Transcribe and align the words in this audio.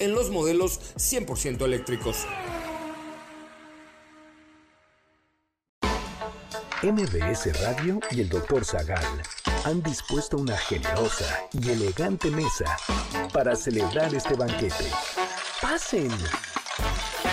en 0.00 0.14
los 0.14 0.30
modelos 0.30 0.80
100% 0.96 1.62
eléctricos. 1.62 2.26
MBS 6.82 7.60
Radio 7.60 8.00
y 8.10 8.20
el 8.20 8.28
Dr. 8.28 8.64
Zagal 8.64 9.04
han 9.64 9.82
dispuesto 9.82 10.36
una 10.36 10.56
generosa 10.56 11.48
y 11.52 11.70
elegante 11.70 12.30
mesa 12.30 12.76
para 13.32 13.56
celebrar 13.56 14.14
este 14.14 14.34
banquete. 14.34 14.90
¡Pasen! 15.60 16.10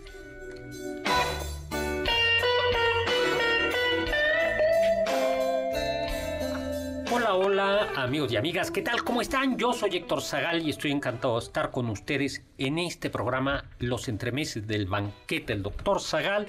Hola, 7.20 7.36
hola 7.36 7.92
amigos 7.98 8.32
y 8.32 8.38
amigas, 8.38 8.72
¿qué 8.72 8.82
tal? 8.82 9.04
¿Cómo 9.04 9.20
están? 9.22 9.58
Yo 9.58 9.74
soy 9.74 9.98
Héctor 9.98 10.22
Zagal 10.22 10.66
y 10.66 10.70
estoy 10.70 10.92
encantado 10.92 11.38
de 11.38 11.46
estar 11.46 11.70
con 11.70 11.90
ustedes 11.90 12.46
en 12.58 12.80
este 12.80 13.10
programa 13.10 13.66
Los 13.78 14.08
Entremeses 14.08 14.66
del 14.66 14.86
Banquete 14.86 15.52
del 15.52 15.62
Doctor 15.62 16.00
Zagal, 16.00 16.48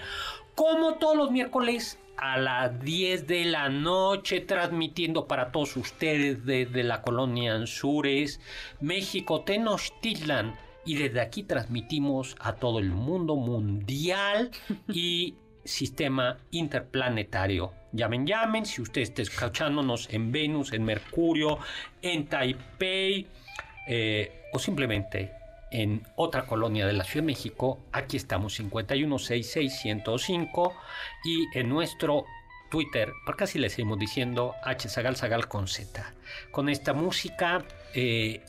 como 0.55 0.95
todos 0.95 1.17
los 1.17 1.33
miércoles 1.33 1.99
a 2.17 2.39
las 2.39 2.81
10 2.85 3.27
de 3.27 3.47
la 3.47 3.69
noche, 3.69 4.43
transmitiendo 4.43 5.27
para 5.27 5.51
todos 5.51 5.77
ustedes 5.77 6.47
desde 6.47 6.85
la 6.85 7.03
colonia 7.03 7.55
Anzures, 7.55 8.41
México, 8.81 9.41
Tenochtitlan, 9.41 10.55
y 10.85 10.95
desde 10.95 11.21
aquí 11.21 11.43
transmitimos 11.43 12.37
a 12.39 12.55
todo 12.55 12.79
el 12.79 12.91
mundo 12.91 13.35
mundial 13.35 14.53
y 14.87 15.35
sistema 15.65 16.39
interplanetario. 16.53 17.73
Llamen, 17.93 18.25
llamen, 18.25 18.67
si 18.67 18.81
usted 18.81 19.03
está 19.03 19.23
escuchándonos 19.23 20.09
en 20.13 20.31
Venus, 20.31 20.73
en 20.73 20.85
Mercurio, 20.85 21.59
en 22.01 22.29
Taipei 22.29 23.27
eh, 23.89 24.45
o 24.53 24.61
simplemente 24.61 25.33
en 25.73 26.07
otra 26.15 26.47
colonia 26.47 26.87
de 26.87 26.93
la 26.93 27.03
Ciudad 27.03 27.25
de 27.25 27.33
México, 27.33 27.81
aquí 27.91 28.17
estamos 28.17 28.61
5166105 28.61 30.73
y 31.25 31.59
en 31.59 31.69
nuestro 31.69 32.27
Twitter, 32.71 33.13
porque 33.27 33.43
así 33.45 33.59
le 33.59 33.69
seguimos 33.69 33.99
diciendo 33.99 34.55
H 34.65 34.89
Zagal 34.89 35.17
Zagal 35.17 35.49
con 35.49 35.67
Z. 35.67 36.15
Con 36.53 36.69
esta 36.69 36.93
música 36.93 37.65
eh, 37.93 38.41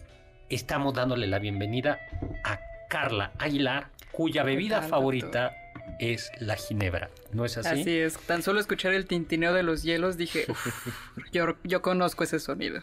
estamos 0.49 0.93
dándole 0.93 1.25
la 1.25 1.39
bienvenida 1.39 1.99
a 2.43 2.59
Carla 2.87 3.31
Aguilar, 3.39 3.87
cuya 4.11 4.43
bebida 4.43 4.83
favorita 4.83 5.60
es 5.99 6.31
la 6.39 6.55
ginebra, 6.55 7.09
¿no 7.31 7.45
es 7.45 7.57
así? 7.57 7.81
Así 7.81 7.97
es, 7.97 8.17
tan 8.17 8.43
solo 8.43 8.59
escuchar 8.59 8.93
el 8.93 9.05
tintineo 9.05 9.53
de 9.53 9.63
los 9.63 9.83
hielos 9.83 10.17
dije, 10.17 10.45
yo, 11.31 11.55
yo 11.63 11.81
conozco 11.81 12.23
ese 12.23 12.39
sonido. 12.39 12.81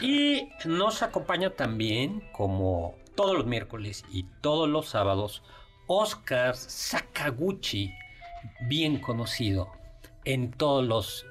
Y 0.00 0.48
nos 0.64 1.02
acompaña 1.02 1.50
también, 1.50 2.22
como 2.32 2.96
todos 3.14 3.36
los 3.36 3.46
miércoles 3.46 4.04
y 4.12 4.24
todos 4.40 4.68
los 4.68 4.88
sábados, 4.88 5.42
Oscar 5.86 6.56
Sakaguchi, 6.56 7.92
bien 8.68 8.98
conocido 9.00 9.72
en 10.24 10.50
todos 10.52 10.84
los 10.84 11.26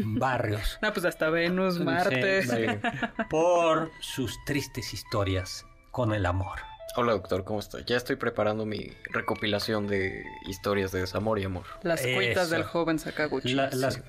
barrios. 0.00 0.78
No, 0.82 0.92
pues 0.92 1.04
hasta 1.04 1.30
Venus, 1.30 1.78
Marte. 1.78 2.42
Sí, 2.42 2.66
por 3.30 3.90
sus 4.00 4.36
tristes 4.44 4.94
historias 4.94 5.66
con 5.90 6.12
el 6.12 6.26
amor. 6.26 6.67
Hola 7.00 7.12
doctor, 7.12 7.44
¿cómo 7.44 7.60
está? 7.60 7.78
Ya 7.86 7.96
estoy 7.96 8.16
preparando 8.16 8.66
mi 8.66 8.90
recopilación 9.12 9.86
de 9.86 10.24
historias 10.48 10.90
de 10.90 10.98
desamor 10.98 11.38
y 11.38 11.44
amor. 11.44 11.62
Las 11.84 12.04
cuitas 12.04 12.50
del 12.50 12.64
joven 12.64 12.98
Sakaguchi. 12.98 13.54
La, 13.54 13.70
las... 13.70 14.02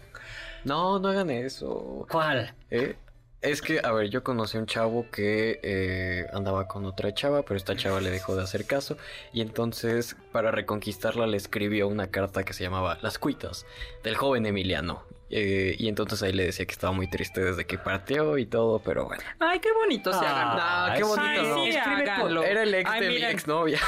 No, 0.63 0.97
no 0.97 1.09
hagan 1.09 1.29
eso. 1.29 2.07
¿Cuál? 2.09 2.55
¿Eh? 2.71 2.95
Es 3.43 3.61
que, 3.61 3.79
a 3.83 3.91
ver, 3.91 4.09
yo 4.09 4.23
conocí 4.23 4.57
a 4.57 4.61
un 4.61 4.65
chavo 4.65 5.05
que 5.11 5.59
eh, 5.61 6.25
andaba 6.33 6.67
con 6.67 6.83
otra 6.85 7.13
chava, 7.13 7.43
pero 7.43 7.57
esta 7.57 7.75
chava 7.75 8.01
le 8.01 8.09
dejó 8.09 8.35
de 8.35 8.41
hacer 8.41 8.65
caso. 8.65 8.97
Y 9.33 9.41
entonces, 9.41 10.15
para 10.31 10.49
reconquistarla, 10.49 11.27
le 11.27 11.37
escribió 11.37 11.87
una 11.87 12.07
carta 12.07 12.43
que 12.43 12.53
se 12.53 12.63
llamaba 12.63 12.97
Las 13.03 13.19
cuitas 13.19 13.67
del 14.03 14.15
joven 14.15 14.47
Emiliano. 14.47 15.03
Eh, 15.31 15.75
y 15.77 15.87
entonces 15.87 16.23
ahí 16.23 16.33
le 16.33 16.45
decía 16.45 16.65
que 16.65 16.71
estaba 16.71 16.91
muy 16.91 17.07
triste 17.07 17.41
desde 17.41 17.65
que 17.65 17.77
partió 17.77 18.37
y 18.37 18.45
todo, 18.47 18.79
pero 18.79 19.05
bueno. 19.05 19.21
Ay, 19.39 19.59
qué 19.59 19.71
bonito 19.71 20.11
se 20.11 20.25
hagan. 20.25 20.57
No, 20.57 20.95
qué 20.95 21.03
bonito. 21.03 21.21
Ay, 21.23 21.47
no. 21.47 21.63
sí, 21.65 21.77
háganlo. 21.77 22.43
Era 22.43 22.63
el 22.63 22.73
ex 22.73 22.89
Ay, 22.89 23.01
de 23.01 23.07
mi 23.09 23.13
miren. 23.15 23.29
exnovia. 23.31 23.79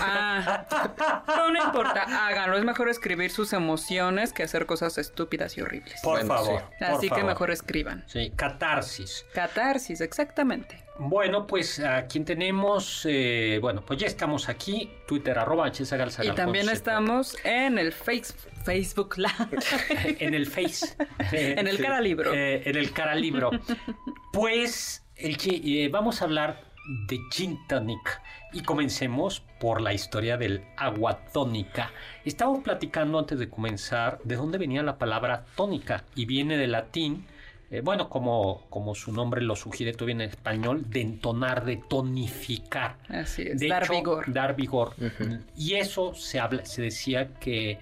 Ah, 0.00 1.24
no, 1.28 1.50
no 1.52 1.64
importa, 1.64 2.02
háganlo. 2.26 2.56
Es 2.58 2.64
mejor 2.64 2.88
escribir 2.88 3.30
sus 3.30 3.52
emociones 3.52 4.32
que 4.32 4.42
hacer 4.42 4.66
cosas 4.66 4.98
estúpidas 4.98 5.56
y 5.56 5.60
horribles. 5.62 6.00
Por 6.02 6.18
Bueno, 6.24 6.34
favor. 6.34 6.60
sí. 6.60 6.76
por 6.78 6.88
Así 6.88 7.08
que 7.08 7.14
favor. 7.14 7.24
mejor 7.26 7.50
escriban. 7.50 8.04
Sí, 8.08 8.32
catarsis. 8.36 9.24
Catarsis, 9.34 10.00
exactamente. 10.00 10.82
Bueno, 10.98 11.46
pues 11.46 11.78
a 11.78 12.08
tenemos, 12.08 13.06
eh, 13.08 13.58
bueno, 13.60 13.82
pues 13.86 14.00
ya 14.00 14.06
estamos 14.08 14.48
aquí, 14.48 14.90
Twitter 15.06 15.38
arroba 15.38 15.70
Y 15.70 16.30
también 16.32 16.68
estamos 16.68 17.36
en 17.44 17.78
el 17.78 17.92
face, 17.92 18.34
Facebook 18.64 19.16
Live. 19.16 20.16
en 20.18 20.34
el 20.34 20.46
Face. 20.46 20.96
En 21.32 21.68
el 21.68 21.78
cara 21.78 22.00
libro. 22.00 22.34
Eh, 22.34 22.62
en 22.68 22.76
el 22.76 22.92
cara 22.92 23.14
libro. 23.14 23.50
Pues 24.32 25.06
el 25.14 25.36
eh, 25.44 25.88
vamos 25.88 26.20
a 26.20 26.24
hablar 26.24 26.64
de 27.06 27.18
gin 27.30 27.58
tonic 27.68 28.20
y 28.52 28.62
comencemos 28.62 29.42
por 29.60 29.80
la 29.80 29.92
historia 29.92 30.36
del 30.36 30.64
agua 30.76 31.24
tónica. 31.32 31.92
Estamos 32.24 32.62
platicando 32.64 33.18
antes 33.18 33.38
de 33.38 33.48
comenzar 33.48 34.20
de 34.24 34.36
dónde 34.36 34.58
venía 34.58 34.82
la 34.82 34.98
palabra 34.98 35.44
tónica 35.54 36.04
y 36.14 36.24
viene 36.24 36.56
del 36.56 36.72
latín, 36.72 37.26
eh, 37.70 37.82
bueno, 37.82 38.08
como, 38.08 38.66
como 38.70 38.94
su 38.94 39.12
nombre 39.12 39.42
lo 39.42 39.54
sugiere, 39.54 39.92
todo 39.92 40.06
viene 40.06 40.24
en 40.24 40.30
español, 40.30 40.88
de 40.88 41.02
entonar, 41.02 41.64
de 41.64 41.76
tonificar. 41.76 42.96
Así 43.08 43.42
es, 43.42 43.60
De 43.60 43.68
dar 43.68 43.84
hecho, 43.84 43.92
vigor. 43.92 44.32
Dar 44.32 44.56
vigor. 44.56 44.94
Y 45.56 45.74
eso 45.74 46.14
se 46.14 46.40
habla, 46.40 46.64
se 46.64 46.82
decía 46.82 47.34
que 47.40 47.78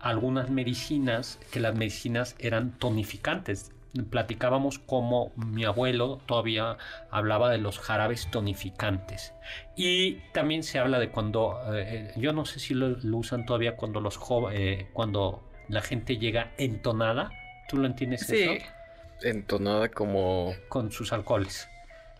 algunas 0.00 0.50
medicinas, 0.50 1.38
que 1.50 1.60
las 1.60 1.74
medicinas 1.74 2.36
eran 2.38 2.72
tonificantes. 2.78 3.72
Platicábamos 4.10 4.78
como 4.78 5.32
mi 5.36 5.64
abuelo 5.64 6.20
todavía 6.26 6.76
hablaba 7.10 7.50
de 7.50 7.58
los 7.58 7.78
jarabes 7.78 8.30
tonificantes. 8.30 9.32
Y 9.74 10.16
también 10.32 10.62
se 10.62 10.78
habla 10.78 10.98
de 10.98 11.10
cuando, 11.10 11.58
eh, 11.74 12.12
yo 12.16 12.32
no 12.32 12.44
sé 12.44 12.60
si 12.60 12.74
lo, 12.74 12.90
lo 12.90 13.16
usan 13.16 13.46
todavía 13.46 13.74
cuando 13.76 14.00
los 14.00 14.18
eh, 14.52 14.88
cuando 14.92 15.42
la 15.68 15.80
gente 15.80 16.18
llega 16.18 16.52
entonada. 16.58 17.30
¿Tú 17.68 17.78
lo 17.78 17.86
entiendes 17.86 18.26
Sí, 18.26 18.42
eso? 18.42 18.64
Entonada 19.22 19.88
como... 19.88 20.54
Con 20.68 20.90
sus 20.92 21.12
alcoholes. 21.12 21.68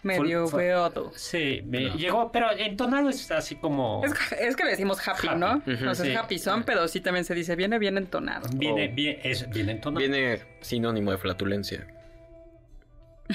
medio 0.02 0.48
beodo. 0.50 1.12
Sí, 1.14 1.62
me 1.66 1.88
No. 1.88 1.94
llegó, 1.96 2.32
pero 2.32 2.48
entonado 2.56 3.10
es 3.10 3.30
así 3.30 3.56
como... 3.56 4.02
Es, 4.04 4.12
es 4.40 4.56
que 4.56 4.64
le 4.64 4.70
decimos 4.70 5.06
happy, 5.06 5.28
Happy. 5.28 5.38
¿no? 5.38 5.56
Ujú, 5.58 5.88
o 5.90 5.94
sea, 5.94 6.04
sí. 6.06 6.10
es 6.12 6.16
happy 6.16 6.38
son, 6.38 6.62
pero 6.64 6.88
sí 6.88 7.00
también 7.00 7.24
se 7.24 7.34
dice 7.34 7.54
viene 7.56 7.78
bien 7.78 7.98
entonado. 7.98 8.48
Viene, 8.54 8.88
Oh. 8.90 8.94
bien, 8.94 9.18
es 9.22 9.48
bien 9.50 9.68
entonado. 9.68 10.00
Viene 10.00 10.40
sinónimo 10.60 11.10
de 11.12 11.18
flatulencia. 11.18 11.86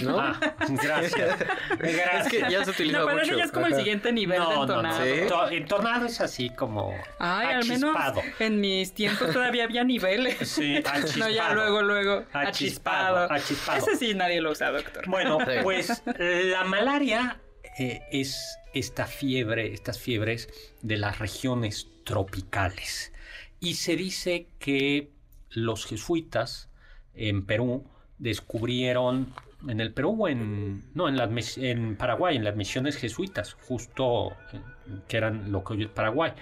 ¿No? 0.03 0.19
Ah, 0.19 0.39
gracias. 0.83 1.37
Es 1.79 2.27
que 2.29 2.39
ya 2.49 2.63
se 2.65 2.71
utiliza 2.71 2.99
No, 2.99 3.05
pero 3.05 3.17
mucho. 3.19 3.29
eso 3.31 3.37
ya 3.37 3.43
es 3.45 3.51
como 3.51 3.67
el 3.67 3.75
siguiente 3.75 4.11
nivel 4.11 4.39
No, 4.39 4.53
no, 4.55 4.61
entonado. 4.63 4.99
no. 5.29 5.49
Entonado 5.49 6.05
es 6.05 6.21
así 6.21 6.49
como 6.49 6.93
Ay, 7.19 7.47
al 7.53 7.65
menos 7.65 7.95
achispado. 7.95 8.21
en 8.39 8.59
mis 8.61 8.93
tiempos 8.93 9.31
todavía 9.31 9.63
había 9.65 9.83
niveles. 9.83 10.37
Sí, 10.49 10.75
No, 11.17 11.29
ya 11.29 11.47
achispado. 11.49 11.55
luego, 11.55 11.81
luego, 11.83 12.25
Achispado, 12.33 13.17
achispado. 13.25 13.33
achispado. 13.33 13.77
Ese 13.79 13.95
sí 13.97 14.13
nadie 14.13 14.41
lo 14.41 14.51
usa, 14.51 14.71
doctor. 14.71 15.03
Bueno, 15.07 15.37
Sí. 15.45 15.51
pues 15.63 16.03
la 16.05 16.63
malaria 16.63 17.39
eh, 17.77 18.01
es 18.11 18.57
esta 18.73 19.05
fiebre, 19.05 19.73
estas 19.73 19.99
fiebres 19.99 20.49
de 20.81 20.97
las 20.97 21.19
regiones 21.19 21.87
tropicales. 22.03 23.11
Y 23.59 23.75
se 23.75 23.95
dice 23.95 24.47
que 24.59 25.11
los 25.49 25.85
jesuitas 25.85 26.69
en 27.13 27.45
Perú 27.45 27.87
descubrieron 28.17 29.33
en 29.67 29.79
el 29.81 29.93
Perú 29.93 30.15
o 30.25 30.27
en 30.27 30.83
no 30.93 31.07
en 31.07 31.17
las 31.17 31.57
en 31.57 31.95
Paraguay 31.95 32.35
en 32.35 32.43
las 32.43 32.55
misiones 32.55 32.97
jesuitas 32.97 33.55
justo 33.67 34.31
eh, 34.53 34.59
que 35.07 35.17
eran 35.17 35.51
lo 35.51 35.63
que 35.63 35.73
hoy 35.73 35.83
es 35.83 35.89
Paraguay 35.89 36.33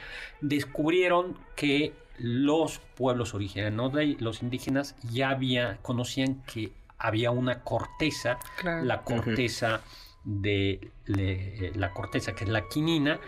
descubrieron 0.42 1.38
que 1.56 1.94
los 2.20 2.80
pueblos 2.96 3.34
originarios 3.34 3.94
de 3.94 4.18
los 4.20 4.44
indígenas 4.44 4.96
ya 5.12 5.30
había 5.30 5.78
conocían 5.82 6.44
que 6.44 6.72
había 6.98 7.32
una 7.32 7.62
corteza 7.64 8.38
Claro. 8.60 8.84
la 8.86 9.02
corteza 9.02 9.82
de 10.24 10.92
le- 11.06 11.72
la 11.76 11.92
corteza 11.92 12.34
que 12.34 12.44
es 12.44 12.50
la 12.50 12.68
quinina 12.68 13.20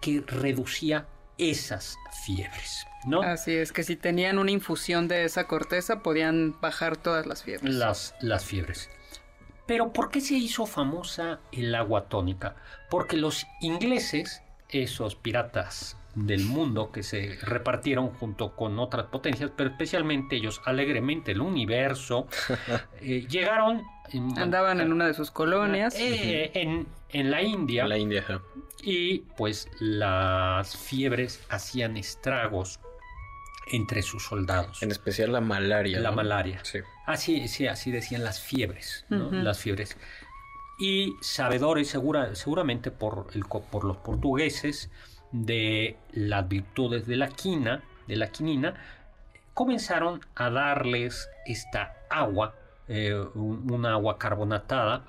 que 0.00 0.22
reducía 0.26 1.06
esas 1.38 1.96
fiebres 2.26 2.86
no 3.06 3.22
Así 3.22 3.52
es, 3.52 3.72
que 3.72 3.82
si 3.82 3.96
tenían 3.96 4.38
una 4.38 4.50
infusión 4.50 5.08
de 5.08 5.24
esa 5.24 5.46
corteza 5.46 6.02
podían 6.02 6.54
bajar 6.60 6.96
todas 6.96 7.26
las 7.26 7.42
fiebres. 7.42 7.74
las, 7.74 8.14
las 8.22 8.44
fiebres. 8.44 8.88
Pero 9.66 9.92
¿por 9.92 10.10
qué 10.10 10.20
se 10.20 10.34
hizo 10.34 10.66
famosa 10.66 11.40
el 11.52 11.74
agua 11.74 12.04
tónica? 12.08 12.56
Porque 12.90 13.16
los 13.16 13.46
ingleses, 13.60 14.42
esos 14.68 15.14
piratas 15.16 15.96
del 16.14 16.44
mundo 16.44 16.92
que 16.92 17.02
se 17.02 17.38
repartieron 17.42 18.10
junto 18.10 18.54
con 18.54 18.78
otras 18.78 19.06
potencias, 19.06 19.50
pero 19.56 19.70
especialmente 19.70 20.36
ellos 20.36 20.60
alegremente, 20.64 21.32
el 21.32 21.40
universo, 21.40 22.28
eh, 23.00 23.26
llegaron... 23.28 23.82
en- 24.12 24.38
Andaban 24.38 24.80
en 24.80 24.92
una 24.92 25.06
de 25.06 25.14
sus 25.14 25.30
colonias. 25.30 25.94
eh, 25.98 26.50
en, 26.54 26.86
en 27.08 27.30
la 27.30 27.42
India 27.42 27.82
En 27.84 27.88
la 27.88 27.98
India, 27.98 28.24
y 28.82 29.20
pues 29.36 29.68
las 29.80 30.76
fiebres 30.76 31.42
hacían 31.48 31.96
estragos 31.96 32.78
entre 33.72 34.02
sus 34.02 34.22
soldados. 34.24 34.82
En 34.82 34.90
especial 34.90 35.32
la 35.32 35.40
malaria. 35.40 35.98
La 36.00 36.10
¿no? 36.10 36.16
malaria. 36.16 36.60
Sí. 36.64 36.80
Así, 37.06 37.48
sí, 37.48 37.66
así 37.66 37.90
decían 37.90 38.24
las 38.24 38.40
fiebres. 38.40 39.04
Las 39.08 39.58
fiebres. 39.58 39.96
Y 40.78 41.14
sabedores, 41.20 41.88
segura, 41.88 42.34
seguramente 42.34 42.90
por, 42.90 43.26
el, 43.34 43.46
co- 43.46 43.62
por 43.62 43.84
los 43.84 43.96
portugueses, 43.98 44.90
de 45.32 45.96
las 46.12 46.48
virtudes 46.48 47.06
de 47.06 47.16
la 47.16 47.28
quina, 47.28 47.82
de 48.06 48.16
la 48.16 48.28
quinina, 48.28 48.74
comenzaron 49.52 50.20
a 50.34 50.50
darles 50.50 51.28
esta 51.46 51.94
agua, 52.10 52.54
eh, 52.88 53.14
un, 53.34 53.70
un 53.70 53.86
agua 53.86 54.18
carbonatada, 54.18 55.04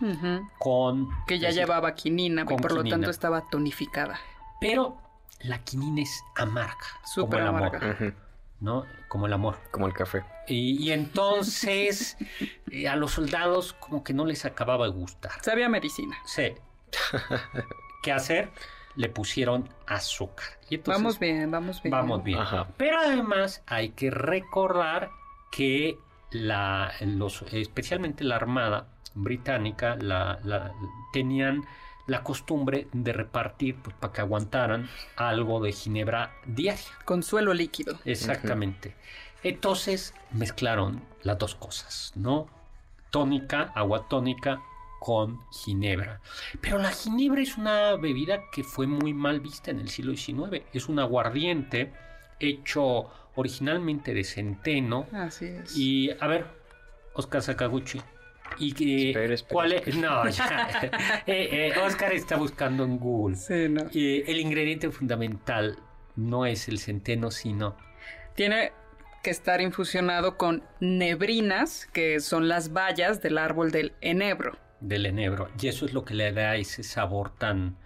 con... 0.59 1.07
Que 1.27 1.39
ya 1.39 1.49
es 1.49 1.55
decir, 1.55 1.67
llevaba 1.67 1.93
quinina, 1.95 2.45
con 2.45 2.55
y 2.55 2.61
por 2.61 2.71
lo 2.73 2.83
tanto 2.83 3.09
estaba 3.09 3.49
tonificada. 3.49 4.19
Pero 4.61 4.97
la 5.41 5.59
quinina 5.59 6.01
es 6.01 6.23
amarga, 6.35 6.75
como 6.75 7.07
Súper 7.07 7.39
el 7.41 7.47
amor, 7.47 7.75
amarga. 7.75 8.15
¿No? 8.59 8.85
Como 9.07 9.27
el 9.27 9.33
amor. 9.33 9.57
Como 9.71 9.87
el 9.87 9.93
café. 9.93 10.23
Y, 10.47 10.81
y 10.83 10.91
entonces 10.91 12.17
eh, 12.71 12.87
a 12.87 12.95
los 12.95 13.11
soldados 13.11 13.73
como 13.73 14.03
que 14.03 14.13
no 14.13 14.25
les 14.25 14.45
acababa 14.45 14.85
de 14.85 14.91
gustar. 14.91 15.31
Sabía 15.41 15.69
medicina. 15.69 16.17
Sí. 16.25 16.53
¿Qué 18.03 18.11
hacer? 18.11 18.49
Le 18.95 19.09
pusieron 19.09 19.67
azúcar. 19.87 20.45
Y 20.69 20.75
entonces, 20.75 21.01
vamos 21.01 21.19
bien, 21.19 21.51
vamos 21.51 21.81
bien. 21.83 21.91
Vamos 21.91 22.23
bien. 22.23 22.39
Ajá. 22.39 22.67
Pero 22.77 22.99
además 22.99 23.61
hay 23.67 23.89
que 23.89 24.09
recordar 24.11 25.09
que 25.51 25.97
la, 26.31 26.93
los, 27.01 27.41
especialmente 27.51 28.23
la 28.23 28.35
Armada 28.37 28.87
británica 29.15 29.95
la, 29.99 30.39
la- 30.43 30.71
tenían 31.13 31.65
la 32.07 32.23
costumbre 32.23 32.87
de 32.93 33.13
repartir 33.13 33.75
pues, 33.75 33.95
para 33.95 34.13
que 34.13 34.21
aguantaran 34.21 34.89
algo 35.15 35.61
de 35.61 35.71
ginebra 35.71 36.33
diaria. 36.45 36.83
Consuelo 37.05 37.53
líquido. 37.53 37.99
Exactamente. 38.05 38.95
Entonces 39.43 40.13
mezclaron 40.31 41.03
las 41.21 41.37
dos 41.37 41.55
cosas, 41.55 42.11
¿no? 42.15 42.47
Tónica, 43.11 43.71
agua 43.75 44.07
tónica 44.07 44.61
con 44.99 45.39
ginebra. 45.51 46.19
Pero 46.61 46.79
la 46.79 46.91
ginebra 46.91 47.41
es 47.41 47.57
una 47.57 47.95
bebida 47.95 48.41
que 48.51 48.63
fue 48.63 48.87
muy 48.87 49.13
mal 49.13 49.39
vista 49.39 49.71
en 49.71 49.79
el 49.79 49.89
siglo 49.89 50.15
XIX. 50.15 50.63
Es 50.73 50.89
un 50.89 50.99
aguardiente 50.99 51.93
hecho 52.39 53.09
originalmente 53.35 54.13
de 54.13 54.23
centeno. 54.23 55.05
Así 55.13 55.45
es. 55.45 55.77
Y 55.77 56.09
a 56.19 56.27
ver, 56.27 56.47
Oscar 57.13 57.41
Sakaguchi. 57.41 58.01
¿Y 58.57 58.73
que, 58.73 59.09
Espera, 59.09 59.33
espera, 59.33 59.53
cuál 59.53 59.71
es? 59.73 59.95
No, 59.95 60.27
ya. 60.29 60.91
Eh, 61.27 61.71
eh, 61.75 61.79
Oscar 61.85 62.13
está 62.13 62.35
buscando 62.37 62.83
en 62.83 62.97
Google. 62.97 63.35
Sí, 63.35 63.67
no. 63.69 63.81
Eh, 63.93 64.23
el 64.27 64.39
ingrediente 64.39 64.89
fundamental 64.91 65.77
no 66.15 66.45
es 66.45 66.67
el 66.67 66.79
centeno, 66.79 67.31
sino 67.31 67.75
Tiene 68.35 68.71
que 69.23 69.29
estar 69.31 69.59
infusionado 69.61 70.37
con 70.37 70.63
nebrinas, 70.79 71.87
que 71.87 72.19
son 72.19 72.47
las 72.47 72.71
bayas 72.73 73.21
del 73.21 73.37
árbol 73.37 73.71
del 73.71 73.93
enebro. 74.01 74.57
del 74.79 75.05
enebro. 75.07 75.49
Y 75.59 75.67
eso 75.67 75.85
es 75.85 75.93
lo 75.93 76.05
que 76.05 76.13
le 76.13 76.31
da 76.31 76.55
ese 76.55 76.83
sabor 76.83 77.31
tan, 77.37 77.77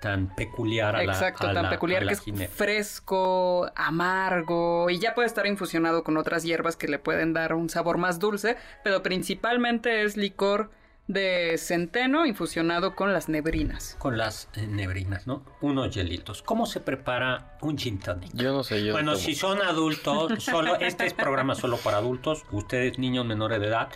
tan 0.00 0.34
peculiar 0.36 0.94
a 0.96 1.02
la 1.04 1.12
Exacto, 1.12 1.46
a 1.48 1.52
tan 1.54 1.64
la- 1.64 1.70
peculiar 1.70 2.02
a 2.02 2.04
la 2.04 2.10
que 2.10 2.14
es 2.14 2.20
ginebra. 2.20 2.48
fresco, 2.54 3.70
amargo 3.74 4.90
y 4.90 4.98
ya 4.98 5.14
puede 5.14 5.26
estar 5.26 5.46
infusionado 5.46 6.04
con 6.04 6.16
otras 6.16 6.42
hierbas 6.44 6.76
que 6.76 6.88
le 6.88 6.98
pueden 6.98 7.32
dar 7.32 7.54
un 7.54 7.68
sabor 7.68 7.98
más 7.98 8.18
dulce, 8.18 8.56
pero 8.84 9.02
principalmente 9.02 10.02
es 10.02 10.16
licor 10.16 10.70
de 11.08 11.54
centeno 11.58 12.26
infusionado 12.26 12.96
con 12.96 13.12
las 13.12 13.28
nebrinas. 13.28 13.96
Con 14.00 14.18
las 14.18 14.48
eh, 14.54 14.66
nebrinas, 14.66 15.26
¿no? 15.28 15.44
Unos 15.60 15.94
hielitos. 15.94 16.42
¿Cómo 16.42 16.66
se 16.66 16.80
prepara 16.80 17.56
un 17.60 17.78
gin 17.78 18.00
tonic? 18.00 18.32
Yo 18.34 18.52
no 18.52 18.64
sé, 18.64 18.84
yo 18.84 18.92
Bueno, 18.92 19.14
si 19.14 19.34
son 19.36 19.62
adultos, 19.62 20.42
solo 20.42 20.74
este 20.76 21.06
es 21.06 21.14
programa 21.14 21.54
solo 21.54 21.76
para 21.76 21.98
adultos. 21.98 22.44
Ustedes, 22.50 22.98
niños 22.98 23.24
menores 23.24 23.60
de 23.60 23.68
edad, 23.68 23.88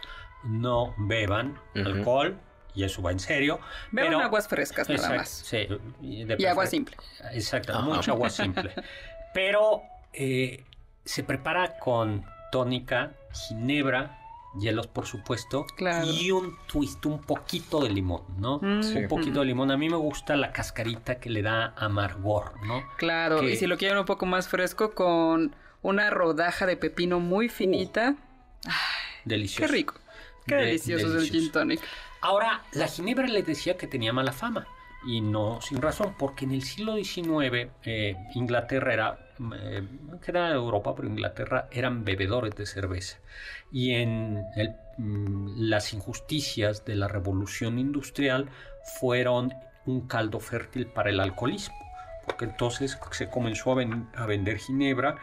no 0.44 0.94
beban 0.98 1.58
alcohol 1.74 2.38
y 2.74 2.84
eso 2.84 3.02
va 3.02 3.10
en 3.12 3.20
serio. 3.20 3.60
Beban 3.90 4.10
pero- 4.12 4.22
aguas 4.24 4.48
frescas 4.48 4.88
nada 4.88 5.16
más. 5.16 5.28
sí, 5.28 5.66
y, 6.00 6.24
de 6.24 6.36
Y 6.38 6.44
agua 6.46 6.66
simple. 6.66 6.96
Exacto, 7.32 7.72
Ajá. 7.72 7.82
mucha 7.82 8.12
agua 8.12 8.30
simple. 8.30 8.72
Pero 9.34 9.82
eh, 10.12 10.64
se 11.04 11.22
prepara 11.22 11.78
con 11.78 12.24
tónica, 12.50 13.12
ginebra, 13.32 14.18
hielos 14.58 14.88
por 14.88 15.06
supuesto, 15.06 15.64
Claro. 15.76 16.06
y 16.08 16.32
un 16.32 16.56
twist, 16.66 17.06
un 17.06 17.22
poquito 17.22 17.80
de 17.80 17.90
limón, 17.90 18.22
¿no? 18.38 18.58
Mm, 18.60 18.82
Sí. 18.82 18.98
Un 18.98 19.08
poquito 19.08 19.38
de 19.40 19.46
limón. 19.46 19.70
A 19.70 19.76
mí 19.76 19.88
me 19.88 19.96
gusta 19.96 20.34
la 20.34 20.50
cascarita 20.52 21.20
que 21.20 21.30
le 21.30 21.42
da 21.42 21.72
amargor, 21.76 22.54
¿no? 22.66 22.82
Claro, 22.96 23.40
que- 23.40 23.52
y 23.52 23.56
si 23.56 23.68
lo 23.68 23.76
quieren 23.78 23.98
un 23.98 24.04
poco 24.04 24.26
más 24.26 24.48
fresco 24.48 24.94
con 24.94 25.54
una 25.82 26.10
rodaja 26.10 26.66
de 26.66 26.76
pepino 26.76 27.20
muy 27.20 27.48
finita. 27.48 28.16
Delicioso. 29.24 29.66
Qué 29.66 29.72
rico. 29.72 29.94
Qué 30.46 30.54
De- 30.56 30.64
delicioso 30.66 31.06
es 31.18 31.22
el 31.24 31.30
gin 31.30 31.52
tonic. 31.52 31.80
Ahora, 32.20 32.62
la 32.72 32.86
ginebra 32.86 33.26
les 33.26 33.46
decía 33.46 33.76
que 33.76 33.86
tenía 33.86 34.12
mala 34.12 34.32
fama 34.32 34.66
y 35.04 35.20
no 35.22 35.60
sin 35.62 35.80
razón, 35.80 36.14
porque 36.18 36.44
en 36.44 36.52
el 36.52 36.62
siglo 36.62 36.96
XIX 36.96 37.70
eh, 37.84 38.16
Inglaterra 38.34 38.92
era, 38.92 39.18
eh, 39.54 39.82
era 40.26 40.50
Europa, 40.50 40.94
pero 40.94 41.08
Inglaterra 41.08 41.68
eran 41.70 42.04
bebedores 42.04 42.54
de 42.54 42.66
cerveza. 42.66 43.18
Y 43.72 43.94
en 43.94 44.44
mm, 44.98 45.54
las 45.56 45.94
injusticias 45.94 46.84
de 46.84 46.96
la 46.96 47.08
revolución 47.08 47.78
industrial 47.78 48.50
fueron 49.00 49.54
un 49.86 50.06
caldo 50.06 50.40
fértil 50.40 50.86
para 50.86 51.10
el 51.10 51.20
alcoholismo, 51.20 51.76
porque 52.26 52.44
entonces 52.44 52.98
se 53.12 53.30
comenzó 53.30 53.72
a, 53.72 53.82
a 54.14 54.26
vender 54.26 54.58
ginebra 54.58 55.16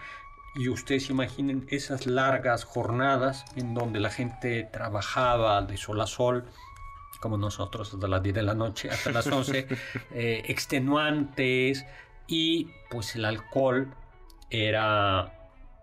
y 0.56 0.70
ustedes 0.70 1.12
imaginen 1.12 1.68
esas 1.70 2.08
largas 2.08 2.64
jornadas 2.64 3.46
en 3.56 3.76
donde 3.76 4.00
la 4.00 4.10
gente 4.10 4.68
trabajaba 4.72 5.62
de 5.62 5.78
sol 5.78 6.02
a 6.02 6.08
sol, 6.08 6.50
como 7.20 7.38
nosotros, 7.38 7.94
hasta 7.94 8.08
las 8.08 8.22
10 8.22 8.36
de 8.36 8.44
la 8.44 8.54
noche, 8.54 8.90
hasta 8.90 9.12
las 9.12 9.28
11, 9.28 9.68
eh, 10.12 10.44
extenuantes, 10.48 11.86
y 12.28 12.70
pues 12.90 13.16
el 13.16 13.26
alcohol 13.26 13.94
era 14.50 15.34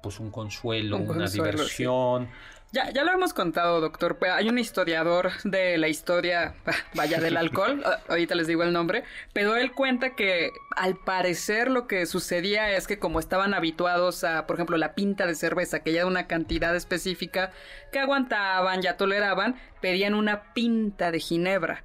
pues 0.02 0.21
un 0.21 0.31
consuelo, 0.31 0.97
Un 0.97 1.02
una 1.02 1.25
consuelo, 1.25 1.52
diversión. 1.52 2.28
Ya, 2.75 2.90
ya 2.90 3.04
lo 3.04 3.12
hemos 3.12 3.33
contado, 3.33 3.81
doctor. 3.81 4.19
Hay 4.33 4.49
un 4.49 4.59
historiador 4.59 5.31
de 5.45 5.78
la 5.78 5.87
historia, 5.87 6.57
vaya, 6.95 7.21
del 7.21 7.37
alcohol, 7.37 7.81
ah, 7.87 8.00
ahorita 8.09 8.35
les 8.35 8.49
digo 8.49 8.64
el 8.64 8.73
nombre, 8.73 9.04
pero 9.33 9.54
él 9.54 9.71
cuenta 9.71 10.16
que 10.16 10.50
al 10.75 10.97
parecer 10.97 11.71
lo 11.71 11.87
que 11.87 12.04
sucedía 12.04 12.73
es 12.73 12.88
que 12.88 12.99
como 12.99 13.21
estaban 13.21 13.54
habituados 13.54 14.25
a, 14.25 14.49
por 14.49 14.57
ejemplo, 14.57 14.76
la 14.76 14.97
pinta 14.97 15.25
de 15.25 15.37
cerveza, 15.37 15.85
que 15.85 15.93
ya 15.93 16.00
era 16.00 16.09
una 16.09 16.26
cantidad 16.26 16.75
específica 16.75 17.52
que 17.93 18.00
aguantaban, 18.00 18.83
ya 18.83 18.97
toleraban, 18.97 19.54
pedían 19.81 20.14
una 20.14 20.52
pinta 20.52 21.12
de 21.12 21.21
ginebra. 21.21 21.85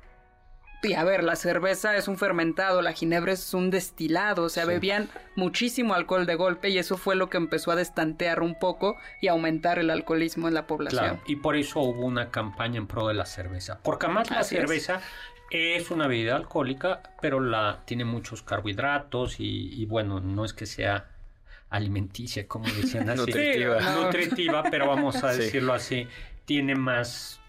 Y 0.81 0.93
a 0.93 1.03
ver, 1.03 1.23
la 1.25 1.35
cerveza 1.35 1.97
es 1.97 2.07
un 2.07 2.17
fermentado, 2.17 2.81
la 2.81 2.93
ginebra 2.93 3.33
es 3.33 3.53
un 3.53 3.69
destilado, 3.69 4.43
o 4.43 4.49
sea, 4.49 4.63
bebían 4.65 5.09
muchísimo 5.35 5.93
alcohol 5.93 6.25
de 6.25 6.35
golpe 6.35 6.69
y 6.69 6.77
eso 6.77 6.95
fue 6.95 7.15
lo 7.17 7.29
que 7.29 7.35
empezó 7.35 7.71
a 7.71 7.75
destantear 7.75 8.41
un 8.41 8.57
poco 8.57 8.95
y 9.21 9.27
aumentar 9.27 9.77
el 9.79 9.89
alcoholismo 9.89 10.47
en 10.47 10.53
la 10.53 10.67
población. 10.67 11.03
Claro, 11.03 11.19
y 11.27 11.35
por 11.35 11.57
eso 11.57 11.81
hubo 11.81 12.05
una 12.05 12.29
campaña 12.31 12.77
en 12.77 12.87
pro 12.87 13.07
de 13.09 13.13
la 13.13 13.25
cerveza. 13.25 13.79
Porque 13.83 14.05
además 14.05 14.31
la 14.31 14.39
Así 14.39 14.55
cerveza 14.55 15.01
es. 15.51 15.91
una 15.91 16.07
bebida 16.07 16.37
alcohólica, 16.37 17.01
pero 17.21 17.41
la 17.41 17.81
tiene 17.85 18.05
muchos 18.05 18.41
carbohidratos 18.41 19.41
y, 19.41 19.73
y 19.73 19.85
bueno, 19.85 20.21
no 20.21 20.45
es 20.45 20.53
que 20.53 20.65
sea 20.65 21.07
alimenticia, 21.69 22.47
como 22.47 22.65
decían 22.67 23.09
así. 23.09 23.19
Nutritiva. 23.19 23.79
Sí, 23.79 23.85
no. 23.85 24.03
Nutritiva, 24.05 24.63
pero 24.71 24.87
vamos 24.87 25.23
a 25.23 25.33
Sí. 25.33 25.39
decirlo 25.41 25.73
así, 25.73 26.07
tiene 26.45 26.75
más, 26.75 27.41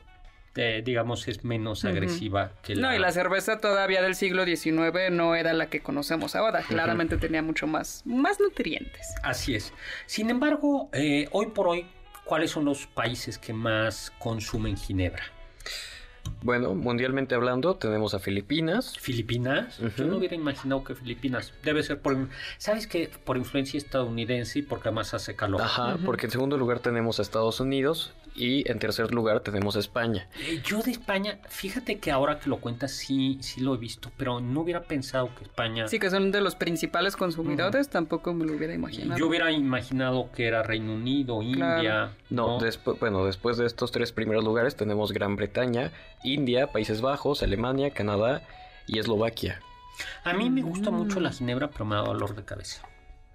eh, 0.56 0.82
digamos, 0.84 1.28
es 1.28 1.44
menos 1.44 1.84
agresiva 1.84 2.52
que 2.62 2.74
la... 2.74 2.88
No, 2.88 2.94
y 2.94 2.98
la 2.98 3.12
cerveza 3.12 3.60
todavía 3.60 4.02
del 4.02 4.14
siglo 4.14 4.44
XIX 4.44 5.10
no 5.12 5.34
era 5.34 5.52
la 5.52 5.70
que 5.70 5.80
conocemos 5.80 6.34
ahora. 6.34 6.62
Claramente 6.62 7.16
tenía 7.16 7.42
mucho 7.42 7.66
más, 7.66 8.02
más 8.04 8.40
nutrientes. 8.40 9.14
Así 9.22 9.54
es. 9.54 9.72
Sin 10.06 10.28
embargo, 10.28 10.88
eh, 10.92 11.28
hoy 11.32 11.46
por 11.46 11.68
hoy, 11.68 11.86
¿cuáles 12.24 12.50
son 12.50 12.64
los 12.64 12.86
países 12.86 13.38
que 13.38 13.52
más 13.52 14.12
consumen 14.18 14.76
ginebra? 14.76 15.22
Bueno, 16.42 16.74
mundialmente 16.74 17.34
hablando, 17.34 17.76
tenemos 17.76 18.14
a 18.14 18.18
Filipinas. 18.18 18.98
Filipinas. 18.98 19.78
Yo 19.96 20.06
no 20.06 20.16
hubiera 20.16 20.34
imaginado 20.34 20.82
que 20.84 20.94
Filipinas 20.94 21.52
debe 21.62 21.82
ser 21.82 22.00
por, 22.00 22.16
sabes 22.56 22.86
que 22.86 23.10
por 23.24 23.36
influencia 23.36 23.76
estadounidense 23.76 24.60
y 24.60 24.62
porque 24.62 24.88
además 24.88 25.12
hace 25.12 25.36
calor. 25.36 25.60
Ajá, 25.60 25.98
porque 26.04 26.26
en 26.26 26.32
segundo 26.32 26.56
lugar 26.56 26.78
tenemos 26.80 27.18
a 27.18 27.22
Estados 27.22 27.60
Unidos 27.60 28.14
y 28.34 28.70
en 28.70 28.78
tercer 28.78 29.12
lugar 29.12 29.40
tenemos 29.40 29.76
a 29.76 29.80
España. 29.80 30.28
Eh, 30.46 30.62
Yo 30.64 30.80
de 30.82 30.92
España, 30.92 31.38
fíjate 31.48 31.98
que 31.98 32.10
ahora 32.10 32.38
que 32.38 32.48
lo 32.48 32.58
cuentas 32.58 32.92
sí, 32.92 33.38
sí 33.42 33.60
lo 33.60 33.74
he 33.74 33.78
visto, 33.78 34.10
pero 34.16 34.40
no 34.40 34.60
hubiera 34.60 34.82
pensado 34.82 35.30
que 35.34 35.44
España. 35.44 35.88
Sí, 35.88 35.98
que 35.98 36.08
son 36.08 36.30
de 36.30 36.40
los 36.40 36.54
principales 36.54 37.16
consumidores, 37.16 37.90
tampoco 37.90 38.32
me 38.32 38.46
lo 38.46 38.54
hubiera 38.54 38.72
imaginado. 38.72 39.18
Yo 39.18 39.26
hubiera 39.28 39.50
imaginado 39.52 40.30
que 40.32 40.46
era 40.46 40.62
Reino 40.62 40.94
Unido, 40.94 41.42
India. 41.42 42.12
No, 42.30 42.58
después, 42.58 42.98
bueno, 42.98 43.26
después 43.26 43.58
de 43.58 43.66
estos 43.66 43.92
tres 43.92 44.12
primeros 44.12 44.44
lugares 44.44 44.76
tenemos 44.76 45.12
Gran 45.12 45.36
Bretaña, 45.36 45.92
India, 46.22 46.72
Países 46.72 47.00
Bajos, 47.00 47.42
Alemania, 47.42 47.90
Canadá 47.90 48.42
y 48.86 48.98
Eslovaquia. 48.98 49.60
A 50.24 50.32
mí 50.32 50.50
me 50.50 50.62
gusta 50.62 50.90
mucho 50.90 51.20
la 51.20 51.30
ginebra, 51.30 51.70
pero 51.70 51.84
me 51.84 51.96
da 51.96 52.02
dolor 52.02 52.34
de 52.34 52.44
cabeza. 52.44 52.82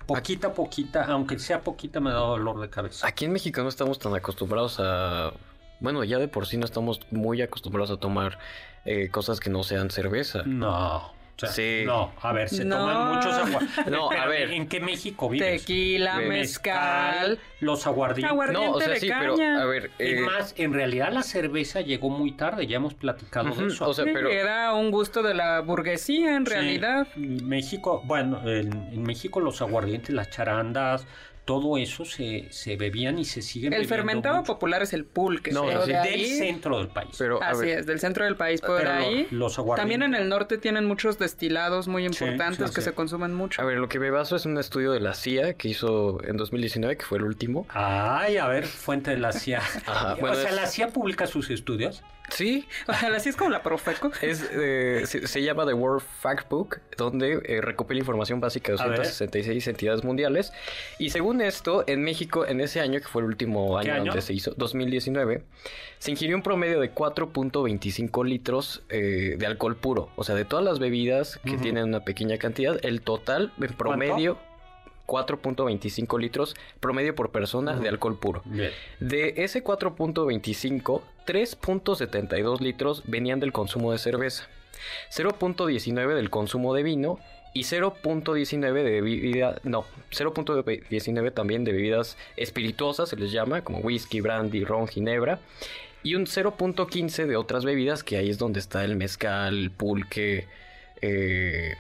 Poquita, 0.06 0.54
poquita, 0.54 1.06
aunque 1.06 1.40
sea 1.40 1.62
poquita, 1.62 2.00
me 2.00 2.12
da 2.12 2.18
dolor 2.18 2.60
de 2.60 2.70
cabeza. 2.70 3.08
Aquí 3.08 3.26
en 3.26 3.34
México 3.34 3.62
no 3.64 3.70
estamos 3.70 4.00
tan 4.00 4.14
acostumbrados 4.16 4.80
a... 4.80 5.34
Bueno, 5.80 6.04
ya 6.04 6.20
de 6.20 6.28
por 6.28 6.46
sí 6.48 6.58
no 6.58 6.66
estamos 6.66 7.02
muy 7.12 7.42
acostumbrados 7.42 7.92
a 7.92 7.98
tomar 7.98 8.38
eh, 8.86 9.10
cosas 9.10 9.40
que 9.40 9.50
no 9.50 9.64
sean 9.64 9.90
cerveza. 9.90 10.44
No. 10.46 11.15
O 11.36 11.40
sea, 11.40 11.50
Sí. 11.50 11.84
No, 11.86 12.14
a 12.22 12.32
ver, 12.32 12.48
se 12.50 12.64
No. 12.64 12.78
toman 12.78 13.16
muchos 13.16 13.34
agua. 13.34 13.60
No, 13.92 14.10
a 14.12 14.26
ver. 14.28 14.52
¿En 14.52 14.68
qué 14.68 14.80
México 14.80 15.30
vives? 15.30 15.62
Tequila, 15.66 16.16
Mezcal, 16.20 16.30
mezcal. 16.30 17.40
los 17.60 17.86
aguardientes. 17.88 18.32
Aguardiente. 18.32 18.68
No, 18.68 18.74
o 18.74 18.80
sea, 18.80 18.90
de 18.90 19.00
sí, 19.00 19.10
pero 19.20 19.34
a 19.36 19.66
ver... 19.66 19.92
Es 20.00 20.18
eh, 20.18 20.22
más, 20.22 20.54
en 20.58 20.74
realidad 20.74 21.12
la 21.12 21.24
cerveza 21.24 21.82
llegó 21.82 22.10
muy 22.10 22.32
tarde, 22.32 22.68
ya 22.68 22.78
hemos 22.78 22.94
platicado 22.94 23.48
de 23.48 23.52
Ujú, 23.52 23.66
eso. 23.66 23.90
o 23.90 23.94
sea, 23.94 24.06
Sí, 24.06 24.12
pero- 24.14 24.30
Era 24.30 24.74
un 24.74 24.92
gusto 24.92 25.22
de 25.24 25.34
la 25.34 25.60
burguesía 25.62 26.36
en 26.38 26.46
Sí, 26.46 26.52
realidad. 26.54 27.08
México, 27.16 28.02
bueno, 28.06 28.42
en, 28.50 28.72
en 28.94 29.04
México 29.04 29.40
los 29.42 29.62
aguardientes, 29.62 30.16
las 30.16 30.30
charandas, 30.30 31.06
todo 31.46 31.78
eso 31.78 32.06
se, 32.06 32.48
se 32.50 32.76
bebían 32.76 33.20
y 33.20 33.26
se 33.26 33.42
siguen 33.44 33.72
El 33.72 33.82
bebiendo 33.82 33.96
fermentado 33.96 34.36
mucho. 34.38 34.54
popular 34.54 34.82
es 34.82 34.94
el 34.94 35.06
pulque. 35.06 35.52
No, 35.52 35.64
pero 35.66 35.86
sea, 35.86 36.02
de 36.02 36.10
del 36.10 36.20
ahí- 36.20 36.26
centro 36.38 36.80
del 36.80 36.88
país. 36.88 37.10
pero, 37.18 37.42
Así 37.42 37.62
ver, 37.62 37.80
es, 37.80 37.86
del 37.86 38.00
centro 38.00 38.26
del 38.26 38.36
país 38.36 38.62
por 38.62 38.78
Pero 38.80 38.94
lo- 38.94 39.00
ahí. 39.06 39.28
los 39.32 39.58
aguardientes. 39.60 39.82
También 39.98 40.16
en 40.16 40.22
el 40.22 40.28
norte 40.28 40.58
tienen 40.58 40.86
muchos 40.86 41.20
destilados 41.20 41.88
muy 41.88 42.02
Sí, 42.02 42.08
importantes 42.26 42.70
sí, 42.70 42.76
que 42.76 42.82
sí. 42.82 42.86
se 42.90 42.94
consumen 42.94 43.34
mucho. 43.34 43.62
A 43.62 43.66
ver, 43.66 43.78
lo 43.78 43.88
que 43.88 44.00
me 44.00 44.10
baso 44.10 44.36
es 44.36 44.46
un 44.46 44.58
estudio 44.58 44.92
de 44.92 45.00
la 45.00 45.14
CIA 45.14 45.54
que 45.54 45.68
hizo 45.70 46.18
en 46.24 46.36
2019, 46.38 46.98
que 46.98 47.06
fue 47.06 47.20
el 47.20 47.24
último. 47.26 47.68
Ay, 47.70 48.38
a 48.38 48.48
ver, 48.48 48.66
fuente 48.66 49.12
de 49.12 49.18
la 49.18 49.32
CIA. 49.32 49.60
Ajá, 49.86 50.16
bueno, 50.16 50.36
o 50.38 50.40
sea, 50.40 50.50
es- 50.50 50.56
la 50.56 50.66
CIA 50.66 50.88
publica 50.90 51.28
sus 51.28 51.50
estudios. 51.52 52.04
Sí, 52.30 52.68
así 52.88 53.30
es 53.30 53.36
como 53.36 53.50
la 53.50 53.62
Profeco. 53.64 54.12
es, 54.22 54.50
eh, 54.52 55.04
se, 55.06 55.28
se 55.28 55.44
llama 55.44 55.66
The 55.66 55.74
World 55.74 56.04
Factbook, 56.22 56.80
donde 56.98 57.42
eh, 57.46 57.62
recopila 57.62 58.00
información 58.00 58.40
básica 58.40 58.72
de 58.74 58.82
A 58.82 58.88
ver. 58.88 58.98
266 58.98 59.68
entidades 59.68 60.04
mundiales. 60.04 60.52
Y 60.98 61.10
según 61.10 61.42
esto, 61.42 61.84
en 61.88 62.04
México, 62.04 62.46
en 62.46 62.62
ese 62.62 62.82
año, 62.82 63.00
que 63.00 63.08
fue 63.08 63.22
el 63.22 63.28
último 63.28 63.80
¿Qué 63.80 63.92
año, 63.92 64.02
año? 64.02 64.06
donde 64.12 64.22
se 64.22 64.34
hizo, 64.34 64.54
2019, 64.58 65.44
se 66.00 66.12
ingirió 66.12 66.36
un 66.36 66.44
promedio 66.44 66.80
de 66.80 66.94
4.25 66.94 68.26
litros 68.26 68.84
eh, 68.90 69.36
de 69.38 69.46
alcohol 69.46 69.76
puro. 69.76 70.10
O 70.16 70.24
sea, 70.24 70.36
de 70.36 70.46
todas 70.46 70.66
las 70.66 70.80
bebidas 70.80 71.40
que 71.44 71.58
tienen 71.58 71.86
una 71.86 72.04
pequeña 72.04 72.38
cantidad, 72.38 72.78
el 72.84 73.02
total 73.02 73.54
en 73.60 73.74
promedio... 73.74 74.38
4.25 75.06 76.20
litros 76.20 76.56
promedio 76.80 77.16
por 77.16 77.32
persona 77.32 77.76
de 77.76 77.90
alcohol 77.90 78.20
puro. 78.20 78.42
Bien. 78.46 78.72
De 79.00 79.34
ese 79.38 79.64
4.25, 79.64 81.02
3.72 81.26 82.60
litros 82.60 83.04
venían 83.06 83.40
del 83.40 83.52
consumo 83.52 83.92
de 83.92 83.98
cerveza, 83.98 84.48
0.19 85.12 86.16
del 86.16 86.30
consumo 86.30 86.74
de 86.74 86.84
vino 86.84 87.20
y 87.54 87.62
0.19 87.62 88.74
de 88.74 89.02
bebida, 89.02 89.60
no, 89.64 89.86
0.19 90.12 91.34
también 91.34 91.64
de 91.64 91.72
bebidas 91.72 92.18
espirituosas, 92.36 93.10
se 93.10 93.16
les 93.16 93.32
llama, 93.32 93.62
como 93.62 93.80
whisky, 93.80 94.20
brandy, 94.20 94.66
ron, 94.66 94.88
ginebra, 94.90 95.40
y 96.04 96.16
un 96.16 96.26
0.15 96.26 97.26
de 97.26 97.38
otras 97.38 97.64
bebidas, 97.64 98.04
que 98.04 98.18
ahí 98.18 98.30
es 98.30 98.38
donde 98.38 98.60
está 98.60 98.84
el 98.84 98.98
mezcal, 98.98 99.72
pulque, 99.76 100.48
eh, 101.02 101.76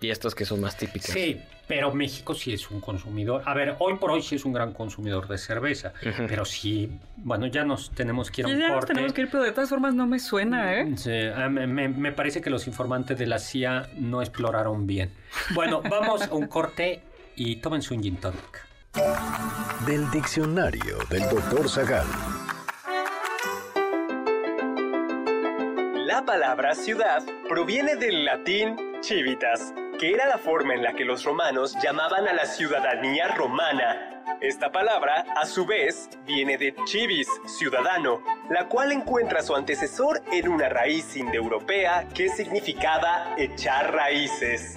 y 0.00 0.10
estas 0.10 0.34
que 0.34 0.44
son 0.44 0.60
más 0.60 0.76
típicas. 0.76 1.10
Sí, 1.10 1.40
pero 1.66 1.94
México 1.94 2.34
sí 2.34 2.52
es 2.52 2.70
un 2.70 2.80
consumidor. 2.80 3.42
A 3.46 3.54
ver, 3.54 3.76
hoy 3.78 3.96
por 3.96 4.10
hoy 4.10 4.22
sí 4.22 4.34
es 4.36 4.44
un 4.44 4.52
gran 4.52 4.72
consumidor 4.72 5.26
de 5.28 5.38
cerveza. 5.38 5.92
Pero 6.28 6.44
sí, 6.44 6.90
bueno, 7.16 7.46
ya 7.46 7.64
nos 7.64 7.90
tenemos 7.90 8.30
que 8.30 8.42
ir 8.42 8.46
a 8.46 8.50
Ya 8.50 8.54
un 8.54 8.60
nos 8.60 8.70
corte. 8.74 8.86
tenemos 8.94 9.12
que 9.12 9.22
ir, 9.22 9.28
pero 9.30 9.42
de 9.44 9.52
todas 9.52 9.70
formas 9.70 9.94
no 9.94 10.06
me 10.06 10.18
suena, 10.18 10.74
¿eh? 10.74 10.92
Sí, 10.96 11.10
me, 11.50 11.66
me- 11.66 11.88
me 11.88 12.12
parece 12.12 12.40
que 12.40 12.50
los 12.50 12.66
informantes 12.66 13.18
de 13.18 13.26
la 13.26 13.38
CIA 13.38 13.88
no 13.96 14.20
exploraron 14.20 14.86
bien. 14.86 15.10
Bueno, 15.54 15.80
vamos 15.90 16.22
a 16.22 16.34
un 16.34 16.46
corte 16.46 17.00
y 17.36 17.56
tómense 17.56 17.94
un 17.94 18.02
gin 18.02 18.16
tonic. 18.16 18.66
Del 19.86 20.08
diccionario 20.10 20.98
del 21.10 21.22
doctor 21.28 21.68
Zagal. 21.68 22.06
La 26.06 26.24
palabra 26.24 26.74
ciudad 26.74 27.22
proviene 27.48 27.96
del 27.96 28.24
latín 28.24 28.76
civitas, 29.00 29.72
que 30.04 30.12
era 30.12 30.26
la 30.26 30.36
forma 30.36 30.74
en 30.74 30.82
la 30.82 30.92
que 30.92 31.02
los 31.02 31.24
romanos 31.24 31.78
llamaban 31.82 32.28
a 32.28 32.34
la 32.34 32.44
ciudadanía 32.44 33.28
romana. 33.28 34.22
Esta 34.38 34.70
palabra, 34.70 35.24
a 35.34 35.46
su 35.46 35.64
vez, 35.64 36.10
viene 36.26 36.58
de 36.58 36.74
civis, 36.86 37.26
ciudadano, 37.46 38.22
la 38.50 38.68
cual 38.68 38.92
encuentra 38.92 39.40
su 39.40 39.56
antecesor 39.56 40.20
en 40.30 40.50
una 40.50 40.68
raíz 40.68 41.16
indoeuropea 41.16 42.06
que 42.14 42.28
significaba 42.28 43.34
echar 43.38 43.94
raíces. 43.94 44.76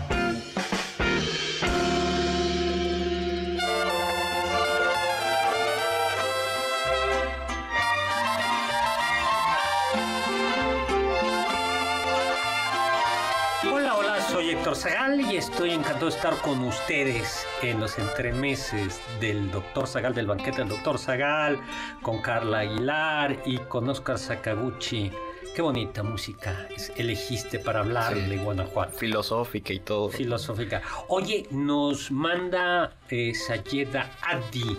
Héctor 14.71 14.89
Zagal 14.89 15.19
y 15.19 15.35
estoy 15.35 15.71
encantado 15.71 16.05
de 16.05 16.15
estar 16.15 16.37
con 16.37 16.61
ustedes 16.63 17.45
en 17.61 17.81
los 17.81 17.99
entremeses 17.99 19.01
del 19.19 19.51
Doctor 19.51 19.85
Zagal, 19.85 20.13
del 20.15 20.27
banquete 20.27 20.59
del 20.59 20.69
Doctor 20.69 20.97
Zagal, 20.97 21.59
con 22.01 22.21
Carla 22.21 22.59
Aguilar 22.59 23.37
y 23.45 23.57
con 23.57 23.89
Oscar 23.89 24.17
Sakaguchi. 24.17 25.11
Qué 25.53 25.61
bonita 25.61 26.03
música 26.03 26.69
elegiste 26.95 27.59
para 27.59 27.81
hablar 27.81 28.13
Sí. 28.13 28.21
de 28.21 28.37
Guanajuato. 28.37 28.97
Filosófica 28.97 29.73
y 29.73 29.79
todo. 29.81 30.07
filosófica. 30.07 30.81
Oye, 31.09 31.47
nos 31.51 32.09
manda 32.09 32.93
eh, 33.09 33.33
Sayeda 33.35 34.09
Adi 34.21 34.77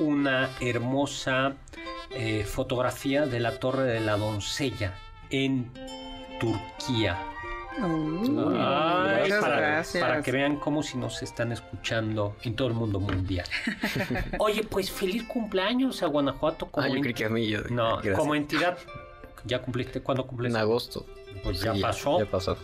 una 0.00 0.50
hermosa 0.60 1.54
eh, 2.10 2.44
fotografía 2.44 3.24
de 3.24 3.40
la 3.40 3.58
Torre 3.58 3.84
de 3.84 4.00
la 4.00 4.18
Doncella 4.18 4.98
en 5.30 5.72
Turquía. 6.38 7.29
Ay, 7.78 7.82
muchas 7.88 9.40
para, 9.40 9.56
gracias. 9.60 10.02
para 10.02 10.22
que 10.22 10.32
vean 10.32 10.56
cómo 10.56 10.82
si 10.82 10.96
nos 10.98 11.22
están 11.22 11.52
escuchando 11.52 12.36
en 12.42 12.54
todo 12.56 12.68
el 12.68 12.74
mundo 12.74 13.00
mundial. 13.00 13.46
Oye, 14.38 14.64
pues 14.64 14.90
feliz 14.90 15.24
cumpleaños 15.24 16.02
a 16.02 16.06
Guanajuato 16.06 16.66
como, 16.66 16.84
Ah, 16.86 16.88
yo 16.88 16.96
en- 16.96 17.02
creí 17.02 17.14
que 17.14 17.24
a 17.24 17.30
mí. 17.30 17.46
Yo, 17.48 17.62
no, 17.70 17.92
gracias. 17.96 18.18
como 18.18 18.34
entidad. 18.34 18.78
¿Ya 19.44 19.62
cumpliste? 19.62 20.00
¿Cuándo 20.02 20.26
cumples? 20.26 20.52
En 20.52 20.56
agosto. 20.60 21.06
Pues 21.42 21.60
Sí, 21.60 21.64
ya 21.64 21.74
pasó. 21.80 22.18
Ya 22.18 22.26
pasó. 22.26 22.56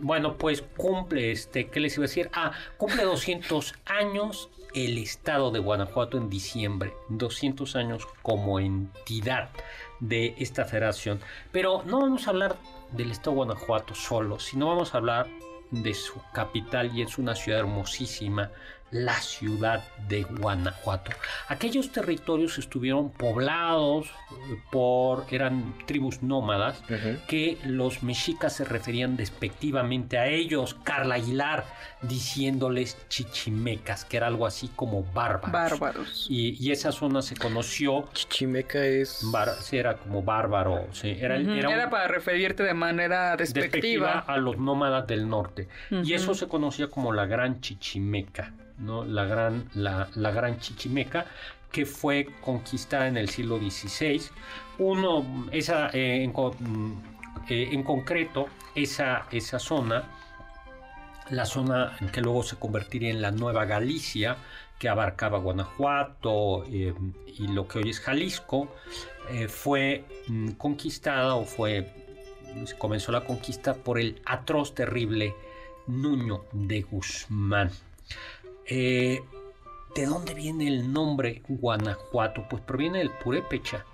Bueno, 0.00 0.36
pues 0.36 0.62
cumple, 0.76 1.30
este, 1.32 1.68
¿qué 1.68 1.80
les 1.80 1.94
iba 1.94 2.02
a 2.04 2.08
decir? 2.08 2.28
Ah, 2.34 2.52
cumple 2.76 3.04
200 3.04 3.74
años 3.86 4.50
el 4.74 4.98
estado 4.98 5.50
de 5.50 5.60
Guanajuato 5.60 6.18
en 6.18 6.28
diciembre. 6.28 6.92
200 7.08 7.76
años 7.76 8.06
como 8.22 8.58
entidad 8.60 9.48
de 10.00 10.34
esta 10.38 10.64
federación. 10.66 11.20
Pero 11.52 11.82
no 11.86 12.00
vamos 12.00 12.26
a 12.26 12.30
hablar 12.30 12.56
del 12.92 13.10
estado 13.10 13.32
de 13.32 13.36
Guanajuato 13.36 13.94
solo, 13.94 14.38
sino 14.38 14.68
vamos 14.68 14.94
a 14.94 14.98
hablar 14.98 15.28
de 15.70 15.94
su 15.94 16.20
capital 16.32 16.96
y 16.96 17.02
es 17.02 17.18
una 17.18 17.34
ciudad 17.34 17.60
hermosísima, 17.60 18.50
la 18.92 19.14
ciudad 19.14 19.82
de 20.08 20.22
Guanajuato. 20.22 21.10
Aquellos 21.48 21.90
territorios 21.90 22.56
estuvieron 22.58 23.10
poblados 23.10 24.06
eh, 24.06 24.56
por, 24.70 25.26
eran 25.30 25.74
tribus 25.86 26.22
nómadas, 26.22 26.82
que 27.26 27.58
los 27.64 28.02
mexicas 28.02 28.54
se 28.54 28.64
referían 28.64 29.16
despectivamente 29.16 30.18
a 30.18 30.28
ellos, 30.28 30.74
Carla 30.84 31.16
Aguilar, 31.16 31.64
diciéndoles 32.02 32.96
chichimecas, 33.08 34.04
que 34.04 34.16
era 34.16 34.26
algo 34.26 34.46
así 34.46 34.68
como 34.74 35.02
bárbaros. 35.02 35.52
Bárbaros. 35.80 36.26
Y, 36.28 36.56
y 36.64 36.72
esa 36.72 36.92
zona 36.92 37.22
se 37.22 37.36
conoció, 37.36 38.08
Chichimeca 38.12 38.84
es. 38.84 39.20
bar- 39.30 39.50
era 39.72 39.96
como 39.96 40.22
bárbaro, 40.22 40.86
sí, 40.92 41.16
era, 41.20 41.36
un- 41.36 41.90
para 41.90 42.08
referirte 42.08 42.62
de 42.62 42.74
manera 42.74 43.36
despectiva 43.36 44.06
despectiva. 44.06 44.18
a 44.26 44.36
los 44.38 44.58
nómadas 44.58 45.06
del 45.06 45.28
norte. 45.28 45.68
Y 45.90 46.12
eso 46.14 46.34
se 46.34 46.48
conocía 46.48 46.88
como 46.88 47.12
la 47.12 47.26
Gran 47.26 47.60
Chichimeca, 47.60 48.52
¿no? 48.78 49.04
La 49.04 49.24
Gran, 49.24 49.68
la, 49.74 50.08
la 50.14 50.30
gran 50.30 50.58
Chichimeca, 50.58 51.26
que 51.70 51.86
fue 51.86 52.28
conquistada 52.40 53.08
en 53.08 53.16
el 53.16 53.28
siglo 53.28 53.58
XVI. 53.58 54.22
Uno, 54.78 55.46
esa, 55.52 55.90
eh, 55.92 56.26
mm, 56.26 56.92
eh, 57.48 57.68
en 57.72 57.82
concreto, 57.82 58.46
esa, 58.74 59.26
esa 59.30 59.58
zona, 59.58 60.04
la 61.30 61.44
zona 61.44 61.96
que 62.12 62.20
luego 62.20 62.42
se 62.42 62.56
convertiría 62.56 63.10
en 63.10 63.20
la 63.20 63.30
Nueva 63.30 63.64
Galicia, 63.64 64.36
que 64.78 64.88
abarcaba 64.88 65.38
Guanajuato 65.38 66.64
eh, 66.66 66.94
y 67.26 67.48
lo 67.48 67.66
que 67.66 67.78
hoy 67.78 67.90
es 67.90 68.00
Jalisco, 68.00 68.74
fue 69.48 70.04
mm, 70.28 70.50
conquistada 70.52 71.34
o 71.34 71.44
fue 71.44 72.06
comenzó 72.78 73.12
la 73.12 73.24
conquista 73.24 73.74
por 73.74 73.98
el 73.98 74.20
atroz, 74.24 74.74
terrible 74.74 75.34
Nuño 75.86 76.44
de 76.52 76.82
Guzmán. 76.82 77.70
Eh, 78.68 79.22
¿De 79.94 80.06
dónde 80.06 80.34
viene 80.34 80.66
el 80.68 80.92
nombre 80.92 81.42
Guanajuato? 81.48 82.44
Pues 82.48 82.62
proviene 82.62 82.98
del 82.98 83.10
purépecha 83.10 83.84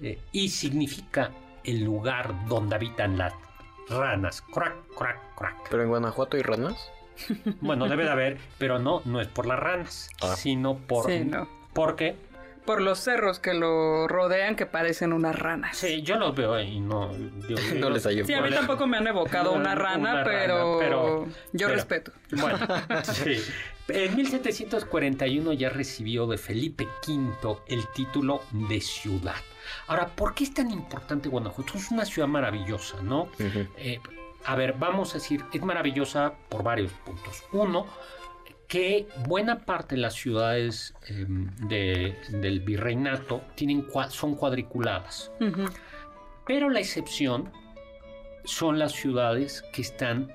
eh, 0.00 0.18
y 0.32 0.48
significa 0.48 1.30
el 1.64 1.84
lugar 1.84 2.46
donde 2.46 2.74
habitan 2.76 3.18
las 3.18 3.34
ranas. 3.88 4.40
Crack, 4.42 4.74
crack, 4.96 5.34
crack. 5.36 5.68
Pero 5.70 5.82
en 5.82 5.88
Guanajuato 5.90 6.36
hay 6.36 6.42
ranas. 6.42 6.90
Bueno, 7.60 7.86
debe 7.88 8.04
de 8.04 8.10
haber, 8.10 8.38
pero 8.58 8.78
no, 8.78 9.02
no 9.04 9.20
es 9.20 9.28
por 9.28 9.46
las 9.46 9.58
ranas, 9.58 10.08
Ah. 10.22 10.34
sino 10.36 10.78
por... 10.78 11.06
Sí, 11.06 11.20
no. 11.24 11.46
Porque, 11.74 12.16
Por 12.64 12.80
los 12.80 13.00
cerros 13.00 13.40
que 13.40 13.54
lo 13.54 14.06
rodean 14.06 14.54
que 14.54 14.66
parecen 14.66 15.12
unas 15.12 15.36
ranas. 15.36 15.76
sí, 15.76 16.02
yo 16.02 16.16
los 16.16 16.34
veo 16.36 16.60
y 16.60 16.78
no... 16.80 17.08
digo, 17.12 17.58
No 17.78 17.90
les 17.90 18.04
hallo. 18.06 18.24
Sí, 18.24 18.32
a 18.34 18.40
mí 18.40 18.50
tampoco 18.50 18.86
me 18.86 18.98
han 18.98 19.06
evocado 19.08 19.50
Una- 19.52 19.60
una 19.72 19.74
rana, 19.74 19.96
una 19.98 20.24
rana, 20.24 20.24
pero, 20.24 20.76
pero- 20.78 21.26
yo 21.52 21.66
pero- 21.66 21.74
respeto. 21.74 22.12
Bueno, 22.30 22.58
sí. 23.02 23.38
En 23.88 24.14
1741 24.14 25.52
ya 25.54 25.68
recibió 25.68 26.26
de 26.28 26.38
Felipe 26.38 26.86
V 27.06 27.58
el 27.66 27.86
título 27.88 28.42
de 28.52 28.80
ciudad. 28.80 29.34
Ahora, 29.88 30.06
¿por 30.06 30.34
qué 30.34 30.44
es 30.44 30.54
tan 30.54 30.70
importante 30.70 31.28
Guanajuato? 31.28 31.76
Es 31.76 31.90
una 31.90 32.04
ciudad 32.04 32.28
maravillosa, 32.28 33.02
¿no? 33.02 33.28
Eh, 33.76 33.98
a 34.44 34.54
ver, 34.56 34.74
vamos 34.78 35.10
a 35.10 35.14
decir, 35.14 35.44
es 35.52 35.62
maravillosa 35.62 36.32
por 36.48 36.62
varios 36.62 36.92
puntos. 36.92 37.42
Uno, 37.52 37.86
que 38.72 39.06
buena 39.28 39.58
parte 39.66 39.96
de 39.96 40.00
las 40.00 40.14
ciudades 40.14 40.94
eh, 41.06 41.26
de- 41.28 42.16
del 42.30 42.60
virreinato 42.60 43.42
tienen, 43.54 43.86
son 44.08 44.34
cuadriculadas. 44.34 45.30
Pero 46.46 46.70
la 46.70 46.80
excepción 46.80 47.52
son 48.44 48.78
las 48.78 48.92
ciudades 48.92 49.62
que 49.74 49.82
están 49.82 50.32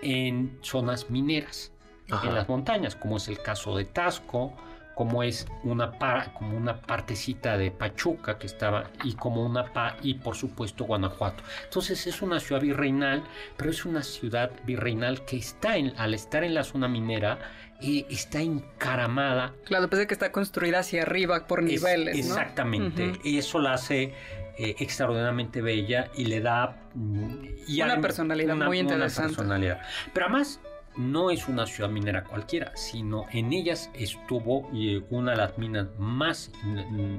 en 0.00 0.60
zonas 0.62 1.10
mineras, 1.10 1.72
Ajá. 2.08 2.28
en 2.28 2.34
las 2.36 2.48
montañas, 2.48 2.94
como 2.94 3.16
es 3.16 3.26
el 3.26 3.42
caso 3.42 3.76
de 3.76 3.84
Tasco, 3.84 4.52
como 4.94 5.22
es 5.22 5.46
una 5.64 5.92
pa- 5.92 6.32
como 6.34 6.56
una 6.56 6.76
partecita 6.80 7.56
de 7.56 7.70
Pachuca 7.70 8.38
que 8.38 8.46
estaba 8.46 8.90
y 9.04 9.14
como 9.14 9.44
una 9.44 9.72
pa 9.72 9.96
y 10.02 10.14
por 10.14 10.36
supuesto 10.36 10.84
Guanajuato. 10.84 11.42
Entonces 11.64 12.06
es 12.06 12.20
una 12.22 12.38
ciudad 12.40 12.60
virreinal, 12.62 13.22
pero 13.56 13.70
es 13.70 13.84
una 13.84 14.02
ciudad 14.02 14.50
virreinal 14.64 15.24
que 15.24 15.36
está 15.38 15.76
en, 15.76 15.92
al 15.98 16.14
estar 16.14 16.44
en 16.44 16.54
la 16.54 16.64
zona 16.64 16.88
minera 16.88 17.38
eh, 17.80 18.06
está 18.10 18.40
encaramada 18.40 19.54
Claro, 19.64 19.88
pensé 19.90 20.06
que 20.06 20.14
está 20.14 20.30
construida 20.32 20.80
hacia 20.80 21.02
arriba 21.02 21.46
por 21.46 21.60
es- 21.60 21.66
niveles, 21.82 22.14
¿no? 22.14 22.20
Exactamente. 22.34 23.12
Y 23.24 23.38
eso 23.38 23.58
la 23.60 23.72
hace 23.74 24.14
eh, 24.58 24.76
extraordinariamente 24.78 25.62
bella 25.62 26.08
y 26.14 26.26
le 26.26 26.40
da... 26.40 26.76
mm, 26.94 27.44
y 27.66 27.82
Una 27.82 28.00
personalidad 28.00 28.54
muy 28.54 28.78
interesante. 28.78 29.34
personalidad. 29.34 29.80
Pero 30.12 30.26
además 30.26 30.60
no 30.96 31.30
es 31.30 31.48
una 31.48 31.66
ciudad 31.66 31.90
minera 31.90 32.24
cualquiera, 32.24 32.76
sino 32.76 33.26
en 33.32 33.52
ellas 33.52 33.90
estuvo 33.94 34.68
una 35.10 35.32
de 35.32 35.36
las 35.36 35.58
minas 35.58 35.88
más, 35.98 36.52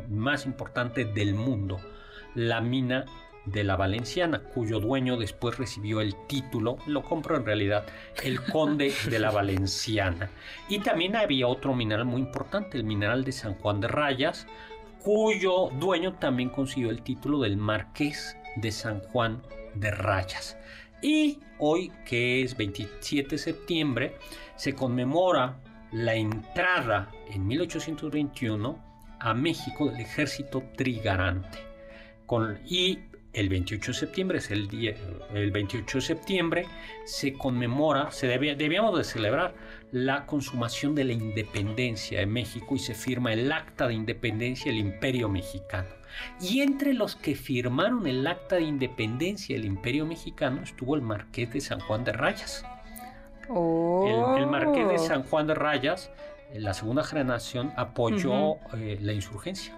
más 0.09 0.45
importantes 0.45 1.13
del 1.13 1.33
mundo, 1.33 1.79
la 2.35 2.61
mina 2.61 3.05
de 3.45 3.63
la 3.63 3.75
Valenciana, 3.75 4.39
cuyo 4.39 4.79
dueño 4.79 5.17
después 5.17 5.57
recibió 5.57 6.01
el 6.01 6.15
título, 6.27 6.77
lo 6.87 7.03
compró 7.03 7.35
en 7.35 7.45
realidad, 7.45 7.85
el 8.23 8.41
conde 8.41 8.93
de 9.09 9.19
la 9.19 9.31
Valenciana. 9.31 10.29
Y 10.69 10.79
también 10.79 11.15
había 11.15 11.47
otro 11.47 11.75
mineral 11.75 12.05
muy 12.05 12.21
importante, 12.21 12.77
el 12.77 12.85
mineral 12.85 13.23
de 13.23 13.33
San 13.33 13.55
Juan 13.55 13.81
de 13.81 13.89
Rayas, 13.89 14.47
cuyo 15.03 15.69
dueño 15.79 16.13
también 16.13 16.49
consiguió 16.49 16.89
el 16.89 17.01
título 17.01 17.41
del 17.41 17.57
marqués 17.57 18.37
de 18.55 18.71
San 18.71 19.01
Juan 19.01 19.41
de 19.75 19.91
Rayas. 19.91 20.57
Y 21.03 21.39
hoy, 21.59 21.91
que 22.05 22.41
es 22.41 22.55
27 22.55 23.31
de 23.31 23.37
septiembre, 23.37 24.15
se 24.55 24.73
conmemora 24.73 25.59
la 25.91 26.15
entrada 26.15 27.11
en 27.29 27.45
1821 27.45 28.81
a 29.19 29.33
México 29.33 29.89
del 29.89 29.99
ejército 29.99 30.63
trigarante. 30.77 31.59
Y 32.65 32.99
el 33.33 33.49
28 33.49 33.91
de 33.91 33.97
septiembre, 33.97 34.37
es 34.37 34.49
el, 34.49 34.69
día, 34.69 34.95
el 35.33 35.51
28 35.51 35.97
de 35.97 36.01
septiembre, 36.01 36.65
se 37.03 37.33
conmemora, 37.33 38.09
se 38.11 38.27
debíamos 38.27 38.97
de 38.97 39.03
celebrar 39.03 39.53
la 39.91 40.25
consumación 40.25 40.95
de 40.95 41.03
la 41.03 41.13
independencia 41.13 42.19
de 42.19 42.25
México 42.27 42.75
y 42.75 42.79
se 42.79 42.95
firma 42.95 43.33
el 43.33 43.51
acta 43.51 43.87
de 43.87 43.93
independencia 43.93 44.71
del 44.71 44.79
imperio 44.79 45.27
mexicano. 45.27 45.89
Y 46.41 46.61
entre 46.61 46.93
los 46.93 47.15
que 47.15 47.35
firmaron 47.35 48.07
el 48.07 48.25
acta 48.27 48.57
de 48.57 48.63
independencia 48.63 49.55
del 49.55 49.65
imperio 49.65 50.05
mexicano 50.05 50.61
estuvo 50.61 50.95
el 50.95 51.01
marqués 51.01 51.51
de 51.53 51.61
San 51.61 51.79
Juan 51.79 52.03
de 52.03 52.13
Rayas. 52.13 52.65
El, 53.49 54.47
marqués 54.47 54.87
de 54.87 54.95
oh. 54.95 54.99
San 54.99 55.23
Juan 55.23 55.47
de 55.47 55.55
Rayas, 55.55 56.11
la 56.53 56.73
segunda 56.73 57.03
generación, 57.03 57.73
apoyó 57.75 58.55
eh, 58.75 58.97
la 59.01 59.13
insurgencia. 59.13 59.73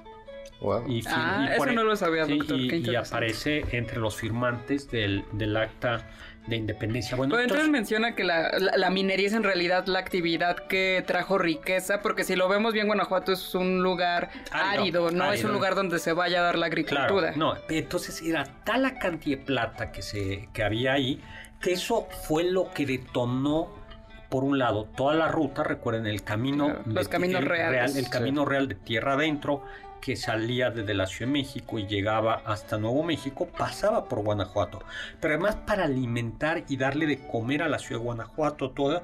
Y, 0.88 1.04
ah, 1.08 1.50
eso 1.54 1.66
no 1.74 1.84
lo 1.84 1.96
sabía, 1.96 2.26
doctor. 2.26 2.58
y, 2.60 2.96
aparece 2.96 3.66
entre 3.72 4.00
los 4.00 4.16
firmantes 4.16 4.90
del, 4.90 5.24
acta 5.58 6.08
de 6.48 6.56
independencia. 6.56 7.16
Bueno, 7.18 7.40
entonces, 7.40 7.70
menciona 7.70 8.16
que 8.16 8.24
la, 8.24 8.90
minería 8.92 9.28
es 9.28 9.34
en 9.34 9.44
realidad 9.44 9.86
la 9.88 10.00
actividad 10.00 10.56
que 10.68 11.04
trajo 11.06 11.38
riqueza, 11.38 12.02
porque 12.02 12.24
si 12.24 12.36
lo 12.36 12.48
vemos 12.48 12.74
bien, 12.74 12.88
Guanajuato 12.88 13.32
es 13.32 13.56
un 13.56 13.82
lugar 13.82 14.30
árido, 14.52 15.12
no 15.12 15.32
es 15.32 15.44
un 15.44 15.52
lugar 15.52 15.76
donde 15.76 16.00
se 16.00 16.14
vaya 16.14 16.40
a 16.40 16.44
dar 16.44 16.58
la 16.58 16.68
agricultura. 16.68 17.34
no, 17.36 17.56
entonces 17.70 18.22
era 18.22 18.44
tal 18.64 18.84
la 18.84 19.00
cantidad 19.00 19.38
de 19.38 19.44
plata 19.44 19.92
que, 19.92 20.02
se, 20.02 20.50
que 20.54 20.64
había 20.64 20.94
ahí, 20.94 21.22
que 21.60 21.74
eso 21.74 22.08
fue 22.28 22.44
lo 22.44 22.72
que 22.72 22.86
detonó 22.86 23.86
por 24.30 24.44
un 24.44 24.58
lado, 24.60 24.86
toda 24.96 25.14
la 25.14 25.30
ruta, 25.30 25.64
recuerden 25.64 26.08
el 26.08 26.24
camino, 26.24 26.80
los 26.86 27.08
caminos 27.08 27.44
reales, 27.44 27.96
el 27.96 28.10
camino 28.10 28.44
real 28.44 28.68
de 28.68 28.76
tierra 28.76 29.14
adentro, 29.14 29.64
que 30.02 30.16
salía 30.16 30.70
desde 30.70 30.94
la 30.94 31.08
Ciudad 31.08 31.32
de 31.32 31.40
México 31.40 31.80
y 31.80 31.88
llegaba 31.88 32.42
hasta 32.46 32.78
Nuevo 32.78 33.04
México 33.04 33.48
pasaba 33.48 34.08
por 34.08 34.24
Guanajuato. 34.24 34.80
Pero 35.20 35.34
además 35.34 35.56
para 35.66 35.86
alimentar 35.86 36.64
y 36.68 36.78
darle 36.78 37.06
de 37.08 37.28
comer 37.28 37.64
a 37.64 37.70
la 37.70 37.80
ciudad 37.80 38.02
de 38.02 38.06
Guanajuato, 38.06 38.72
todo 38.72 39.02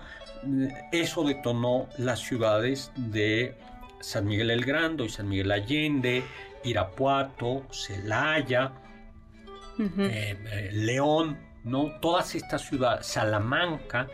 eso 0.91 1.23
detonó 1.23 1.87
las 1.97 2.19
ciudades 2.19 2.91
de 2.95 3.57
San 3.99 4.25
Miguel 4.25 4.51
el 4.51 4.65
Grande 4.65 5.05
y 5.05 5.09
San 5.09 5.27
Miguel 5.27 5.51
Allende, 5.51 6.23
Irapuato, 6.63 7.65
Celaya, 7.71 8.73
eh, 9.79 10.37
eh, 10.51 10.69
León, 10.73 11.37
¿no? 11.63 11.99
Todas 11.99 12.35
estas 12.35 12.61
ciudades, 12.61 13.07
Salamanca, 13.07 14.07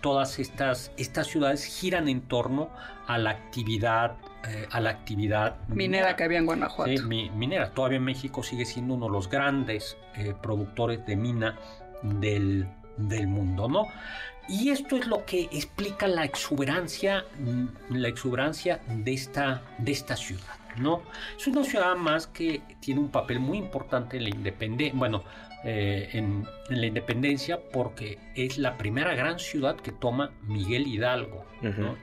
todas 0.00 0.38
estas, 0.38 0.92
estas 0.96 1.28
ciudades 1.28 1.64
giran 1.64 2.08
en 2.08 2.22
torno 2.22 2.70
a 3.06 3.18
la 3.18 3.30
actividad 3.30 4.16
eh, 4.48 4.66
a 4.70 4.80
la 4.80 4.90
actividad 4.90 5.56
minera, 5.68 6.16
que 6.16 6.24
había 6.24 6.38
en 6.38 6.46
Guanajuato. 6.46 6.90
minera. 7.06 7.70
Todavía 7.70 8.00
México 8.00 8.42
sigue 8.42 8.64
siendo 8.64 8.94
uno 8.94 9.06
de 9.06 9.12
los 9.12 9.30
grandes 9.30 9.96
eh, 10.16 10.34
productores 10.42 11.06
de 11.06 11.14
mina 11.14 11.58
del, 12.02 12.66
del, 12.96 13.28
mundo, 13.28 13.68
¿no? 13.68 13.86
Y 14.48 14.70
esto 14.70 14.96
es 14.96 15.06
lo 15.06 15.24
que 15.24 15.42
explica 15.52 16.08
la 16.08 16.24
exuberancia, 16.24 17.24
mm, 17.38 17.94
la 17.94 18.08
exuberancia 18.08 18.80
de 18.88 19.12
esta, 19.12 19.62
de 19.78 19.92
esta 19.92 20.16
ciudad, 20.16 20.58
¿no? 20.76 21.02
Es 21.38 21.46
una 21.46 21.62
ciudad 21.62 21.94
más 21.94 22.26
que 22.26 22.62
tiene 22.80 23.00
un 23.00 23.10
papel 23.10 23.38
muy 23.38 23.58
importante 23.58 24.16
en 24.16 24.24
la 24.24 24.30
independencia, 24.30 24.98
bueno, 24.98 25.22
eh, 25.64 26.08
en, 26.12 26.46
la 26.68 26.86
independencia 26.86 27.60
porque 27.72 28.18
es 28.34 28.58
la 28.58 28.76
primera 28.76 29.14
gran 29.14 29.38
ciudad 29.38 29.76
que 29.76 29.92
toma 29.92 30.32
Miguel 30.42 30.86
Hidalgo. 30.86 31.44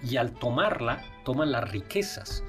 Y 0.01 0.15
al 0.15 0.33
tomarla, 0.33 1.03
toma 1.25 1.45
las 1.45 1.69
riquezas 1.69 2.43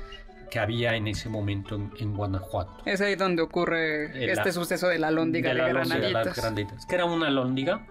que 0.51 0.59
había 0.59 0.95
en 0.95 1.09
ese 1.09 1.29
momento 1.29 1.75
en, 1.99 2.15
Guanajuato. 2.15 2.83
Es 2.85 3.01
ahí 3.01 3.15
donde 3.17 3.43
ocurre 3.43 4.31
este 4.31 4.53
suceso 4.53 4.89
de 4.89 4.99
la 4.99 5.11
lóndiga 5.11 5.51
de, 5.51 5.55
la 5.57 5.69
Granaditas. 5.69 6.87
¿Qué 6.87 6.95
era 6.95 7.05
una 7.05 7.31
lóndiga? 7.31 7.87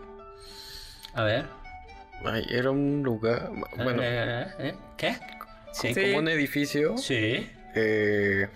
A 1.14 1.24
ver. 1.24 1.46
era 2.50 2.72
un 2.72 3.02
lugar... 3.04 3.52
Bueno, 3.76 4.02
eh, 4.04 4.48
eh, 4.60 4.76
¿Qué? 4.98 5.18
Sí. 5.72 5.94
Como 5.94 6.20
un 6.20 6.28
edificio. 6.30 6.98
Sí. 6.98 7.50
Eh, 7.76 8.48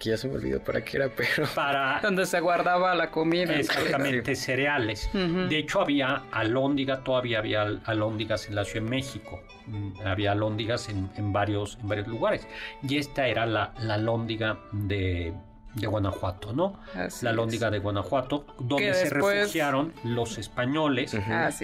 que 0.00 0.10
ya 0.10 0.16
se 0.16 0.28
me 0.28 0.34
olvidó 0.34 0.64
para 0.64 0.82
qué 0.82 0.96
era, 0.96 1.10
pero... 1.14 1.46
Para... 1.54 2.00
Donde 2.00 2.24
se 2.24 2.40
guardaba 2.40 2.94
la 2.94 3.10
comida. 3.10 3.54
Exactamente, 3.54 4.34
cereales. 4.34 5.10
De 5.12 5.58
hecho, 5.58 5.82
había 5.82 6.22
alóndiga, 6.32 7.04
todavía 7.04 7.38
había 7.38 7.62
alóndigas 7.84 8.48
en 8.48 8.54
la 8.56 8.64
Ciudad 8.64 8.84
de 8.84 8.90
México. 8.90 9.42
Mm, 9.66 10.06
había 10.06 10.32
alóndigas 10.32 10.88
en, 10.88 11.32
varios, 11.32 11.78
en 11.82 11.88
varios 11.88 12.08
lugares. 12.08 12.48
Y 12.82 12.96
esta 12.96 13.28
era 13.28 13.44
la, 13.44 13.74
la 13.82 13.94
alóndiga 13.94 14.58
de, 14.72 15.34
de 15.74 15.86
Guanajuato, 15.86 16.54
¿no? 16.54 16.80
la 17.22 17.30
alóndiga 17.30 17.70
de 17.70 17.78
Guanajuato, 17.78 18.46
donde 18.58 18.94
se 18.94 19.10
refugiaron 19.10 19.92
los 20.02 20.38
españoles 20.38 21.14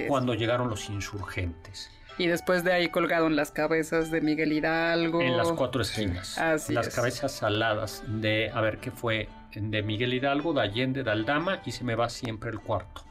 cuando 0.08 0.34
llegaron 0.34 0.68
los 0.68 0.90
insurgentes. 0.90 1.90
Y 2.18 2.28
después 2.28 2.64
de 2.64 2.72
ahí 2.72 2.88
colgaron 2.88 3.36
las 3.36 3.50
cabezas 3.50 4.10
de 4.10 4.20
Miguel 4.20 4.52
Hidalgo. 4.52 5.20
En 5.20 5.36
las 5.36 5.52
cuatro 5.52 5.82
esquinas. 5.82 6.38
Así 6.38 6.72
las 6.72 6.94
cabezas 6.94 7.32
saladas 7.32 8.02
de, 8.06 8.50
a 8.54 8.60
ver 8.62 8.78
qué 8.78 8.90
fue, 8.90 9.28
de 9.54 9.82
Miguel 9.82 10.14
Hidalgo, 10.14 10.54
de 10.54 10.62
Allende, 10.62 11.02
de 11.02 11.10
Aldama 11.10 11.60
y 11.66 11.72
se 11.72 11.84
me 11.84 11.94
va 11.94 12.08
siempre 12.08 12.50
el 12.50 12.60
cuarto. 12.60 13.02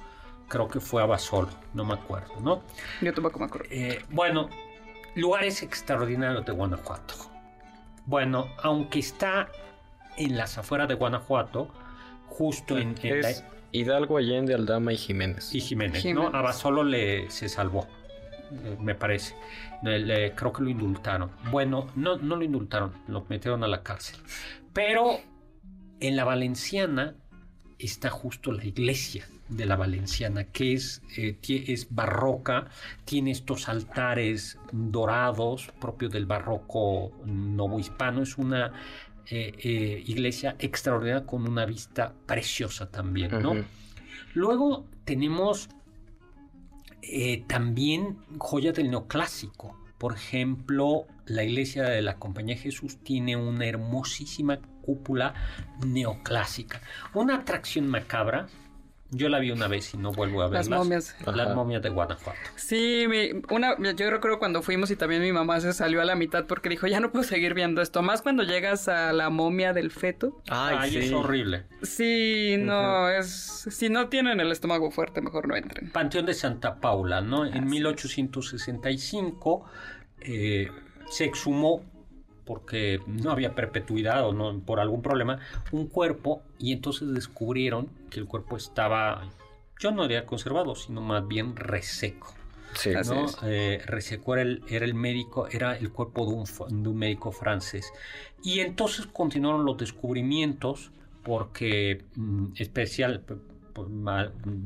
Creo 0.47 0.67
que 0.67 0.79
fue 0.79 1.01
Abasolo, 1.01 1.49
no 1.73 1.85
me 1.85 1.93
acuerdo, 1.95 2.33
¿no? 2.41 2.61
Yo 3.01 3.13
tampoco 3.13 3.39
me 3.39 3.45
acuerdo. 3.45 3.67
Eh, 3.71 4.03
bueno, 4.09 4.49
lugares 5.15 5.63
extraordinarios 5.63 6.45
de 6.45 6.51
Guanajuato. 6.51 7.15
Bueno, 8.05 8.47
aunque 8.61 8.99
está 8.99 9.49
en 10.17 10.37
las 10.37 10.57
afueras 10.57 10.87
de 10.87 10.95
Guanajuato, 10.95 11.69
justo 12.27 12.77
en... 12.77 12.95
Hidalgo, 13.71 14.17
Allende, 14.17 14.53
Aldama 14.53 14.93
y 14.93 14.97
Jiménez. 14.97 15.53
Y 15.53 15.59
Jiménez, 15.59 16.05
¿no? 16.05 16.27
Abasolo 16.27 16.83
le, 16.83 17.29
se 17.29 17.49
salvó. 17.49 17.87
Eh, 18.51 18.77
me 18.79 18.95
parece. 18.95 19.35
creo 19.81 20.53
que 20.53 20.63
lo 20.63 20.69
indultaron. 20.69 21.31
Bueno, 21.51 21.87
no, 21.95 22.17
no 22.17 22.35
lo 22.35 22.43
indultaron, 22.43 22.93
lo 23.07 23.25
metieron 23.29 23.63
a 23.63 23.67
la 23.67 23.83
cárcel. 23.83 24.19
Pero 24.73 25.19
en 25.99 26.15
la 26.15 26.23
Valenciana 26.23 27.15
está 27.79 28.09
justo 28.09 28.51
la 28.51 28.65
iglesia 28.65 29.27
de 29.49 29.65
la 29.65 29.75
Valenciana, 29.75 30.45
que 30.45 30.73
es, 30.73 31.01
eh, 31.17 31.37
es 31.47 31.93
barroca, 31.93 32.67
tiene 33.05 33.31
estos 33.31 33.69
altares 33.69 34.57
dorados 34.71 35.71
propios 35.79 36.11
del 36.11 36.25
barroco 36.25 37.11
novohispano. 37.25 38.23
Es 38.23 38.37
una 38.37 38.71
eh, 39.29 40.03
iglesia 40.05 40.55
extraordinaria 40.59 41.25
con 41.25 41.47
una 41.47 41.65
vista 41.65 42.13
preciosa 42.25 42.89
también, 42.89 43.31
¿no? 43.41 43.53
Luego 44.33 44.85
tenemos 45.05 45.69
eh, 47.09 47.43
también 47.47 48.17
joyas 48.37 48.73
del 48.75 48.89
neoclásico. 48.89 49.79
Por 49.97 50.13
ejemplo, 50.13 51.05
la 51.25 51.43
iglesia 51.43 51.83
de 51.83 52.01
la 52.01 52.17
Compañía 52.17 52.55
de 52.55 52.61
Jesús 52.61 52.97
tiene 53.03 53.35
una 53.35 53.65
hermosísima 53.65 54.59
cúpula 54.81 55.33
neoclásica. 55.85 56.81
Una 57.13 57.35
atracción 57.35 57.87
macabra 57.87 58.47
yo 59.11 59.29
la 59.29 59.39
vi 59.39 59.51
una 59.51 59.67
vez 59.67 59.93
y 59.93 59.97
no 59.97 60.11
vuelvo 60.11 60.41
a 60.41 60.47
verlas. 60.47 60.67
Las 60.67 60.79
momias. 60.79 61.15
Las 61.25 61.55
momias 61.55 61.81
de 61.81 61.89
Guanajuato. 61.89 62.37
Sí, 62.55 63.05
una, 63.49 63.75
yo 63.93 64.09
recuerdo 64.09 64.39
cuando 64.39 64.61
fuimos 64.61 64.89
y 64.91 64.95
también 64.95 65.21
mi 65.21 65.31
mamá 65.31 65.59
se 65.61 65.73
salió 65.73 66.01
a 66.01 66.05
la 66.05 66.15
mitad 66.15 66.45
porque 66.45 66.69
dijo, 66.69 66.87
ya 66.87 66.99
no 66.99 67.11
puedo 67.11 67.23
seguir 67.23 67.53
viendo 67.53 67.81
esto. 67.81 68.01
Más 68.01 68.21
cuando 68.21 68.43
llegas 68.43 68.87
a 68.87 69.13
la 69.13 69.29
momia 69.29 69.73
del 69.73 69.91
feto. 69.91 70.41
Ay, 70.49 70.97
es 70.97 71.13
horrible. 71.13 71.65
Sí, 71.83 72.55
no, 72.59 73.09
es... 73.09 73.67
Si 73.69 73.89
no 73.89 74.09
tienen 74.09 74.39
el 74.39 74.51
estómago 74.51 74.89
fuerte, 74.91 75.21
mejor 75.21 75.47
no 75.47 75.55
entren. 75.55 75.91
Panteón 75.91 76.25
de 76.25 76.33
Santa 76.33 76.81
Paula, 76.81 77.21
¿no? 77.21 77.45
En 77.45 77.67
1865 77.67 79.65
eh, 80.21 80.71
se 81.09 81.25
exhumó 81.25 81.83
porque 82.45 82.99
no 83.07 83.31
había 83.31 83.55
perpetuidad 83.55 84.25
o 84.25 84.33
no, 84.33 84.59
por 84.59 84.79
algún 84.79 85.01
problema, 85.01 85.39
un 85.71 85.87
cuerpo 85.87 86.43
y 86.59 86.73
entonces 86.73 87.13
descubrieron 87.13 87.89
que 88.15 88.21
el 88.21 88.27
cuerpo 88.27 88.55
estaba, 88.55 89.29
yo 89.77 89.91
no 89.91 90.03
había 90.03 90.25
conservado, 90.25 90.73
sino 90.75 91.01
más 91.01 91.27
bien 91.27 91.55
reseco. 91.57 92.33
Sí, 92.75 92.91
¿no? 92.91 93.25
Eh, 93.43 93.81
reseco 93.85 94.33
era 94.35 94.41
el, 94.43 94.63
era 94.69 94.85
el, 94.85 94.93
médico, 94.93 95.47
era 95.47 95.77
el 95.77 95.91
cuerpo 95.91 96.25
de 96.25 96.33
un, 96.33 96.83
de 96.83 96.89
un 96.89 96.97
médico 96.97 97.31
francés. 97.33 97.91
Y 98.41 98.61
entonces 98.61 99.05
continuaron 99.07 99.65
los 99.65 99.77
descubrimientos 99.77 100.91
porque 101.23 102.05
mm, 102.15 102.53
especial 102.57 103.23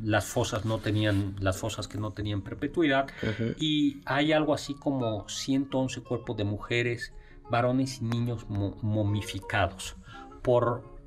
las 0.04 0.26
fosas 0.26 0.66
no 0.66 0.78
tenían, 0.78 1.36
las 1.40 1.58
fosas 1.58 1.88
que 1.88 1.98
no 1.98 2.12
tenían 2.12 2.42
perpetuidad. 2.44 3.08
Ujú. 3.24 3.56
Y 3.60 4.02
hay 4.06 4.32
algo 4.32 4.54
así 4.54 4.76
como 4.76 5.28
111 5.28 6.02
cuerpos 6.02 6.38
de 6.38 6.44
mujeres, 6.44 7.14
varones 7.50 8.00
y 8.02 8.06
niños 8.06 8.48
mo- 8.50 8.78
momificados. 8.82 9.96
Por, 10.44 10.99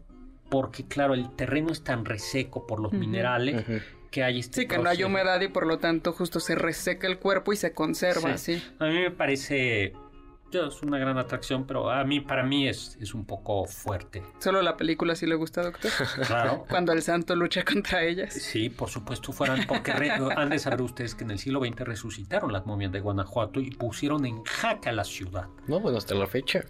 porque, 0.52 0.86
claro, 0.86 1.14
el 1.14 1.34
terreno 1.34 1.72
es 1.72 1.82
tan 1.82 2.04
reseco 2.04 2.66
por 2.66 2.78
los 2.78 2.92
minerales 2.92 3.64
que 4.10 4.22
hay 4.22 4.40
este 4.40 4.60
Sí, 4.60 4.66
que 4.68 4.76
no 4.76 4.90
hay 4.90 5.02
humedad 5.02 5.40
y 5.40 5.48
por 5.48 5.66
lo 5.66 5.78
tanto 5.78 6.12
justo 6.12 6.38
se 6.40 6.54
reseca 6.54 7.06
el 7.06 7.18
cuerpo 7.18 7.54
y 7.54 7.56
se 7.56 7.72
conserva 7.72 8.36
Sí. 8.36 8.62
A 8.78 8.84
mí 8.84 9.00
me 9.00 9.10
parece. 9.10 9.94
ya, 10.50 10.66
Es 10.66 10.82
una 10.82 10.98
gran 10.98 11.16
atracción, 11.16 11.66
pero 11.66 11.90
a 11.90 12.04
mí, 12.04 12.20
para 12.20 12.42
mí 12.44 12.68
es, 12.68 12.98
es 13.00 13.14
un 13.14 13.24
poco 13.24 13.64
fuerte. 13.64 14.22
Solo 14.40 14.60
la 14.60 14.76
película 14.76 15.16
sí 15.16 15.24
le 15.26 15.34
gusta, 15.36 15.62
doctor. 15.62 15.90
Claro. 16.26 16.66
Cuando 16.68 16.92
el 16.92 17.00
santo 17.00 17.34
lucha 17.34 17.64
contra 17.64 18.02
ellas. 18.04 18.34
Sí, 18.34 18.68
por 18.68 18.90
supuesto 18.90 19.32
fueran, 19.32 19.64
porque 19.66 19.94
re- 19.94 20.10
han 20.10 20.50
de 20.50 20.58
saber 20.58 20.82
ustedes 20.82 21.14
que 21.14 21.24
en 21.24 21.30
el 21.30 21.38
siglo 21.38 21.60
XX 21.64 21.80
resucitaron 21.80 22.52
las 22.52 22.66
momias 22.66 22.92
de 22.92 23.00
Guanajuato 23.00 23.58
y 23.60 23.70
pusieron 23.70 24.26
en 24.26 24.44
jaque 24.44 24.92
la 24.92 25.04
ciudad. 25.04 25.46
No, 25.66 25.80
bueno, 25.80 25.96
hasta 25.96 26.14
la 26.14 26.26
fecha. 26.26 26.60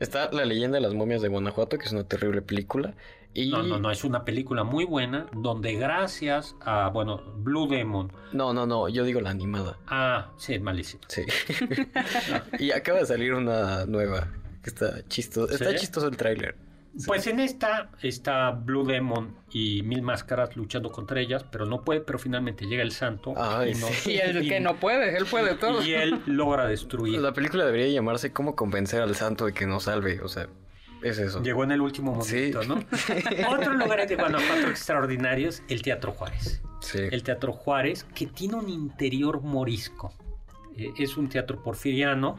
Está 0.00 0.30
La 0.32 0.44
leyenda 0.44 0.76
de 0.76 0.82
las 0.82 0.94
momias 0.94 1.22
de 1.22 1.28
Guanajuato, 1.28 1.78
que 1.78 1.86
es 1.86 1.92
una 1.92 2.04
terrible 2.04 2.42
película. 2.42 2.94
Y... 3.34 3.50
No, 3.50 3.62
no, 3.62 3.78
no, 3.78 3.90
es 3.90 4.02
una 4.04 4.24
película 4.24 4.64
muy 4.64 4.84
buena 4.84 5.26
donde 5.32 5.74
gracias 5.74 6.56
a, 6.60 6.88
bueno, 6.88 7.22
Blue 7.36 7.68
Demon, 7.68 8.10
No, 8.32 8.54
no, 8.54 8.66
no, 8.66 8.88
yo 8.88 9.04
digo 9.04 9.20
la 9.20 9.30
animada. 9.30 9.78
ah, 9.88 10.30
sí, 10.38 10.58
malísimo. 10.58 11.02
Sí. 11.08 11.22
y 12.58 12.70
acaba 12.72 13.00
de 13.00 13.06
salir 13.06 13.34
una 13.34 13.84
nueva. 13.86 14.28
Que 14.62 14.70
está 14.70 15.06
chistoso. 15.08 15.52
Está 15.52 15.74
chistoso 15.76 16.08
el 16.08 16.16
tráiler. 16.16 16.56
Pues 17.04 17.26
en 17.26 17.40
esta 17.40 17.90
está 18.02 18.50
Blue 18.52 18.84
Demon 18.86 19.36
y 19.50 19.82
Mil 19.82 20.00
Máscaras 20.02 20.56
luchando 20.56 20.90
contra 20.90 21.20
ellas, 21.20 21.44
pero 21.50 21.66
no 21.66 21.82
puede, 21.84 22.00
pero 22.00 22.18
finalmente 22.18 22.64
llega 22.66 22.82
el 22.82 22.92
santo 22.92 23.34
Ay, 23.36 23.72
y, 23.72 23.74
no- 23.74 23.86
sí. 23.88 24.12
Y 24.14 24.18
el 24.18 24.48
que 24.48 24.60
no 24.60 24.76
puede, 24.76 25.16
él 25.16 25.26
puede 25.26 25.54
todo. 25.56 25.82
y 25.84 25.92
él 25.92 26.22
logra 26.26 26.66
destruir. 26.66 27.18
La 27.20 27.32
película 27.32 27.64
debería 27.66 27.88
llamarse 27.88 28.32
Cómo 28.32 28.56
convencer 28.56 29.02
al 29.02 29.14
santo 29.14 29.46
de 29.46 29.52
que 29.52 29.66
nos 29.66 29.84
salve. 29.84 30.20
O 30.22 30.28
sea, 30.28 30.46
es 31.02 31.18
eso. 31.18 31.42
Llegó 31.42 31.64
en 31.64 31.72
el 31.72 31.80
último 31.82 32.12
momento, 32.12 32.62
Sí. 32.62 32.68
¿no? 32.68 32.76
Otros 33.50 33.76
lugares 33.76 34.08
de 34.08 34.16
Guanajuato 34.16 34.68
extraordinarios, 34.68 35.62
el 35.68 35.82
Teatro 35.82 36.12
Juárez. 36.12 36.62
Sí. 36.80 36.98
El 37.10 37.22
Teatro 37.22 37.52
Juárez, 37.52 38.04
que 38.14 38.26
tiene 38.26 38.54
un 38.54 38.68
interior 38.70 39.40
morisco. 39.42 40.14
Eh, 40.78 40.92
es 40.98 41.16
un 41.16 41.28
teatro 41.28 41.62
porfiriano 41.62 42.36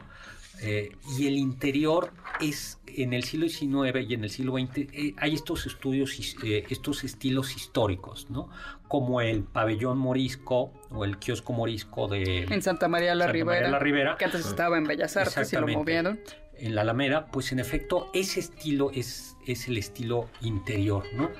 eh, 0.60 0.92
y 1.16 1.26
el 1.26 1.36
interior 1.36 2.12
es 2.40 2.78
en 2.86 3.12
el 3.12 3.22
siglo 3.22 3.48
XIX 3.48 4.08
y 4.08 4.14
en 4.14 4.24
el 4.24 4.30
siglo 4.30 4.54
XX 4.54 4.78
eh, 4.78 5.14
hay 5.16 5.34
estos 5.34 5.66
estudios, 5.66 6.18
eh, 6.42 6.64
estos 6.68 7.04
estilos 7.04 7.54
históricos, 7.56 8.28
¿no? 8.30 8.48
Como 8.88 9.20
el 9.20 9.44
pabellón 9.44 9.98
morisco 9.98 10.72
o 10.90 11.04
el 11.04 11.18
kiosco 11.18 11.52
morisco 11.52 12.08
de 12.08 12.44
En 12.44 12.62
Santa 12.62 12.88
María 12.88 13.14
la 13.14 13.26
Santa 13.26 13.32
Ribera. 13.32 13.60
María 13.60 13.70
la 13.70 13.78
Ribera. 13.78 14.16
Que 14.16 14.24
antes 14.24 14.46
estaba 14.46 14.78
en 14.78 14.84
Bellas 14.84 15.16
Artes 15.16 15.52
y 15.52 15.56
lo 15.56 15.68
movieron. 15.68 16.18
en 16.56 16.74
la 16.74 16.80
Alameda, 16.80 17.26
pues 17.26 17.52
en 17.52 17.60
efecto 17.60 18.10
ese 18.12 18.40
estilo 18.40 18.90
es, 18.92 19.36
es 19.46 19.68
el 19.68 19.76
estilo 19.78 20.28
interior, 20.40 21.04
¿no? 21.14 21.30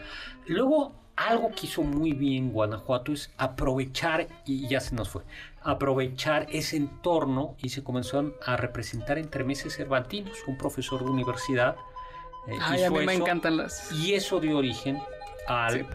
Luego, 0.46 0.94
algo 1.16 1.50
que 1.50 1.66
hizo 1.66 1.82
muy 1.82 2.12
bien 2.12 2.52
Guanajuato 2.52 3.12
es 3.12 3.32
aprovechar, 3.36 4.28
y 4.46 4.68
ya 4.68 4.80
se 4.80 4.94
nos 4.94 5.08
fue, 5.08 5.22
aprovechar 5.62 6.46
ese 6.50 6.76
entorno 6.76 7.56
y 7.58 7.68
se 7.70 7.82
comenzaron 7.84 8.34
a 8.44 8.56
representar 8.56 9.18
entre 9.18 9.44
meses 9.44 9.74
cervantinos, 9.76 10.36
un 10.46 10.56
profesor 10.56 11.04
de 11.04 11.10
universidad. 11.10 11.76
eh, 12.46 12.56
Ay, 12.62 12.84
a 12.84 12.90
mí 12.90 12.98
me 13.04 13.12
eso, 13.14 13.22
encantan 13.24 13.56
las. 13.58 13.92
Y 13.92 14.14
eso 14.14 14.40
dio 14.40 14.56
origen 14.58 15.00
al 15.46 15.72
Sí. 15.80 15.86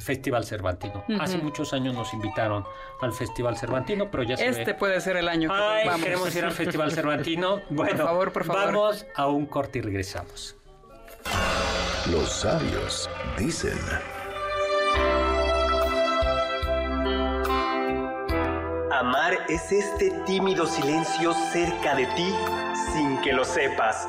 Festival 0.00 0.44
Cervantino. 0.46 1.04
Ujú. 1.08 1.20
Hace 1.20 1.36
muchos 1.38 1.72
años 1.74 1.94
nos 1.94 2.12
invitaron 2.14 2.64
al 3.02 3.12
Festival 3.12 3.56
Cervantino, 3.58 4.10
pero 4.10 4.22
ya 4.22 4.36
se 4.36 4.44
ve- 4.44 4.50
Este 4.50 4.74
puede 4.74 4.98
ser 5.02 5.16
el 5.18 5.28
año 5.28 5.50
que 5.50 5.54
Ay, 5.56 5.86
vamos. 5.86 6.02
queremos 6.02 6.34
ir 6.34 6.44
al 6.46 6.52
Festival 6.52 6.90
Cervantino. 6.90 7.60
Bueno, 7.70 8.04
favor, 8.04 8.32
por 8.32 8.44
favor. 8.44 8.64
vamos 8.66 9.06
a 9.14 9.26
un 9.28 9.44
corte 9.46 9.78
y 9.80 9.82
regresamos. 9.82 10.56
Los 12.10 12.30
sabios 12.32 13.10
dicen. 13.38 13.78
Amar 19.00 19.46
es 19.48 19.72
este 19.72 20.10
tímido 20.26 20.66
silencio 20.66 21.32
cerca 21.32 21.94
de 21.94 22.04
ti 22.08 22.34
sin 22.92 23.16
que 23.22 23.32
lo 23.32 23.46
sepas. 23.46 24.06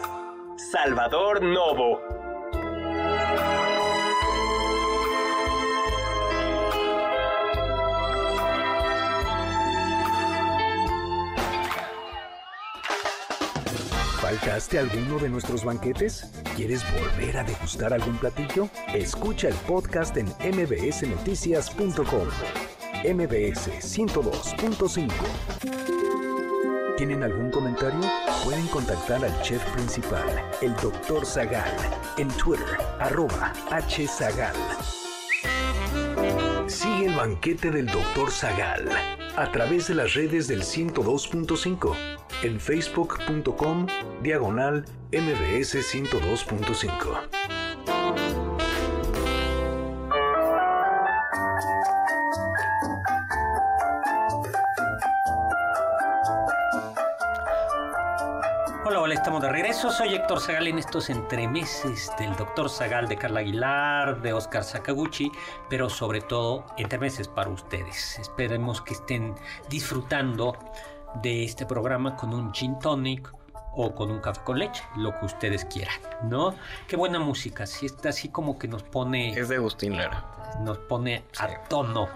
Salvador 0.69 1.41
Novo. 1.41 2.01
¿Faltaste 14.19 14.77
alguno 14.77 15.19
de 15.19 15.29
nuestros 15.29 15.63
banquetes? 15.63 16.29
¿Quieres 16.57 16.83
volver 16.91 17.37
a 17.37 17.45
degustar 17.45 17.93
algún 17.93 18.17
platillo? 18.17 18.67
Escucha 18.93 19.47
el 19.47 19.55
podcast 19.55 20.17
en 20.17 20.25
mbsnoticias.com. 20.25 22.27
MBS 23.03 23.67
102.5. 23.81 25.11
¿Tienen 26.97 27.23
algún 27.23 27.49
comentario? 27.49 27.99
Pueden 28.43 28.67
contactar 28.67 29.25
al 29.25 29.41
chef 29.41 29.63
principal, 29.71 30.23
el 30.61 30.75
Dr. 30.75 31.25
Zagal, 31.25 31.75
en 32.17 32.27
Twitter, 32.29 32.77
arroba 32.99 33.53
hzagal. 33.71 34.55
Sigue 36.67 37.07
el 37.07 37.15
banquete 37.15 37.71
del 37.71 37.87
Dr. 37.87 38.29
Zagal 38.29 38.87
a 39.35 39.51
través 39.51 39.87
de 39.87 39.95
las 39.95 40.13
redes 40.13 40.47
del 40.47 40.61
102.5 40.61 41.95
en 42.43 42.59
facebook.com 42.59 43.87
diagonal 44.21 44.85
mbs 45.11 45.75
102.5. 45.75 47.60
estamos 59.31 59.43
de 59.43 59.61
regreso. 59.61 59.89
Soy 59.91 60.13
Héctor 60.13 60.41
Zagal 60.41 60.67
en 60.67 60.77
estos 60.77 61.09
entremeses 61.09 62.11
del 62.19 62.35
Doctor 62.35 62.69
Zagal, 62.69 63.07
de 63.07 63.15
Carla 63.15 63.39
Aguilar, 63.39 64.21
de 64.21 64.33
Oscar 64.33 64.61
Sakaguchi, 64.61 65.31
pero 65.69 65.89
sobre 65.89 66.19
todo 66.19 66.65
entremeses 66.75 67.29
para 67.29 67.49
ustedes. 67.49 68.19
Esperemos 68.19 68.81
que 68.81 68.93
estén 68.93 69.33
disfrutando 69.69 70.57
de 71.23 71.45
este 71.45 71.65
programa 71.65 72.17
con 72.17 72.33
un 72.33 72.53
gin 72.53 72.77
tonic 72.79 73.31
o 73.73 73.95
con 73.95 74.11
un 74.11 74.19
café 74.19 74.41
con 74.43 74.59
leche, 74.59 74.83
lo 74.97 75.17
que 75.17 75.27
ustedes 75.27 75.63
quieran, 75.63 75.95
¿no? 76.23 76.53
Qué 76.89 76.97
buena 76.97 77.17
música, 77.17 77.65
si 77.65 77.85
está 77.85 78.09
así 78.09 78.27
como 78.27 78.59
que 78.59 78.67
nos 78.67 78.83
pone 78.83 79.29
Es 79.29 79.47
de 79.47 79.55
Agustín 79.55 79.95
Lara. 79.95 80.25
nos 80.59 80.77
pone 80.77 81.23
a 81.39 81.47
tono. 81.69 82.09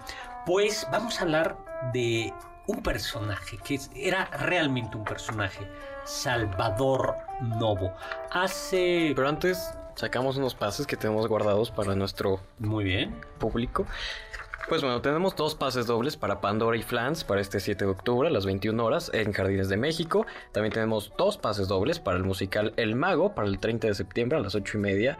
Pues 0.45 0.86
vamos 0.91 1.17
a 1.19 1.21
hablar 1.21 1.56
de 1.93 2.34
un 2.67 2.82
personaje 2.82 3.58
que 3.58 3.80
era 3.95 4.25
realmente 4.25 4.97
un 4.97 5.04
personaje, 5.04 5.67
Salvador 6.04 7.15
Novo. 7.41 7.93
Hace... 8.32 9.13
Pero 9.15 9.28
antes 9.28 9.71
sacamos 9.95 10.38
unos 10.38 10.56
pases 10.56 10.88
que 10.88 10.97
tenemos 10.97 11.28
guardados 11.28 11.71
para 11.71 11.95
nuestro 11.95 12.39
Muy 12.60 12.84
bien. 12.84 13.15
público. 13.39 13.86
Pues 14.67 14.82
bueno, 14.82 14.99
tenemos 14.99 15.36
dos 15.36 15.54
pases 15.54 15.86
dobles 15.86 16.17
para 16.17 16.41
Pandora 16.41 16.75
y 16.75 16.82
Flans 16.82 17.23
para 17.23 17.39
este 17.39 17.60
7 17.60 17.86
de 17.86 17.91
octubre 17.91 18.28
a 18.28 18.32
las 18.32 18.47
21 18.47 18.84
horas 18.84 19.12
en 19.13 19.32
Jardines 19.32 19.69
de 19.69 19.78
México. 19.78 20.25
También 20.54 20.73
tenemos 20.73 21.13
dos 21.19 21.38
pases 21.38 21.67
dobles 21.67 21.99
para 21.99 22.17
el 22.17 22.23
musical 22.23 22.73
El 22.75 22.95
Mago 22.95 23.36
para 23.36 23.47
el 23.47 23.60
30 23.60 23.89
de 23.89 23.93
septiembre 23.93 24.39
a 24.39 24.41
las 24.41 24.56
8 24.56 24.80
y 24.80 24.82
media 24.82 25.19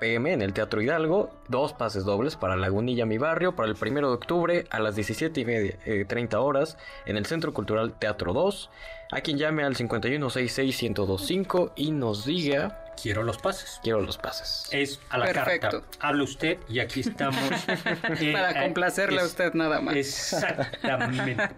pm 0.00 0.32
en 0.32 0.42
el 0.42 0.52
Teatro 0.52 0.82
Hidalgo. 0.82 1.30
Dos 1.48 1.72
pases 1.74 2.04
dobles 2.04 2.34
para 2.34 2.56
Lagunilla 2.56 3.06
Mi 3.06 3.18
Barrio 3.18 3.54
para 3.54 3.70
el 3.70 3.76
1 3.80 4.08
de 4.08 4.14
octubre 4.14 4.64
a 4.70 4.80
las 4.80 4.96
17 4.96 5.40
y 5.40 5.44
media, 5.44 5.78
eh, 5.84 6.04
30 6.08 6.40
horas 6.40 6.76
en 7.06 7.16
el 7.16 7.26
Centro 7.26 7.54
Cultural 7.54 7.92
Teatro 7.98 8.32
2. 8.32 8.70
A 9.12 9.20
quien 9.20 9.38
llame 9.38 9.62
al 9.62 9.76
5166-1025 9.76 11.72
y 11.76 11.92
nos 11.92 12.24
diga 12.24 12.89
Quiero 13.02 13.22
los 13.22 13.38
pases. 13.38 13.80
quiero 13.82 14.00
los 14.02 14.18
pases. 14.18 14.68
Es 14.72 15.00
a 15.10 15.18
la 15.18 15.26
Perfecto. 15.26 15.70
carta. 15.82 15.86
Hable 16.06 16.22
usted 16.24 16.58
y 16.68 16.80
aquí 16.80 17.00
estamos. 17.00 17.36
eh, 17.68 18.32
Para 18.32 18.50
eh, 18.50 18.62
complacerle 18.64 19.20
a 19.20 19.24
usted 19.24 19.52
nada 19.54 19.80
más. 19.80 19.94
Exactamente. 19.94 21.36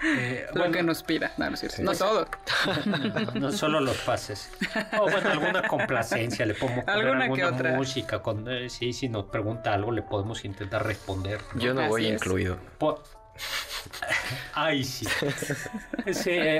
Eh, 0.00 0.46
Lo 0.54 0.60
bueno, 0.60 0.72
que 0.76 0.82
nos 0.84 1.02
pida. 1.02 1.32
No, 1.38 1.48
no 1.48 1.54
es 1.54 1.58
cierto. 1.60 1.82
No 1.82 1.86
Pues- 1.86 1.98
todo. 1.98 2.28
No 3.34 3.50
solo 3.50 3.80
los 3.80 3.96
pases. 3.98 4.48
O 4.96 5.10
bueno, 5.10 5.28
alguna 5.30 5.62
complacencia, 5.66 6.46
le 6.46 6.54
podemos 6.54 6.84
poner 6.84 7.00
Alguna 7.08 7.24
que 7.34 7.42
alguna 7.42 7.56
otra. 7.56 7.72
música. 7.72 8.22
Con, 8.22 8.48
eh, 8.48 8.70
sí, 8.70 8.92
si 8.92 9.08
nos 9.08 9.24
pregunta 9.24 9.74
algo, 9.74 9.90
le 9.90 10.02
podemos 10.02 10.44
intentar 10.44 10.86
responder. 10.86 11.40
¿no? 11.52 11.60
Yo 11.60 11.74
no 11.74 11.80
Así 11.80 11.88
voy 11.90 12.06
es. 12.06 12.12
incluido. 12.12 12.58
Po- 12.78 13.02
Ay, 14.54 14.84
sí. 14.84 15.06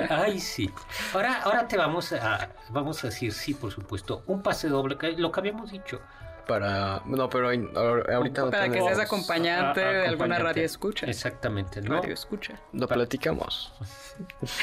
Ay, 0.08 0.38
sí. 0.40 0.70
Ahora, 1.12 1.42
ahora 1.42 1.68
te 1.68 1.76
vamos 1.76 2.12
a, 2.12 2.48
vamos 2.70 3.02
a 3.04 3.08
decir, 3.08 3.32
sí, 3.32 3.54
por 3.54 3.72
supuesto, 3.72 4.22
un 4.26 4.42
pase 4.42 4.68
doble, 4.68 4.96
lo 5.16 5.32
que 5.32 5.40
habíamos 5.40 5.70
dicho. 5.72 6.00
Para... 6.48 7.02
No, 7.04 7.28
pero 7.30 7.46
ahorita 7.48 8.42
no 8.42 8.50
Para 8.50 8.68
que 8.68 8.80
seas 8.82 8.98
acompañante 8.98 9.80
a- 9.80 9.88
de 9.88 9.98
alguna 10.08 10.08
acompañante. 10.08 10.42
radio 10.42 10.64
escucha. 10.64 11.06
Exactamente, 11.06 11.80
¿no? 11.80 11.94
Radio 12.00 12.14
escucha. 12.14 12.54
Lo 12.72 12.88
platicamos. 12.88 13.72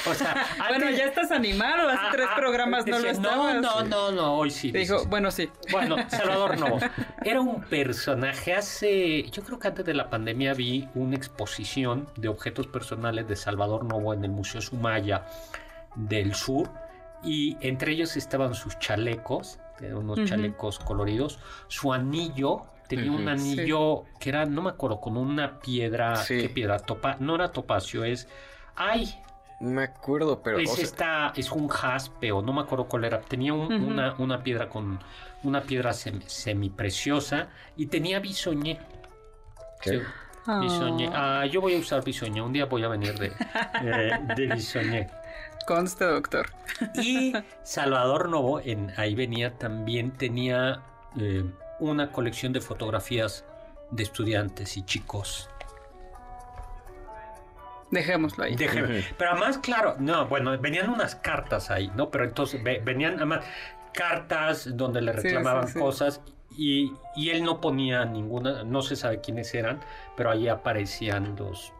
O 0.05 0.13
sea, 0.13 0.45
Bueno, 0.69 0.89
ya 0.89 1.05
estás 1.05 1.31
animado. 1.31 1.87
Hace 1.87 1.99
Ah, 2.01 2.09
tres 2.11 2.27
ah, 2.29 2.35
programas 2.35 2.85
no 2.85 2.99
lo 2.99 3.09
estabas. 3.09 3.55
No, 3.61 3.61
no, 3.61 3.83
no, 3.85 4.11
no, 4.11 4.33
hoy 4.35 4.51
sí. 4.51 4.73
Te 4.73 4.79
dijo, 4.79 5.05
bueno, 5.05 5.31
sí. 5.31 5.49
Bueno, 5.71 5.95
Salvador 6.09 6.57
Novo. 6.59 6.79
Era 7.23 7.39
un 7.39 7.61
personaje 7.63 8.53
hace, 8.53 9.23
yo 9.29 9.43
creo 9.43 9.59
que 9.59 9.67
antes 9.69 9.85
de 9.85 9.93
la 9.93 10.09
pandemia 10.09 10.53
vi 10.53 10.89
una 10.95 11.15
exposición 11.15 12.09
de 12.17 12.27
objetos 12.27 12.67
personales 12.67 13.27
de 13.29 13.35
Salvador 13.37 13.85
Novo 13.85 14.13
en 14.13 14.25
el 14.25 14.31
Museo 14.31 14.59
Sumaya 14.59 15.25
del 15.95 16.33
Sur 16.35 16.69
y 17.23 17.55
entre 17.61 17.93
ellos 17.93 18.17
estaban 18.17 18.53
sus 18.55 18.77
chalecos, 18.79 19.59
unos 19.93 20.23
chalecos 20.25 20.79
coloridos, 20.79 21.39
su 21.67 21.91
anillo. 21.93 22.63
Tenía 22.87 23.11
un 23.11 23.27
anillo 23.27 24.03
que 24.19 24.29
era, 24.29 24.45
no 24.45 24.61
me 24.61 24.69
acuerdo, 24.69 25.01
con 25.01 25.17
una 25.17 25.59
piedra, 25.59 26.15
Sí. 26.17 26.39
¿qué 26.41 26.49
piedra? 26.49 26.77
Topa, 26.79 27.17
no 27.19 27.33
era 27.35 27.51
topacio, 27.51 28.03
es, 28.03 28.27
ay, 28.75 29.19
Me 29.59 29.83
acuerdo, 29.83 30.43
pero... 30.43 30.59
es 30.59 30.69
o 30.69 30.75
sea, 30.75 30.83
esta, 30.83 31.33
es 31.35 31.49
un 31.51 31.67
jaspe 31.69 32.31
o 32.31 32.41
no 32.41 32.51
me 32.53 32.61
acuerdo 32.61 32.85
cuál 32.85 33.05
era. 33.05 33.21
Tenía 33.21 33.53
un- 33.53 33.71
una, 33.73 34.13
una 34.19 34.43
piedra 34.43 34.67
con 34.69 34.99
una 35.43 35.61
piedra 35.61 35.93
semi, 35.93 36.23
semipreciosa 36.27 37.47
y 37.77 37.85
tenía 37.87 38.19
bisoñé. 38.19 38.79
¿qué? 39.81 39.91
Sí, 39.91 40.01
bisoñé. 40.61 41.09
Ah, 41.13 41.45
yo 41.45 41.61
voy 41.61 41.73
a 41.75 41.79
usar 41.79 42.03
bisoñé. 42.03 42.41
Un 42.41 42.51
día 42.53 42.65
voy 42.65 42.83
a 42.83 42.87
venir 42.89 43.17
de, 43.17 43.27
eh, 43.81 44.19
de 44.35 44.47
bisoñé. 44.47 45.07
Conste, 45.67 46.05
doctor. 46.05 46.47
Y 46.95 47.33
Salvador 47.63 48.29
Novo, 48.29 48.59
en, 48.59 48.91
ahí 48.97 49.15
venía 49.15 49.57
también, 49.57 50.11
tenía 50.11 50.81
eh, 51.19 51.43
una 51.79 52.11
colección 52.11 52.53
de 52.53 52.61
fotografías 52.61 53.45
de 53.91 54.03
estudiantes 54.03 54.77
y 54.77 54.83
chicos. 54.83 55.49
Dejémoslo 57.91 58.43
ahí. 58.43 58.55
Pero 58.55 59.31
además, 59.31 59.59
claro, 59.59 59.95
no, 59.99 60.27
bueno, 60.27 60.57
venían 60.59 60.89
unas 60.89 61.15
cartas 61.15 61.69
ahí, 61.69 61.91
¿no? 61.95 62.09
Pero 62.09 62.25
entonces 62.25 62.61
ve- 62.63 62.81
venían 62.83 63.15
además 63.15 63.45
cartas 63.93 64.75
donde 64.75 65.01
le 65.01 65.13
Sí, 65.13 65.19
reclamaban 65.21 65.67
sí, 65.67 65.73
sí. 65.73 65.79
cosas 65.79 66.21
y, 66.57 66.91
y 67.15 67.29
él 67.29 67.43
no 67.43 67.61
ponía 67.61 68.03
ninguna, 68.03 68.63
no 68.63 68.81
se 68.81 68.95
sabe 68.95 69.21
quiénes 69.21 69.53
eran, 69.53 69.79
pero 70.17 70.31
ahí 70.31 70.47
aparecían 70.47 71.35
los, 71.37 71.71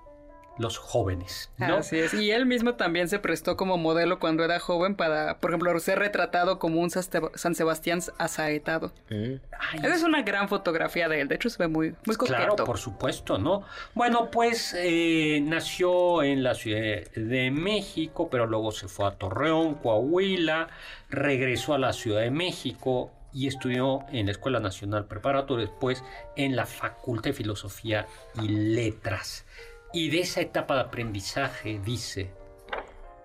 los 0.58 0.78
jóvenes, 0.78 1.52
¿no? 1.58 1.78
Así 1.78 2.00
es. 2.00 2.13
Y 2.13 2.32
él 2.32 2.46
mismo 2.46 2.76
también 2.76 3.10
se 3.10 3.20
prestó 3.20 3.58
como 3.58 3.78
modelo 3.78 4.20
cuando 4.20 4.44
era 4.44 4.60
joven 4.60 4.96
para, 4.96 5.39
por 5.39 5.52
ejemplo, 5.52 5.78
ser 5.80 6.00
retratado 6.00 6.60
como 6.60 6.80
un 6.80 6.89
San 6.89 7.56
Sebastián 7.56 8.00
asaetado. 8.18 8.94
Ay, 9.10 9.80
Esa 9.80 9.96
es 9.96 10.04
una 10.04 10.22
gran 10.22 10.48
fotografía 10.48 11.10
de 11.10 11.22
él. 11.22 11.28
De 11.28 11.36
hecho, 11.36 11.50
se 11.50 11.58
ve 11.58 11.68
muy, 11.68 11.96
muy 12.06 12.15
coqueto. 12.15 12.38
Claro, 12.38 12.56
por 12.56 12.78
supuesto, 12.78 13.38
¿no? 13.38 13.63
Bueno, 13.94 14.32
pues 14.32 14.74
eh, 14.78 15.41
nació 15.44 16.24
en 16.24 16.44
la 16.44 16.56
Ciudad 16.56 17.04
de 17.15 17.52
México, 17.52 18.30
pero 18.30 18.48
luego 18.48 18.72
se 18.72 18.88
fue 18.88 19.08
a 19.08 19.12
Torreón, 19.12 19.76
Coahuila, 19.76 20.70
regresó 21.10 21.74
a 21.74 21.80
la 21.80 21.94
Ciudad 21.94 22.22
de 22.22 22.32
México 22.32 23.12
y 23.34 23.48
estudió 23.48 24.06
en 24.13 24.28
la 24.28 24.32
Escuela 24.32 24.62
Nacional 24.62 25.08
Preparatoria, 25.08 25.65
después 25.65 26.04
en 26.38 26.56
la 26.56 26.65
Facultad 26.65 27.32
de 27.32 27.34
Filosofía 27.34 28.08
y 28.41 28.48
Letras. 28.48 29.46
Y 29.95 30.10
de 30.10 30.19
esa 30.19 30.41
etapa 30.41 30.75
de 30.75 30.81
aprendizaje 30.81 31.79
dice, 31.79 32.29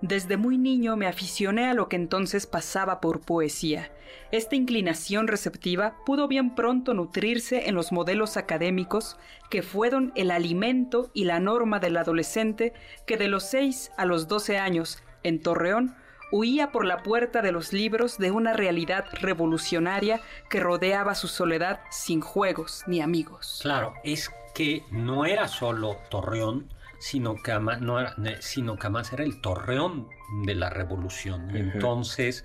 Desde 0.03 0.37
muy 0.37 0.57
niño 0.57 0.97
me 0.97 1.09
aficioné 1.09 1.67
a 1.67 1.75
lo 1.75 1.89
que 1.89 1.97
entonces 1.97 2.47
pasaba 2.47 3.01
por 3.01 3.23
poesía. 3.23 3.91
Esta 4.31 4.55
inclinación 4.55 5.27
receptiva 5.27 5.97
pudo 6.07 6.29
bien 6.29 6.55
pronto 6.55 6.95
nutrirse 6.95 7.69
en 7.69 7.75
los 7.75 7.91
modelos 7.91 8.37
académicos 8.37 9.17
que 9.51 9.63
fueron 9.63 10.13
el 10.15 10.31
alimento 10.31 11.11
y 11.13 11.25
la 11.25 11.41
norma 11.41 11.81
del 11.81 11.97
adolescente 11.97 12.73
que 13.05 13.17
de 13.17 13.27
los 13.27 13.51
6 13.51 13.91
a 13.97 14.05
los 14.05 14.29
12 14.29 14.59
años, 14.59 15.03
en 15.25 15.43
Torreón, 15.43 15.97
huía 16.31 16.71
por 16.71 16.85
la 16.85 17.03
puerta 17.03 17.43
de 17.43 17.51
los 17.51 17.73
libros 17.73 18.17
de 18.17 18.31
una 18.31 18.53
realidad 18.53 19.07
revolucionaria 19.15 20.21
que 20.49 20.61
rodeaba 20.61 21.17
su 21.17 21.27
soledad 21.27 21.81
sin 21.91 22.21
juegos 22.21 22.85
ni 22.87 23.01
amigos. 23.01 23.59
Claro, 23.61 23.95
es 24.05 24.31
que 24.55 24.83
no 24.91 25.25
era 25.25 25.49
solo 25.49 25.97
Torreón, 26.11 26.69
sino 26.99 27.35
que 27.43 27.53
además, 27.53 27.81
no 27.81 27.99
era, 28.01 28.15
sino 28.41 28.77
que 28.77 28.87
además 28.87 29.13
era 29.13 29.25
el 29.25 29.41
Torreón 29.41 30.09
de 30.45 30.55
la 30.55 30.71
revolución. 30.71 31.55
Entonces, 31.57 32.45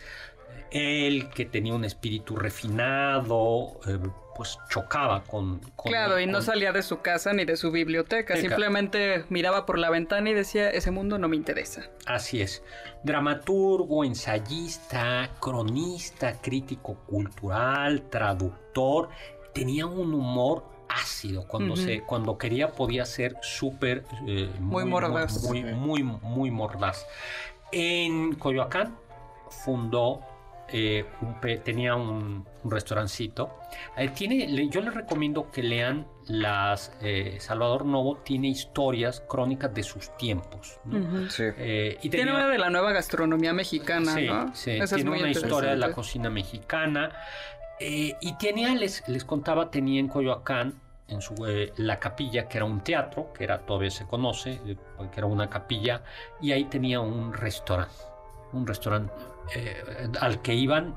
él 0.72 1.30
que 1.34 1.46
tenía 1.46 1.74
un 1.74 1.86
espíritu 1.86 2.36
refinado, 2.36 3.80
eh, 3.88 4.00
pues 4.36 4.58
chocaba 4.70 5.24
con... 5.24 5.60
con- 5.76 5.92
Claro, 5.92 6.20
y 6.20 6.26
no 6.26 6.34
con- 6.40 6.44
salía 6.44 6.72
de 6.74 6.84
su 6.84 7.00
casa 7.02 7.32
ni 7.34 7.46
de 7.46 7.56
su 7.56 7.72
biblioteca, 7.72 8.34
Teca. 8.34 8.48
simplemente 8.48 9.26
miraba 9.30 9.66
por 9.66 9.78
la 9.78 9.90
ventana 9.90 10.30
y 10.30 10.34
decía, 10.34 10.70
ese 10.70 10.92
mundo 10.92 11.18
no 11.18 11.28
me 11.30 11.36
interesa. 11.38 11.84
Así 12.06 12.42
es. 12.42 12.62
Dramaturgo, 13.04 14.04
ensayista, 14.04 15.30
cronista, 15.40 16.42
crítico 16.42 16.96
cultural, 17.08 18.04
traductor. 18.10 19.10
Tenía 19.54 19.86
un 19.86 20.14
humor 20.14 20.66
ácido. 21.02 21.48
Cuando, 21.48 21.76
se, 21.76 22.02
cuando 22.02 22.38
quería 22.38 22.72
podía 22.72 23.06
ser 23.06 23.38
súper... 23.42 24.06
eh, 24.28 24.50
Muy 24.60 24.86
mordaz. 24.86 25.44
Muy, 25.44 25.64
muy, 25.64 26.04
muy 26.04 26.52
mordaz. 26.52 27.06
En 27.72 28.36
Coyoacán 28.36 28.96
fundó... 29.50 30.22
eh, 30.70 31.06
un 31.22 31.36
tenía 31.64 31.96
un, 31.96 32.44
un 32.64 32.72
restaurancito. 32.72 33.52
Eh, 33.98 34.10
tiene, 34.10 34.48
le- 34.48 34.68
yo 34.70 34.82
les 34.82 34.94
recomiendo 34.96 35.52
que 35.52 35.62
lean 35.62 36.08
las... 36.28 36.92
eh, 37.02 37.38
Salvador 37.40 37.86
Novo 37.86 38.18
tiene 38.18 38.48
historias 38.48 39.22
crónicas 39.30 39.74
de 39.76 39.84
sus 39.84 40.16
tiempos. 40.18 40.80
¿no? 40.86 40.98
Ujú. 40.98 41.30
Sí. 41.30 41.44
Eh, 41.58 41.98
y 42.02 42.10
Tiene 42.10 42.32
una 42.32 42.48
de 42.48 42.58
la 42.58 42.70
nueva 42.72 42.94
gastronomía 42.94 43.54
mexicana, 43.54 44.16
sí, 44.16 44.26
¿no? 44.28 44.56
sí, 44.56 44.72
Esa 44.72 44.84
es 44.86 44.94
tiene 44.96 45.10
muy 45.12 45.20
una 45.20 45.30
historia 45.30 45.70
de 45.72 45.78
la 45.78 45.92
cocina 45.92 46.30
mexicana. 46.32 47.12
eh, 47.80 48.16
y 48.22 48.36
tenía, 48.38 48.74
les, 48.74 49.08
les 49.08 49.24
contaba, 49.26 49.70
tenía 49.70 50.00
en 50.00 50.08
Coyoacán, 50.08 50.82
en 51.08 51.22
su, 51.22 51.34
eh, 51.46 51.74
la 51.78 52.00
capilla, 52.00 52.48
que 52.48 52.58
era 52.58 52.66
un 52.66 52.82
teatro, 52.82 53.32
que 53.34 53.44
era 53.44 53.60
todavía 53.60 53.92
se 53.92 54.06
conoce, 54.06 54.60
eh, 54.66 54.78
que 55.12 55.20
era 55.20 55.28
una 55.28 55.50
capilla, 55.50 56.04
y 56.42 56.52
ahí 56.52 56.66
tenía 56.66 57.00
un 57.00 57.34
restaurante, 57.34 57.94
un 58.54 58.66
restaurante 58.66 59.14
eh, 59.56 60.10
al 60.20 60.42
que 60.42 60.54
iban 60.54 60.96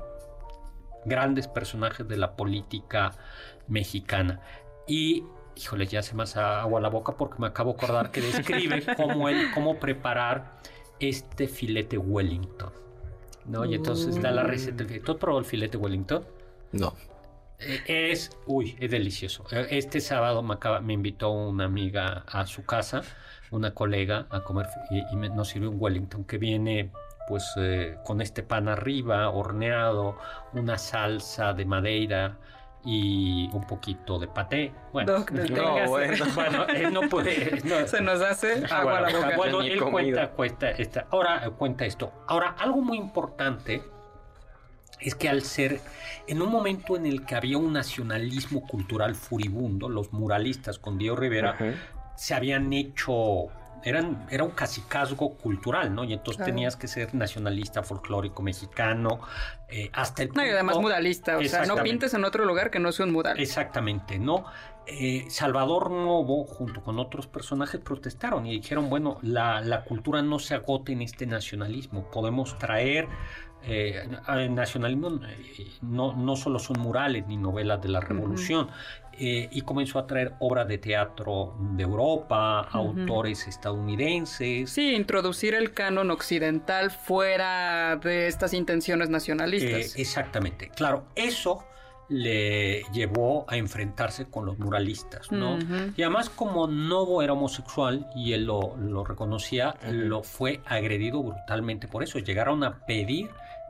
grandes 1.05 1.47
personajes 1.47 2.07
de 2.07 2.17
la 2.17 2.35
política 2.35 3.11
mexicana. 3.67 4.41
Y, 4.87 5.23
híjole, 5.55 5.85
ya 5.85 6.01
se 6.01 6.15
me 6.15 6.23
hace 6.23 6.39
agua 6.39 6.79
a 6.79 6.81
la 6.81 6.89
boca 6.89 7.15
porque 7.15 7.39
me 7.39 7.47
acabo 7.47 7.73
de 7.73 7.77
acordar 7.77 8.11
que 8.11 8.21
describe 8.21 8.83
cómo, 8.97 9.29
él, 9.29 9.51
cómo 9.53 9.79
preparar 9.79 10.57
este 10.99 11.47
filete 11.47 11.97
Wellington. 11.97 12.71
¿no? 13.45 13.65
Y 13.65 13.75
entonces 13.75 14.21
da 14.21 14.31
la 14.31 14.43
receta 14.43 14.77
del 14.77 14.87
filete. 14.87 15.05
¿Tú 15.05 15.11
has 15.13 15.17
probado 15.17 15.39
el 15.39 15.45
filete 15.45 15.77
Wellington? 15.77 16.25
No. 16.71 16.93
Eh, 17.59 18.11
Es, 18.11 18.31
uy, 18.45 18.77
es 18.79 18.89
delicioso. 18.91 19.45
Eh, 19.51 19.67
Este 19.71 19.99
sábado 20.01 20.41
me, 20.43 20.53
acaba- 20.53 20.79
me 20.81 20.93
invitó 20.93 21.31
una 21.31 21.65
amiga 21.65 22.23
a 22.27 22.45
su 22.45 22.65
casa, 22.65 23.01
una 23.51 23.73
colega, 23.73 24.27
a 24.29 24.41
comer 24.41 24.67
y, 24.89 25.03
y 25.11 25.15
me- 25.15 25.29
nos 25.29 25.49
sirvió 25.49 25.69
un 25.69 25.77
Wellington 25.79 26.23
que 26.25 26.37
viene 26.37 26.91
pues 27.27 27.51
eh, 27.57 27.95
con 28.05 28.21
este 28.21 28.41
pan 28.41 28.67
arriba, 28.69 29.29
horneado, 29.29 30.17
una 30.53 30.77
salsa 30.79 31.53
de 31.53 31.63
madeira 31.65 32.37
y 32.83 33.49
un 33.53 33.67
poquito 33.67 34.17
de 34.17 34.27
paté. 34.27 34.73
Bueno, 34.93 35.13
Doc, 35.13 35.31
no, 35.31 35.41
deténgase. 35.43 35.87
bueno. 35.89 36.25
bueno, 36.35 36.67
él 36.69 36.93
no 36.93 37.01
puede... 37.09 37.61
no- 37.65 37.85
Se 37.87 38.01
nos 38.01 38.21
hace 38.21 38.63
agua 38.71 38.97
a 38.99 39.01
la 39.01 39.09
bueno, 39.11 39.25
boca. 39.25 39.37
bueno, 39.37 39.61
él 39.61 39.79
cuenta, 39.91 40.31
cuenta 40.31 40.71
esta. 40.71 41.05
Ahora 41.11 41.47
cuenta 41.51 41.85
esto. 41.85 42.11
Ahora, 42.27 42.55
algo 42.57 42.81
muy 42.81 42.97
importante 42.97 43.83
es 44.99 45.15
que 45.15 45.29
al 45.29 45.41
ser 45.43 45.79
en 46.27 46.41
un 46.41 46.49
momento 46.51 46.95
en 46.95 47.05
el 47.05 47.25
que 47.25 47.35
había 47.35 47.57
un 47.57 47.73
nacionalismo 47.73 48.61
cultural 48.67 49.15
furibundo, 49.15 49.89
los 49.89 50.11
muralistas 50.13 50.77
con 50.79 50.97
Diego 50.97 51.15
Rivera 51.15 51.55
se 52.15 52.33
habían 52.33 52.71
hecho 52.73 53.47
eran, 53.81 54.27
era 54.29 54.43
un 54.43 54.51
cacicazgo 54.51 55.37
cultural, 55.37 55.95
¿no? 55.95 56.03
Y 56.03 56.11
entonces 56.11 56.35
Claro. 56.35 56.51
tenías 56.51 56.75
que 56.75 56.89
ser 56.89 57.15
nacionalista, 57.15 57.81
folclórico, 57.81 58.43
mexicano, 58.43 59.21
eh, 59.69 59.89
hasta 59.93 60.23
el 60.23 60.31
No, 60.33 60.45
y 60.45 60.49
además 60.49 60.73
punto- 60.75 60.89
mudalista, 60.89 61.37
o 61.37 61.43
sea, 61.45 61.65
no 61.65 61.77
pintes 61.77 62.13
en 62.13 62.25
otro 62.25 62.43
lugar 62.43 62.71
que 62.71 62.79
no 62.79 62.91
sea 62.91 63.05
un 63.05 63.13
mural. 63.13 63.39
Exactamente, 63.39 64.19
¿no? 64.19 64.43
Eh, 64.91 65.25
Salvador 65.29 65.91
Novo, 65.91 66.45
junto 66.45 66.81
con 66.81 66.99
otros 66.99 67.27
personajes, 67.27 67.79
protestaron 67.79 68.45
y 68.45 68.59
dijeron, 68.59 68.89
bueno, 68.89 69.17
la, 69.21 69.61
la 69.61 69.83
cultura 69.83 70.21
no 70.21 70.39
se 70.39 70.55
agote 70.55 70.93
en 70.93 71.01
este 71.01 71.25
nacionalismo, 71.25 72.09
podemos 72.11 72.57
traer... 72.57 73.07
eh, 73.61 74.07
el 74.29 74.55
nacionalismo 74.55 75.19
eh, 75.27 75.67
no, 75.81 76.15
no 76.15 76.35
solo 76.37 76.59
son 76.59 76.79
murales 76.79 77.27
ni 77.27 77.35
novelas 77.35 77.81
de 77.81 77.89
la 77.89 77.99
revolución, 77.99 78.69
eh, 79.21 79.49
y 79.51 79.61
comenzó 79.63 79.99
a 79.99 80.07
traer 80.07 80.35
obras 80.39 80.65
de 80.69 80.77
teatro 80.77 81.53
de 81.75 81.83
Europa, 81.83 82.61
autores 82.61 83.47
estadounidenses, 83.49 84.69
Sí, 84.69 84.95
introducir 84.95 85.55
el 85.55 85.73
canon 85.73 86.09
occidental 86.09 86.89
fuera 86.89 87.97
de 87.97 88.27
estas 88.27 88.53
intenciones 88.53 89.09
nacionalistas. 89.09 89.97
Eh, 89.97 90.01
exactamente. 90.01 90.69
Claro, 90.69 91.03
eso 91.15 91.65
le 92.09 92.83
llevó 92.91 93.45
a 93.47 93.57
enfrentarse 93.57 94.25
con 94.25 94.45
los 94.45 94.57
muralistas, 94.57 95.31
¿no? 95.31 95.59
Y 95.95 96.01
además 96.01 96.29
como 96.29 96.67
Novo 96.67 97.21
era 97.21 97.33
homosexual 97.33 98.07
y 98.15 98.33
él 98.33 98.45
lo, 98.45 98.75
lo 98.77 99.03
reconocía, 99.03 99.75
lo 99.91 100.23
fue 100.23 100.59
agredido 100.65 101.21
brutalmente 101.21 101.87
por 101.87 102.03
eso. 102.03 102.19
Llegaron 102.19 102.63
a 102.63 102.85
pedir 102.85 103.29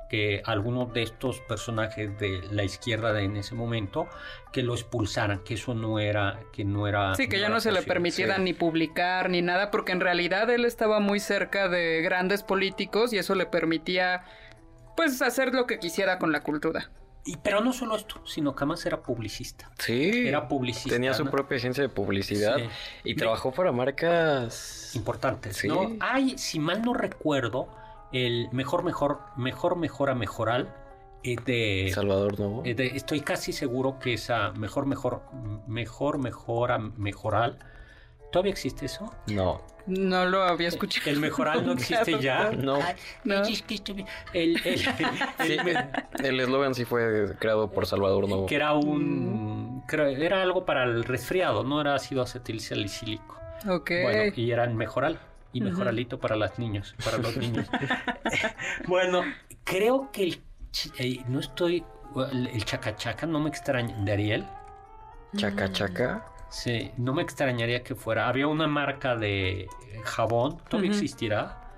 que 0.09 0.41
algunos 0.45 0.91
de 0.91 1.03
estos 1.03 1.39
personajes 1.41 2.17
de 2.17 2.41
la 2.51 2.63
izquierda 2.63 3.13
de 3.13 3.23
en 3.23 3.37
ese 3.37 3.55
momento 3.55 4.09
que 4.51 4.63
lo 4.63 4.73
expulsaran, 4.73 5.43
que 5.43 5.53
eso 5.53 5.75
no 5.75 5.99
era 5.99 6.39
que 6.51 6.65
no 6.65 6.87
era 6.87 7.15
Sí, 7.15 7.29
que 7.29 7.39
ya 7.39 7.49
no 7.49 7.59
se 7.59 7.71
le 7.71 7.83
permitiera 7.83 8.37
sí. 8.37 8.41
ni 8.41 8.53
publicar 8.53 9.29
ni 9.29 9.41
nada, 9.41 9.69
porque 9.69 9.91
en 9.91 9.99
realidad 9.99 10.49
él 10.49 10.65
estaba 10.65 10.99
muy 10.99 11.19
cerca 11.19 11.69
de 11.69 12.01
grandes 12.01 12.41
políticos 12.41 13.13
y 13.13 13.19
eso 13.19 13.35
le 13.35 13.45
permitía, 13.45 14.23
pues, 14.97 15.21
hacer 15.21 15.53
lo 15.53 15.67
que 15.67 15.77
quisiera 15.77 16.17
con 16.17 16.31
la 16.31 16.41
cultura. 16.41 16.89
Y, 17.26 17.38
pero 17.38 17.61
no 17.61 17.74
solo 17.74 17.95
esto, 17.95 18.22
sino 18.26 18.55
que 18.55 18.59
además 18.63 18.86
era 18.86 19.01
publicista. 19.03 19.70
Sí. 19.78 20.28
Era 20.28 20.47
publicista. 20.47 20.89
Tenía 20.89 21.13
su 21.13 21.26
¿no? 21.26 21.32
propia 21.32 21.57
agencia 21.57 21.84
de 21.84 21.89
publicidad 21.89 22.57
Sí. 22.57 22.63
y 23.03 23.13
De- 23.13 23.20
trabajó 23.20 23.51
para 23.51 23.72
marcas. 23.72 24.91
importantes, 24.95 25.57
Sí. 25.57 25.67
¿no? 25.67 25.97
Hay, 25.99 26.38
si 26.38 26.59
mal 26.59 26.82
no 26.82 26.93
recuerdo, 26.93 27.67
el 28.11 28.47
mejor, 28.51 28.84
mejor, 28.84 29.20
mejor, 29.38 29.76
mejora, 29.76 30.15
mejoral 30.15 30.74
es 31.22 31.43
de, 31.45 31.91
Salvador 31.93 32.39
Novo. 32.39 32.63
es 32.65 32.76
de- 32.78 32.88
estoy 32.95 33.20
casi 33.22 33.51
seguro 33.53 33.99
que 33.99 34.13
esa 34.13 34.51
mejor, 34.53 34.86
mejor, 34.88 35.22
mejor, 35.67 36.17
mejora, 36.17 36.78
mejoral. 36.80 37.59
¿Todavía 38.32 38.51
existe 38.51 38.86
eso? 38.86 39.13
No. 39.27 39.61
No 39.88 40.25
lo 40.25 40.43
había 40.43 40.67
escuchado. 40.67 41.09
El 41.09 41.19
mejoral 41.19 41.65
no 41.65 41.71
existe 41.80 42.19
ya. 42.19 42.51
No. 42.51 42.77
El, 44.34 44.61
el- 44.65 44.80
Sí, 44.80 45.57
el- 45.57 46.25
el 46.25 46.39
eslogan 46.39 46.75
sí 46.75 46.86
fue 46.86 47.36
creado 47.39 47.71
por 47.71 47.88
Salvador 47.88 48.30
Novo. 48.30 48.45
que 48.45 48.55
era 48.55 48.73
un 48.73 49.84
creo- 49.88 50.07
era 50.07 50.43
algo 50.43 50.65
para 50.65 50.84
el 50.84 51.03
resfriado, 51.05 51.63
no 51.63 51.82
era 51.82 51.95
ácido 51.95 52.21
acetil 52.21 52.59
salicílico. 52.61 53.39
Ok. 53.67 53.91
Bueno, 54.03 54.34
y 54.36 54.51
eran 54.51 54.75
mejoral. 54.77 55.19
Y 55.51 55.61
mejoralito 55.61 56.19
para 56.19 56.36
los 56.36 56.59
niños, 56.59 56.93
para 57.03 57.17
los 57.17 57.36
niños. 57.38 57.65
bueno, 58.88 59.23
creo 59.63 60.11
que 60.11 60.23
el 60.23 60.41
eh, 60.99 61.23
no 61.27 61.39
estoy 61.39 61.84
el, 62.32 62.47
el 62.47 62.65
chacachaca 62.65 63.25
no 63.25 63.39
me 63.39 63.49
extrañaría 63.49 64.36
él. 64.36 64.45
Chaca 65.36 65.71
Chaca. 65.71 66.25
Sí, 66.49 66.91
no 66.97 67.13
me 67.13 67.21
extrañaría 67.21 67.83
que 67.83 67.95
fuera. 67.95 68.27
Había 68.27 68.47
una 68.47 68.67
marca 68.67 69.15
de 69.15 69.67
jabón, 70.03 70.57
todavía 70.69 70.91
Ujú. 70.91 70.99
existirá. 70.99 71.71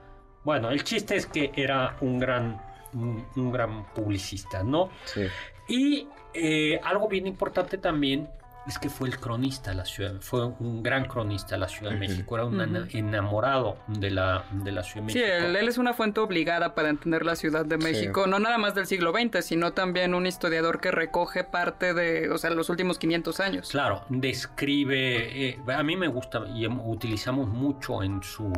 Bueno, 0.44 0.70
el 0.72 0.84
chiste 0.84 1.16
es 1.16 1.26
que 1.26 1.52
era 1.56 1.98
un 2.02 2.20
gran 2.20 2.62
un, 2.94 3.26
un 3.36 3.52
gran 3.52 3.86
publicista, 3.94 4.64
¿no? 4.64 4.90
Sí. 5.06 5.26
Y 5.68 6.08
eh, 6.34 6.80
algo 6.84 7.08
bien 7.08 7.28
importante 7.28 7.78
también 7.78 8.30
es 8.68 8.78
que 8.78 8.90
fue 8.90 9.08
el 9.10 9.20
cronista 9.20 9.72
de 9.72 9.78
la 9.78 9.86
ciudad, 9.86 10.14
fue 10.20 10.46
un 10.46 10.84
gran 10.84 11.06
cronista 11.06 11.56
de 11.56 11.60
la 11.60 11.68
Ciudad 11.68 11.92
de. 11.92 11.98
México, 11.98 12.36
era 12.36 12.46
un 12.46 12.62
enamorado 12.92 13.78
de 13.88 14.12
la, 14.12 14.44
de 14.52 14.72
la 14.72 14.84
Ciudad 14.84 15.08
de 15.08 15.14
Sí, 15.14 15.20
México. 15.20 15.36
él, 15.48 15.56
él 15.56 15.68
es 15.68 15.78
una 15.78 15.94
fuente 15.94 16.20
obligada 16.20 16.76
para 16.76 16.90
entender 16.90 17.26
la 17.26 17.36
Ciudad 17.36 17.66
de 17.66 17.78
México, 17.78 18.28
no 18.28 18.40
nada 18.40 18.58
más 18.58 18.76
del 18.76 18.86
siglo 18.86 19.12
XX, 19.14 19.44
sino 19.44 19.74
también 19.74 20.14
un 20.14 20.28
historiador 20.28 20.80
que 20.80 20.92
recoge 20.92 21.44
parte 21.44 21.94
de, 21.94 22.30
o 22.30 22.38
sea, 22.38 22.52
los 22.52 22.70
últimos 22.70 23.00
500 23.00 23.40
años. 23.40 23.70
Claro, 23.72 24.04
describe, 24.10 25.50
eh, 25.50 25.60
a 25.76 25.84
mí 25.84 25.96
me 25.96 26.08
gusta 26.08 26.44
y 26.54 26.66
em- 26.66 26.80
utilizamos 26.88 27.48
mucho 27.48 28.04
en 28.04 28.22
su, 28.22 28.52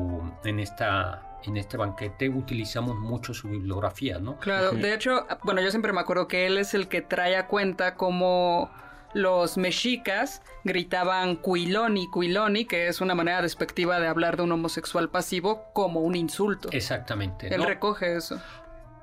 en 0.43 0.59
esta, 0.59 1.39
en 1.45 1.57
este 1.57 1.77
banquete, 1.77 2.29
utilizamos 2.29 2.97
mucho 2.97 3.33
su 3.33 3.49
bibliografía, 3.49 4.19
¿no? 4.19 4.37
Claro, 4.37 4.71
de 4.71 4.93
hecho, 4.93 5.25
bueno, 5.43 5.61
yo 5.61 5.69
siempre 5.69 5.93
me 5.93 6.01
acuerdo 6.01 6.27
que 6.27 6.45
él 6.45 6.57
es 6.57 6.73
el 6.73 6.87
que 6.87 7.01
trae 7.01 7.35
a 7.37 7.47
cuenta 7.47 7.95
cómo 7.95 8.69
los 9.13 9.57
mexicas 9.57 10.41
gritaban 10.63 11.35
cuiloni, 11.35 12.09
cuiloni, 12.09 12.65
que 12.65 12.87
es 12.87 13.01
una 13.01 13.15
manera 13.15 13.41
despectiva 13.41 13.99
de 13.99 14.07
hablar 14.07 14.37
de 14.37 14.43
un 14.43 14.51
homosexual 14.51 15.09
pasivo 15.09 15.65
como 15.73 16.01
un 16.01 16.15
insulto. 16.15 16.69
Exactamente. 16.71 17.53
Él 17.53 17.61
¿no? 17.61 17.67
recoge 17.67 18.15
eso. 18.15 18.41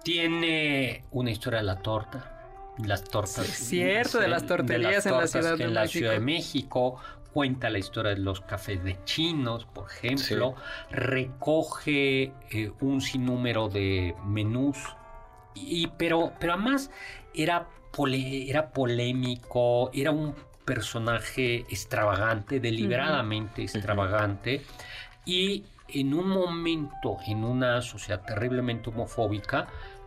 Tiene 0.03 1.05
una 1.11 1.31
historia 1.31 1.61
de 1.61 1.67
la 1.67 1.77
torta. 1.77 2.37
Las 2.79 3.05
tortas. 3.05 3.47
Sí, 3.47 3.77
cierto, 3.77 4.19
de 4.19 4.29
las 4.29 4.47
torterías 4.47 5.05
en 5.05 5.17
la 5.17 5.27
Ciudad 5.27 5.53
que 5.53 5.59
de 5.59 5.65
en 5.65 5.75
la 5.75 5.83
México. 5.83 5.99
Ciudad 5.99 6.13
de 6.13 6.21
México. 6.21 7.01
Cuenta 7.33 7.71
la 7.71 7.79
historia 7.79 8.13
de 8.13 8.19
los 8.19 8.41
cafés 8.41 8.83
de 8.83 8.99
chinos, 9.05 9.67
por 9.67 9.89
ejemplo. 9.91 10.57
Recoge 10.91 12.33
eh, 12.51 12.73
un 12.81 13.01
sinnúmero 13.01 13.69
de 13.69 14.17
menús. 14.25 14.79
Y, 15.55 15.89
pero, 15.99 16.33
pero 16.41 16.55
además 16.55 16.91
era, 17.35 17.69
pole- 17.91 18.49
era 18.51 18.71
polémico, 18.71 19.91
era 19.93 20.11
un 20.11 20.35
personaje 20.65 21.67
extravagante, 21.69 22.61
deliberadamente 22.61 23.63
extravagante. 23.63 24.65
Y 25.25 25.65
en 25.89 26.15
un 26.15 26.29
momento, 26.29 27.19
en 27.27 27.45
una 27.45 27.83
sociedad 27.83 28.23
terriblemente 28.25 28.91
homofóbica, 28.91 29.67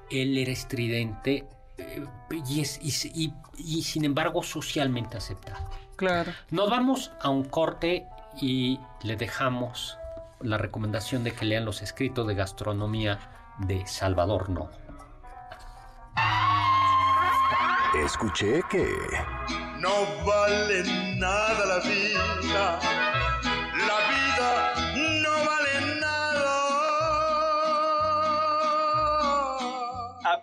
él 0.10 0.38
era 0.38 0.52
estridente 0.52 1.46
eh, 1.78 2.06
y, 2.48 2.62
es- 2.62 2.80
y- 2.82 3.26
y- 3.26 3.34
y 3.58 3.82
sin 3.84 4.06
embargo 4.06 4.44
socialmente 4.44 5.18
aceptado. 5.18 5.68
Claro. 5.96 6.32
Nos 6.52 6.70
vamos 6.70 7.12
a 7.22 7.30
un 7.30 7.44
corte 7.44 8.06
y 8.40 8.80
le 9.04 9.16
dejamos 9.16 9.98
la 10.40 10.58
recomendación 10.58 11.24
de 11.24 11.32
que 11.34 11.46
lean 11.46 11.66
los 11.66 11.82
escritos 11.82 12.28
de 12.28 12.36
gastronomía 12.36 13.20
de 13.60 13.86
Salvador 13.88 14.50
No. 14.50 14.70
Escuché 17.96 18.64
que... 18.72 18.98
No 19.80 20.26
vale 20.26 20.84
nada 21.18 21.66
la 21.66 21.80
vida. 21.80 23.03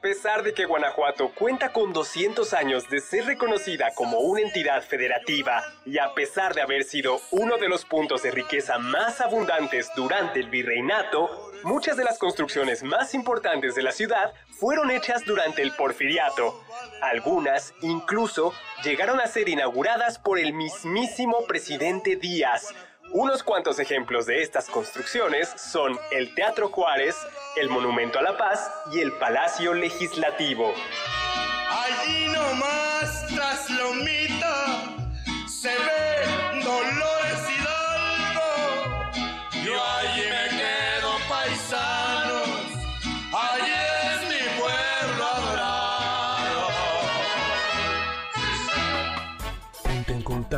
A 0.01 0.03
pesar 0.03 0.43
de 0.43 0.55
que 0.55 0.65
Guanajuato 0.65 1.31
cuenta 1.35 1.75
con 1.75 1.93
200 1.93 2.55
años 2.55 2.89
de 2.89 3.01
ser 3.01 3.27
reconocida 3.27 3.93
como 3.95 4.21
una 4.21 4.41
entidad 4.41 4.83
federativa 4.83 5.63
y 5.85 5.99
a 5.99 6.15
pesar 6.15 6.55
de 6.55 6.63
haber 6.63 6.85
sido 6.85 7.21
uno 7.33 7.59
de 7.59 7.69
los 7.69 7.85
puntos 7.85 8.23
de 8.23 8.31
riqueza 8.31 8.79
más 8.79 9.21
abundantes 9.21 9.91
durante 9.95 10.41
el 10.41 10.49
virreinato, 10.49 11.53
muchas 11.65 11.99
de 11.99 12.05
las 12.05 12.17
construcciones 12.17 12.83
más 12.83 13.13
importantes 13.13 13.75
de 13.75 13.83
la 13.83 13.93
ciudad 13.93 14.33
fueron 14.59 14.91
hechas 14.91 15.23
durante 15.27 15.61
el 15.61 15.73
porfiriato. 15.73 16.65
Algunas 17.03 17.75
incluso 17.83 18.55
llegaron 18.83 19.21
a 19.21 19.27
ser 19.27 19.51
inauguradas 19.51 20.19
por 20.19 20.39
el 20.39 20.55
mismísimo 20.55 21.45
presidente 21.47 22.17
Díaz. 22.17 22.75
Unos 23.13 23.43
cuantos 23.43 23.81
ejemplos 23.81 24.27
de 24.27 24.41
estas 24.41 24.69
construcciones 24.69 25.49
son 25.57 25.99
el 26.13 26.33
Teatro 26.37 26.69
Juárez, 26.69 27.17
el 27.57 27.69
Monumento 27.69 28.21
a 28.21 28.23
la 28.23 28.37
Paz 28.37 28.71
y 28.93 29.01
el 29.01 29.11
Palacio 29.15 29.75
Legislativo. 29.75 30.73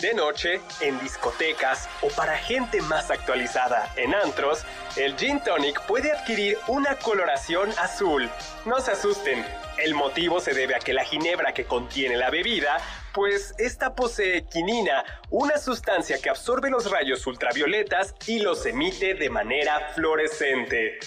De 0.00 0.14
noche, 0.14 0.62
en 0.80 0.98
discotecas 1.00 1.86
o 2.00 2.08
para 2.08 2.38
gente 2.38 2.80
más 2.80 3.10
actualizada, 3.10 3.92
en 3.96 4.14
antros, 4.14 4.64
el 4.96 5.14
gin 5.14 5.40
tonic 5.40 5.78
puede 5.82 6.10
adquirir 6.10 6.56
una 6.68 6.96
coloración 6.96 7.70
azul. 7.78 8.30
No 8.64 8.80
se 8.80 8.92
asusten, 8.92 9.44
el 9.76 9.94
motivo 9.94 10.40
se 10.40 10.54
debe 10.54 10.74
a 10.74 10.78
que 10.78 10.94
la 10.94 11.04
ginebra 11.04 11.52
que 11.52 11.66
contiene 11.66 12.16
la 12.16 12.30
bebida, 12.30 12.78
pues 13.12 13.54
esta 13.58 13.94
posee 13.94 14.46
quinina, 14.46 15.04
una 15.28 15.58
sustancia 15.58 16.18
que 16.18 16.30
absorbe 16.30 16.70
los 16.70 16.90
rayos 16.90 17.26
ultravioletas 17.26 18.14
y 18.26 18.38
los 18.38 18.64
emite 18.64 19.12
de 19.12 19.28
manera 19.28 19.92
fluorescente. 19.94 20.98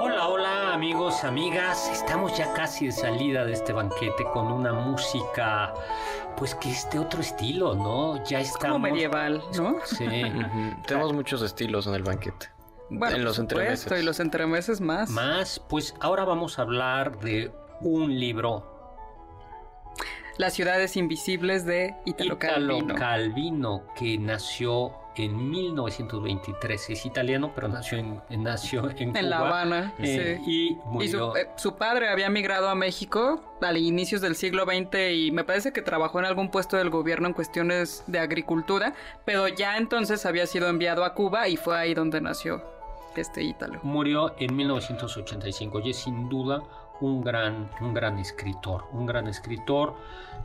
Hola, 0.00 0.28
hola 0.28 0.74
amigos, 0.74 1.24
amigas, 1.24 1.88
estamos 1.88 2.36
ya 2.36 2.52
casi 2.52 2.86
de 2.86 2.92
salida 2.92 3.44
de 3.44 3.52
este 3.52 3.72
banquete 3.72 4.24
con 4.32 4.52
una 4.52 4.72
música 4.72 5.74
pues 6.36 6.54
que 6.54 6.70
este 6.70 7.00
otro 7.00 7.20
estilo, 7.20 7.74
¿no? 7.74 8.22
Ya 8.24 8.38
estamos... 8.40 8.76
Como 8.76 8.90
medieval, 8.90 9.42
¿no? 9.56 9.76
Sí. 9.84 10.06
Tenemos 10.86 11.12
muchos 11.12 11.42
estilos 11.42 11.86
en 11.88 11.94
el 11.94 12.02
banquete. 12.02 12.50
Bueno, 12.90 13.16
en 13.16 13.24
los 13.24 13.40
entremeses. 13.40 14.00
y 14.00 14.04
los 14.04 14.20
entremeses 14.20 14.80
más. 14.80 15.10
Más, 15.10 15.58
pues 15.68 15.96
ahora 16.00 16.24
vamos 16.24 16.60
a 16.60 16.62
hablar 16.62 17.18
de 17.18 17.50
un 17.80 18.20
libro 18.20 18.75
las 20.38 20.52
ciudades 20.54 20.96
invisibles 20.96 21.64
de 21.64 21.94
Italo 22.04 22.34
Italo 22.34 22.38
Calvino. 22.38 22.94
Calvino, 22.94 23.82
que 23.96 24.18
nació 24.18 24.92
en 25.16 25.50
1923. 25.50 26.90
Es 26.90 27.06
italiano, 27.06 27.52
pero 27.54 27.68
nació 27.68 27.98
en, 27.98 28.20
nació 28.42 28.90
en, 28.90 29.16
En 29.16 29.30
La 29.30 29.38
Habana, 29.38 29.94
eh, 29.98 30.38
sí. 30.44 30.50
Y 30.50 30.68
Y 30.72 30.78
murió. 30.84 31.32
su, 31.32 31.36
eh, 31.38 31.48
su 31.56 31.76
padre 31.76 32.10
había 32.10 32.28
migrado 32.28 32.68
a 32.68 32.74
México 32.74 33.56
a 33.62 33.72
inicios 33.72 34.20
del 34.20 34.36
siglo 34.36 34.64
XX 34.64 35.12
y 35.14 35.30
me 35.32 35.44
parece 35.44 35.72
que 35.72 35.80
trabajó 35.80 36.18
en 36.18 36.26
algún 36.26 36.50
puesto 36.50 36.76
del 36.76 36.90
gobierno 36.90 37.28
en 37.28 37.32
cuestiones 37.32 38.04
de 38.06 38.18
agricultura, 38.18 38.94
pero 39.24 39.48
ya 39.48 39.78
entonces 39.78 40.26
había 40.26 40.46
sido 40.46 40.68
enviado 40.68 41.04
a 41.04 41.14
Cuba 41.14 41.48
y 41.48 41.56
fue 41.56 41.78
ahí 41.78 41.94
donde 41.94 42.20
nació 42.20 42.62
este 43.20 43.42
Ítalo. 43.42 43.80
Murió 43.82 44.34
en 44.38 44.54
1985 44.54 45.80
y 45.80 45.90
es 45.90 45.96
sin 45.96 46.28
duda 46.28 46.62
un 47.00 47.22
gran, 47.22 47.70
un 47.80 47.94
gran 47.94 48.18
escritor, 48.18 48.84
un 48.92 49.06
gran 49.06 49.26
escritor. 49.28 49.94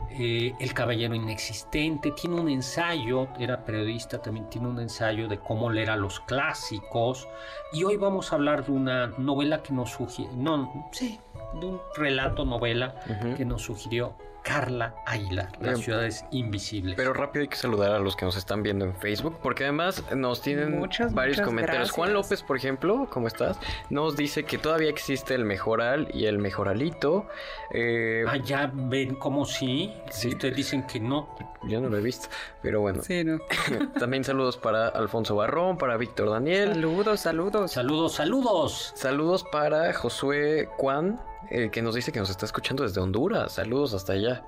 eh, 0.10 0.54
el 0.60 0.74
Caballero 0.74 1.14
Inexistente 1.16 2.12
tiene 2.12 2.39
un 2.39 2.49
ensayo, 2.49 3.28
era 3.39 3.64
periodista, 3.64 4.22
también 4.22 4.49
tiene 4.49 4.68
un 4.68 4.80
ensayo 4.80 5.28
de 5.28 5.39
cómo 5.39 5.70
leer 5.70 5.91
a 5.91 5.95
los 5.95 6.20
clásicos. 6.22 7.28
Y 7.72 7.84
hoy 7.84 7.97
vamos 7.97 8.32
a 8.32 8.36
hablar 8.36 8.66
de 8.66 8.72
una 8.72 9.08
novela 9.18 9.62
que 9.62 9.74
nos 9.74 9.91
sugiere, 9.91 10.34
no, 10.36 10.89
sí, 10.91 11.20
de 11.60 11.66
un 11.66 11.80
relato 11.95 12.45
novela 12.45 12.95
que 13.38 13.45
nos 13.45 13.62
sugirió 13.64 14.16
Carla 14.43 14.95
Aguilar, 15.05 15.49
Las 15.59 15.61
Bien. 15.61 15.75
ciudades 15.77 16.25
invisibles. 16.31 16.95
Pero 16.95 17.13
rápido 17.13 17.41
hay 17.43 17.47
que 17.47 17.55
saludar 17.55 17.91
a 17.91 17.99
los 17.99 18.15
que 18.15 18.25
nos 18.25 18.35
están 18.37 18.63
viendo 18.63 18.85
en 18.85 18.95
Facebook, 18.95 19.37
porque 19.41 19.63
además 19.63 20.03
nos 20.15 20.41
tienen 20.41 20.77
Muchas, 20.79 21.13
varios 21.13 21.37
muchas 21.37 21.47
comentarios. 21.47 21.91
Juan. 21.91 22.13
López, 22.13 22.41
por 22.43 22.57
ejemplo, 22.57 23.07
¿cómo 23.11 23.27
estás? 23.27 23.57
Nos 23.89 24.15
dice 24.17 24.43
que 24.43 24.57
todavía 24.57 24.89
existe 24.89 25.35
el 25.35 25.45
mejoral 25.45 26.07
y 26.13 26.25
el 26.25 26.39
mejoralito. 26.39 27.27
Eh, 27.71 28.25
Ah, 28.27 28.37
ya 28.37 28.69
ven 28.73 29.15
como 29.15 29.45
sí. 29.45 29.93
Sí. 30.09 30.29
Ustedes 30.29 30.55
dicen 30.55 30.85
que 30.87 30.99
no. 30.99 31.35
yo 31.63 31.79
no 31.79 31.89
lo 31.89 31.97
he 31.97 32.01
visto, 32.01 32.27
pero 32.61 32.81
bueno. 32.81 33.01
Sí, 33.03 33.23
¿no? 33.23 33.39
También 33.99 34.23
saludos 34.23 34.57
para 34.57 34.87
Alfonso 34.87 35.35
Barrón, 35.35 35.77
para 35.77 35.97
Víctor 35.97 36.29
Daniel. 36.29 36.69
Saludos, 36.73 37.19
saludos. 37.19 37.71
Saludos, 37.71 38.13
saludos. 38.13 38.91
Saludos 38.95 39.45
para 39.51 39.93
Josué 39.93 40.67
Juan, 40.77 41.19
eh, 41.52 41.70
que 41.72 41.82
nos 41.82 41.95
dice 41.95 42.12
que 42.12 42.20
nos 42.20 42.30
está 42.30 42.45
escuchando 42.45 42.84
desde 42.84 42.99
Honduras. 43.02 43.54
Saludos 43.54 43.93
hasta 43.93 44.14
allá. 44.14 44.43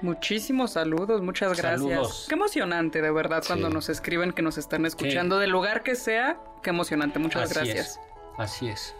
Muchísimos 0.00 0.72
saludos, 0.72 1.22
muchas 1.22 1.48
gracias. 1.58 1.80
Saludos. 1.80 2.26
Qué 2.28 2.34
emocionante, 2.34 3.02
de 3.02 3.10
verdad, 3.10 3.42
cuando 3.46 3.68
Sí. 3.68 3.74
nos 3.74 3.88
escriben 3.88 4.32
que 4.32 4.42
nos 4.42 4.56
están 4.58 4.86
escuchando, 4.86 5.38
del 5.38 5.50
lugar 5.50 5.82
que 5.82 5.96
sea. 5.96 6.38
Qué 6.62 6.70
emocionante, 6.70 7.18
muchas 7.18 7.42
Así 7.50 7.54
gracias. 7.54 7.86
es, 7.88 8.00
así 8.36 8.68
es. 8.68 8.94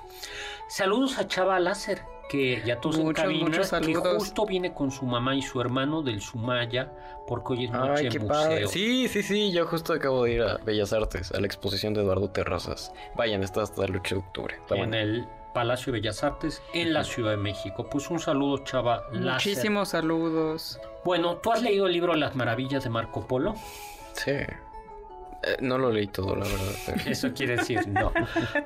Saludos 0.69 1.19
a 1.19 1.27
Chava 1.29 1.59
Láser, 1.61 2.03
que 2.29 2.63
ya 2.67 2.81
todos 2.81 2.99
en 2.99 3.05
Muchos, 3.05 3.23
cabina, 3.25 3.45
muchos 3.45 3.59
que 3.59 3.65
saludos. 3.71 4.19
justo 4.19 4.45
viene 4.45 4.75
con 4.75 4.91
su 4.91 5.07
mamá 5.07 5.35
y 5.37 5.43
su 5.43 5.61
hermano 5.61 6.03
del 6.03 6.21
Sumaya, 6.21 6.93
porque 7.29 7.53
hoy 7.55 7.65
es 7.67 7.71
noche 7.71 7.93
Ay, 8.05 8.09
qué 8.09 8.19
museo. 8.19 8.29
padre. 8.29 8.67
Sí, 8.67 9.09
sí, 9.09 9.23
sí. 9.23 9.53
Yo 9.53 9.67
justo 9.67 9.93
acabo 9.93 10.25
de 10.25 10.33
ir 10.33 10.43
a 10.43 10.59
Bellas 10.59 10.93
Artes, 10.93 11.31
a 11.33 11.41
la 11.41 11.47
exposición 11.47 11.95
de 11.95 12.01
Eduardo 12.03 12.29
Terrazas. 12.31 12.93
Vayan, 13.17 13.43
está 13.45 13.63
hasta 13.63 13.85
el 13.85 13.95
8 13.97 14.17
de 14.17 14.21
octubre. 14.21 14.55
Está 14.61 14.75
En 14.75 14.81
bueno. 14.91 14.97
el 14.97 15.29
Palacio 15.53 15.93
de 15.93 16.01
Bellas 16.01 16.23
Artes, 16.25 16.63
en 16.75 16.93
la 16.93 17.05
Ciudad 17.05 17.31
de 17.33 17.37
México. 17.37 17.89
Pues 17.91 18.11
un 18.11 18.19
saludo, 18.21 18.59
Chava 18.65 19.05
Láser. 19.13 19.53
Muchísimos 19.53 19.89
saludos. 19.91 20.81
Bueno, 21.05 21.37
¿tú 21.37 21.53
has 21.53 21.63
leído 21.63 21.87
el 21.87 21.93
libro 21.93 22.15
Las 22.15 22.35
Maravillas 22.37 22.85
de 22.85 22.91
Marco 22.91 23.27
Polo? 23.27 23.55
Sí. 24.13 24.31
Eh, 24.31 25.57
no 25.61 25.79
lo 25.79 25.93
leí 25.93 26.09
todo, 26.09 26.35
la 26.35 26.45
verdad. 26.45 27.07
Eso 27.07 27.33
quiere 27.33 27.57
decir 27.57 27.87
no. 27.89 28.13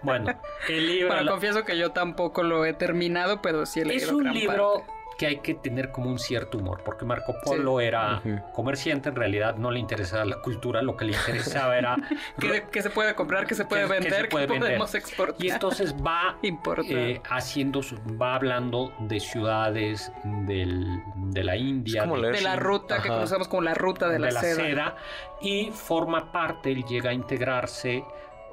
Bueno, 0.03 0.33
el 0.69 0.87
libro... 0.87 1.09
Bueno, 1.09 1.23
la- 1.25 1.31
confieso 1.33 1.65
que 1.65 1.77
yo 1.77 1.91
tampoco 1.93 2.43
lo 2.43 2.65
he 2.65 2.73
terminado, 2.73 3.43
pero 3.43 3.67
sí 3.67 3.81
he 3.81 3.85
leído 3.85 4.07
Es 4.07 4.13
un 4.13 4.23
gran 4.23 4.35
libro 4.35 4.75
parte. 4.87 4.93
Que 5.19 5.27
hay 5.27 5.39
que 5.39 5.55
tener 5.55 5.91
como 5.91 6.09
un 6.09 6.19
cierto 6.19 6.59
humor, 6.59 6.83
porque 6.85 7.05
Marco 7.05 7.35
Polo 7.45 7.81
era 7.81 8.23
comerciante, 8.53 9.09
en 9.11 9.17
realidad 9.17 9.57
no 9.57 9.71
le 9.71 9.79
interesaba 9.81 10.25
la 10.25 10.41
cultura, 10.41 10.83
lo 10.83 10.97
que 10.97 11.05
le 11.05 11.13
interesaba 11.13 11.77
era... 11.77 11.97
¿Qué, 12.41 12.65
qué 12.71 12.83
se 12.83 12.91
puede 12.91 13.15
comprar? 13.15 13.47
¿Qué 13.47 13.55
se 13.55 13.65
puede 13.65 13.87
vender? 13.87 14.23
se 14.23 14.29
puede 14.29 14.47
¿Qué 14.47 14.53
vender. 14.53 14.69
podemos 14.71 14.95
exportar? 14.95 15.45
Y 15.45 15.51
entonces 15.51 15.95
va 15.95 16.37
eh, 16.89 17.21
haciendo, 17.31 17.83
su- 17.83 17.97
va 18.21 18.35
hablando 18.35 18.93
de 19.01 19.21
ciudades 19.21 20.13
del- 20.25 21.03
de 21.17 21.45
la 21.45 21.57
India, 21.57 22.05
de- 22.07 22.31
de 22.33 22.41
la 22.41 22.57
ruta 22.57 23.03
que 23.03 23.09
cruzamos 23.09 23.49
como 23.49 23.63
la 23.63 23.75
ruta 23.75 24.09
de 24.09 24.19
la, 24.19 24.31
seda. 24.33 24.97
y 25.41 25.71
forma 25.73 26.33
parte, 26.33 26.71
él 26.73 26.85
llega 26.85 27.11
a 27.11 27.13
integrarse 27.13 28.05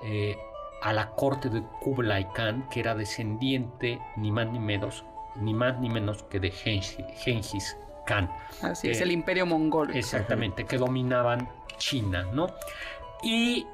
eh, 0.04 0.38
a 0.82 0.94
la 0.94 1.10
corte 1.12 1.50
de 1.50 1.62
Kublai 1.82 2.28
Khan, 2.34 2.68
que 2.70 2.80
era 2.80 2.96
descendiente 2.96 4.00
ni 4.16 4.32
más 4.32 4.48
ni 4.48 4.60
menos, 4.60 5.04
ni 5.36 5.54
más 5.54 5.80
ni 5.80 5.90
menos 5.90 6.24
que 6.24 6.40
de 6.40 6.52
Genghis, 6.52 7.78
Khan. 8.06 8.30
Así 8.62 8.90
es, 8.90 9.00
Eh, 9.00 9.04
el 9.04 9.12
imperio 9.12 9.46
mongol. 9.46 9.96
Exactamente, 9.96 10.66
que 10.66 10.78
dominaban 10.78 11.50
China, 11.78 12.28
¿no? 12.34 12.48
Y 13.24 13.66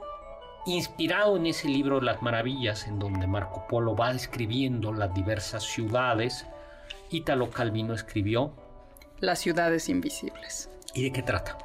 inspirado 0.65 1.37
en 1.37 1.45
ese 1.45 1.67
libro 1.67 2.01
Las 2.01 2.21
Maravillas, 2.21 2.87
en 2.87 2.99
donde 2.99 3.27
Marco 3.27 3.65
Polo 3.67 3.95
va 3.95 4.13
describiendo 4.13 4.91
las 4.91 5.13
diversas 5.13 5.63
ciudades, 5.63 6.45
Italo 7.09 7.49
Calvino 7.49 7.93
escribió. 7.93 8.51
Las 9.19 9.39
ciudades 9.39 9.89
invisibles. 9.89 10.69
¿Y 10.93 11.03
de 11.03 11.11
qué 11.11 11.21
trata? 11.21 11.57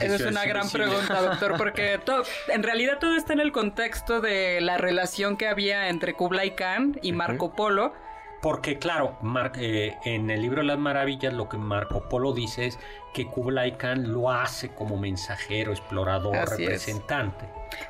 Esa 0.00 0.14
es 0.16 0.26
una 0.26 0.44
gran 0.44 0.68
pregunta, 0.68 1.22
doctor, 1.22 1.56
porque 1.56 1.98
en 2.48 2.62
realidad 2.62 2.98
todo 3.00 3.16
está 3.16 3.32
en 3.32 3.40
el 3.40 3.52
contexto 3.52 4.20
de 4.20 4.60
la 4.60 4.76
relación 4.76 5.36
que 5.36 5.48
había 5.48 5.88
entre 5.88 6.14
Kublai 6.14 6.54
Khan 6.54 6.98
y 7.02 7.12
Marco 7.12 7.54
Polo. 7.54 7.94
Porque 8.40 8.78
claro, 8.78 9.16
Mar- 9.20 9.52
eh, 9.56 9.96
en 10.04 10.30
el 10.30 10.42
libro 10.42 10.60
de 10.60 10.66
las 10.68 10.78
maravillas 10.78 11.32
lo 11.34 11.48
que 11.48 11.56
Marco 11.58 12.08
Polo 12.08 12.32
dice 12.32 12.66
es 12.66 12.78
que 13.12 13.26
Kublai 13.26 13.76
Khan 13.76 14.12
lo 14.12 14.30
hace 14.30 14.68
como 14.74 14.96
mensajero, 14.96 15.72
explorador, 15.72 16.36
Así 16.36 16.62
es. 16.62 16.68
representante. 16.68 17.46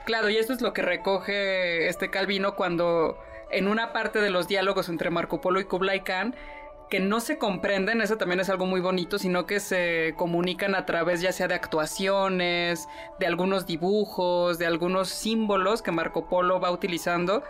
Claro, 0.06 0.30
y 0.30 0.36
esto 0.38 0.52
es 0.54 0.62
lo 0.62 0.72
que 0.72 0.82
recoge 0.82 1.88
este 1.88 2.10
Calvino 2.10 2.54
cuando 2.56 3.18
en 3.50 3.68
una 3.68 3.92
parte 3.92 4.20
de 4.20 4.30
los 4.30 4.48
diálogos 4.48 4.88
entre 4.88 5.10
Marco 5.10 5.40
Polo 5.40 5.60
y 5.60 5.64
Kublai 5.64 6.02
Khan 6.02 6.34
que 6.88 7.00
no 7.00 7.20
se 7.20 7.36
comprenden, 7.36 8.00
eso 8.00 8.16
también 8.16 8.40
es 8.40 8.48
algo 8.48 8.64
muy 8.64 8.80
bonito, 8.80 9.18
sino 9.18 9.44
que 9.44 9.60
se 9.60 10.14
comunican 10.16 10.74
a 10.74 10.86
través 10.86 11.20
ya 11.20 11.32
sea 11.32 11.46
de 11.46 11.54
actuaciones, 11.54 12.88
de 13.18 13.26
algunos 13.26 13.66
dibujos, 13.66 14.58
de 14.58 14.64
algunos 14.64 15.10
símbolos 15.10 15.82
que 15.82 15.92
Marco 15.92 16.26
Polo 16.28 16.60
va 16.60 16.70
utilizando. 16.70 17.42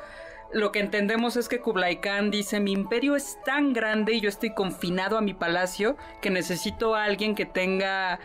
Lo 0.52 0.72
que 0.72 0.80
entendemos 0.80 1.36
es 1.36 1.48
que 1.48 1.60
Kublai 1.60 2.00
Khan 2.00 2.30
dice, 2.30 2.58
mi 2.58 2.72
imperio 2.72 3.16
es 3.16 3.38
tan 3.44 3.74
grande 3.74 4.14
y 4.14 4.20
yo 4.20 4.30
estoy 4.30 4.54
confinado 4.54 5.18
a 5.18 5.20
mi 5.20 5.34
palacio 5.34 5.96
que 6.22 6.30
necesito 6.30 6.94
a 6.94 7.04
alguien 7.04 7.34
que 7.34 7.44
tenga 7.44 8.18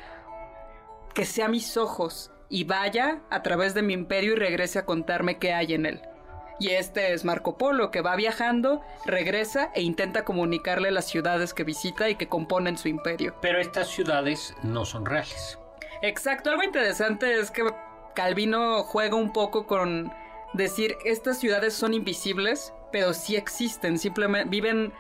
que 1.13 1.25
sea 1.25 1.47
mis 1.47 1.77
ojos 1.77 2.31
y 2.49 2.63
vaya 2.63 3.21
a 3.29 3.43
través 3.43 3.73
de 3.73 3.81
mi 3.81 3.93
imperio 3.93 4.33
y 4.33 4.35
regrese 4.35 4.79
a 4.79 4.85
contarme 4.85 5.37
qué 5.37 5.53
hay 5.53 5.73
en 5.73 5.85
él. 5.85 6.01
Y 6.59 6.69
este 6.69 7.13
es 7.13 7.25
Marco 7.25 7.57
Polo, 7.57 7.91
que 7.91 8.01
va 8.01 8.15
viajando, 8.15 8.81
regresa 9.05 9.71
e 9.73 9.81
intenta 9.81 10.23
comunicarle 10.23 10.91
las 10.91 11.07
ciudades 11.07 11.53
que 11.53 11.63
visita 11.63 12.09
y 12.09 12.15
que 12.15 12.27
componen 12.27 12.77
su 12.77 12.87
imperio. 12.87 13.35
Pero 13.41 13.59
estas 13.59 13.89
ciudades 13.89 14.55
no 14.63 14.85
son 14.85 15.05
reales. 15.05 15.59
Exacto, 16.01 16.51
algo 16.51 16.63
interesante 16.63 17.39
es 17.39 17.51
que 17.51 17.63
Calvino 18.13 18.83
juega 18.83 19.15
un 19.15 19.33
poco 19.33 19.65
con 19.65 20.13
decir, 20.53 20.97
estas 21.05 21.39
ciudades 21.39 21.73
son 21.73 21.93
invisibles, 21.93 22.73
pero 22.91 23.13
sí 23.13 23.35
existen, 23.35 23.97
simplemente 23.97 24.49
viven 24.49 24.93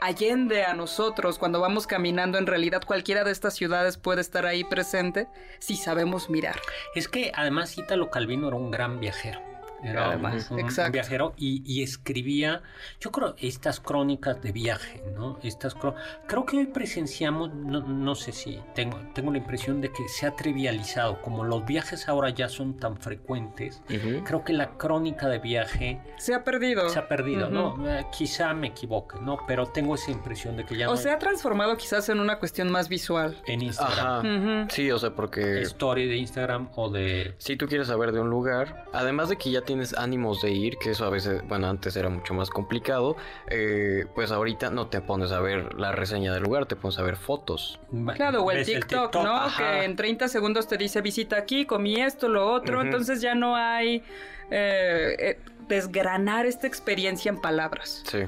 allende 0.00 0.64
a 0.64 0.74
nosotros. 0.74 1.38
Cuando 1.38 1.60
vamos 1.60 1.86
caminando, 1.86 2.38
en 2.38 2.46
realidad 2.46 2.82
cualquiera 2.86 3.24
de 3.24 3.32
estas 3.32 3.54
ciudades 3.54 3.96
puede 3.96 4.20
estar 4.20 4.46
ahí 4.46 4.64
presente 4.64 5.28
si 5.58 5.76
sabemos 5.76 6.30
mirar. 6.30 6.60
Es 6.94 7.08
que 7.08 7.32
además 7.34 7.76
Italo 7.78 8.10
Calvino 8.10 8.48
era 8.48 8.56
un 8.56 8.70
gran 8.70 9.00
viajero. 9.00 9.40
Era 9.82 10.08
Además, 10.08 10.50
un, 10.50 10.58
un 10.58 10.64
exacto. 10.64 10.92
viajero 10.92 11.34
y, 11.36 11.62
y 11.64 11.82
escribía, 11.82 12.62
yo 13.00 13.12
creo, 13.12 13.34
estas 13.38 13.80
crónicas 13.80 14.40
de 14.42 14.52
viaje, 14.52 15.02
¿no? 15.14 15.38
Estas 15.42 15.74
creo 16.26 16.44
que 16.46 16.56
hoy 16.56 16.66
presenciamos, 16.66 17.54
no, 17.54 17.80
no 17.80 18.14
sé 18.14 18.32
si, 18.32 18.58
tengo, 18.74 18.98
tengo 19.14 19.30
la 19.32 19.38
impresión 19.38 19.80
de 19.80 19.90
que 19.92 20.08
se 20.08 20.26
ha 20.26 20.32
trivializado, 20.34 21.20
como 21.22 21.44
los 21.44 21.64
viajes 21.64 22.08
ahora 22.08 22.30
ya 22.30 22.48
son 22.48 22.76
tan 22.76 22.96
frecuentes, 22.96 23.82
Ujú. 23.88 24.24
creo 24.24 24.44
que 24.44 24.52
la 24.52 24.70
crónica 24.76 25.28
de 25.28 25.38
viaje 25.38 26.00
Se 26.18 26.34
ha 26.34 26.42
perdido. 26.44 26.88
se 26.88 26.98
ha 26.98 27.06
perdido, 27.08 27.46
Ujú. 27.46 27.54
¿no? 27.82 27.88
Eh, 27.90 28.06
quizá 28.16 28.52
me 28.54 28.68
equivoque, 28.68 29.18
¿no? 29.20 29.38
Pero 29.46 29.66
tengo 29.66 29.94
esa 29.94 30.10
impresión 30.10 30.56
de 30.56 30.64
que 30.64 30.76
ya 30.76 30.88
O 30.88 30.92
no 30.92 30.96
se 30.96 31.10
ha 31.10 31.18
transformado 31.18 31.76
quizás 31.76 32.08
en 32.08 32.20
una 32.20 32.38
cuestión 32.38 32.70
más 32.70 32.88
visual. 32.88 33.40
en 33.46 33.62
Instagram, 33.62 34.06
Ajá. 34.06 34.20
Ujú. 34.62 34.70
Sí, 34.70 34.90
o 34.90 34.98
sea, 34.98 35.14
porque 35.14 35.62
story 35.62 36.06
de 36.08 36.16
Instagram 36.16 36.68
o 36.74 36.90
de... 36.90 37.34
si 37.38 37.56
tú 37.56 37.66
quieres 37.66 37.86
saber 37.88 38.12
de 38.12 38.20
un 38.20 38.30
lugar, 38.30 38.86
además 38.92 39.28
de 39.28 39.36
que 39.36 39.50
ya 39.50 39.62
tienes 39.68 39.92
ánimos 39.98 40.40
de 40.40 40.50
ir, 40.50 40.78
que 40.78 40.92
eso 40.92 41.04
a 41.04 41.10
veces, 41.10 41.46
bueno, 41.46 41.68
antes 41.68 41.94
era 41.94 42.08
mucho 42.08 42.32
más 42.32 42.48
complicado, 42.48 43.18
eh, 43.50 44.06
pues 44.14 44.32
ahorita 44.32 44.70
no 44.70 44.86
te 44.86 45.02
pones 45.02 45.30
a 45.30 45.40
ver 45.40 45.74
la 45.74 45.92
reseña 45.92 46.32
del 46.32 46.44
lugar, 46.44 46.64
te 46.64 46.74
pones 46.74 46.98
a 46.98 47.02
ver 47.02 47.16
fotos. 47.16 47.78
Claro, 48.14 48.44
o 48.44 48.50
el 48.50 48.64
TikTok, 48.64 49.14
¿no? 49.16 49.36
ajá. 49.36 49.80
Que 49.80 49.84
en 49.84 49.94
30 49.94 50.28
segundos 50.28 50.68
te 50.68 50.78
dice 50.78 51.02
visita 51.02 51.36
aquí, 51.36 51.66
comí 51.66 52.00
esto, 52.00 52.30
lo 52.30 52.50
otro. 52.50 52.80
Entonces 52.80 53.20
ya 53.20 53.34
no 53.34 53.56
hay 53.56 54.02
eh, 54.50 55.16
eh, 55.18 55.38
desgranar 55.68 56.46
esta 56.46 56.66
experiencia 56.66 57.28
en 57.28 57.38
palabras. 57.38 58.02
Sí. 58.06 58.20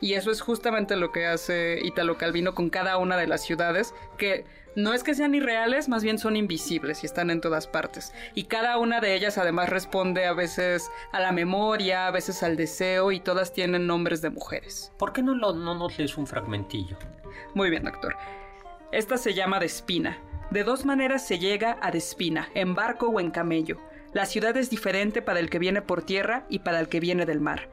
Y 0.00 0.14
eso 0.14 0.32
es 0.32 0.40
justamente 0.40 0.96
lo 0.96 1.12
que 1.12 1.26
hace 1.26 1.78
Italo 1.84 2.18
Calvino 2.18 2.52
con 2.52 2.68
cada 2.68 2.96
una 2.96 3.16
de 3.16 3.28
las 3.28 3.42
ciudades, 3.42 3.94
que 4.18 4.44
no 4.82 4.94
es 4.94 5.02
que 5.04 5.14
sean 5.14 5.34
irreales, 5.34 5.88
más 5.88 6.02
bien 6.02 6.18
son 6.18 6.36
invisibles 6.36 7.02
y 7.02 7.06
están 7.06 7.30
en 7.30 7.40
todas 7.40 7.66
partes. 7.66 8.12
Y 8.34 8.44
cada 8.44 8.78
una 8.78 9.00
de 9.00 9.14
ellas 9.14 9.38
además 9.38 9.68
responde 9.68 10.26
a 10.26 10.32
veces 10.32 10.90
a 11.12 11.20
la 11.20 11.32
memoria, 11.32 12.06
a 12.06 12.10
veces 12.10 12.42
al 12.42 12.56
deseo 12.56 13.12
y 13.12 13.20
todas 13.20 13.52
tienen 13.52 13.86
nombres 13.86 14.22
de 14.22 14.30
mujeres. 14.30 14.92
¿Por 14.98 15.12
qué 15.12 15.22
no, 15.22 15.34
lo- 15.34 15.54
no 15.54 15.74
nos 15.74 15.98
lees 15.98 16.16
un 16.16 16.26
fragmentillo? 16.26 16.96
Muy 17.54 17.70
bien, 17.70 17.84
doctor. 17.84 18.16
Esta 18.92 19.16
se 19.16 19.34
llama 19.34 19.60
Despina. 19.60 20.18
De 20.50 20.64
dos 20.64 20.84
maneras 20.84 21.26
se 21.26 21.38
llega 21.38 21.78
a 21.80 21.90
Despina, 21.90 22.48
en 22.54 22.74
barco 22.74 23.06
o 23.08 23.20
en 23.20 23.30
camello. 23.30 23.78
La 24.12 24.26
ciudad 24.26 24.56
es 24.56 24.68
diferente 24.70 25.22
para 25.22 25.38
el 25.38 25.48
que 25.48 25.60
viene 25.60 25.82
por 25.82 26.02
tierra 26.02 26.44
y 26.48 26.58
para 26.60 26.80
el 26.80 26.88
que 26.88 26.98
viene 26.98 27.24
del 27.26 27.40
mar. 27.40 27.68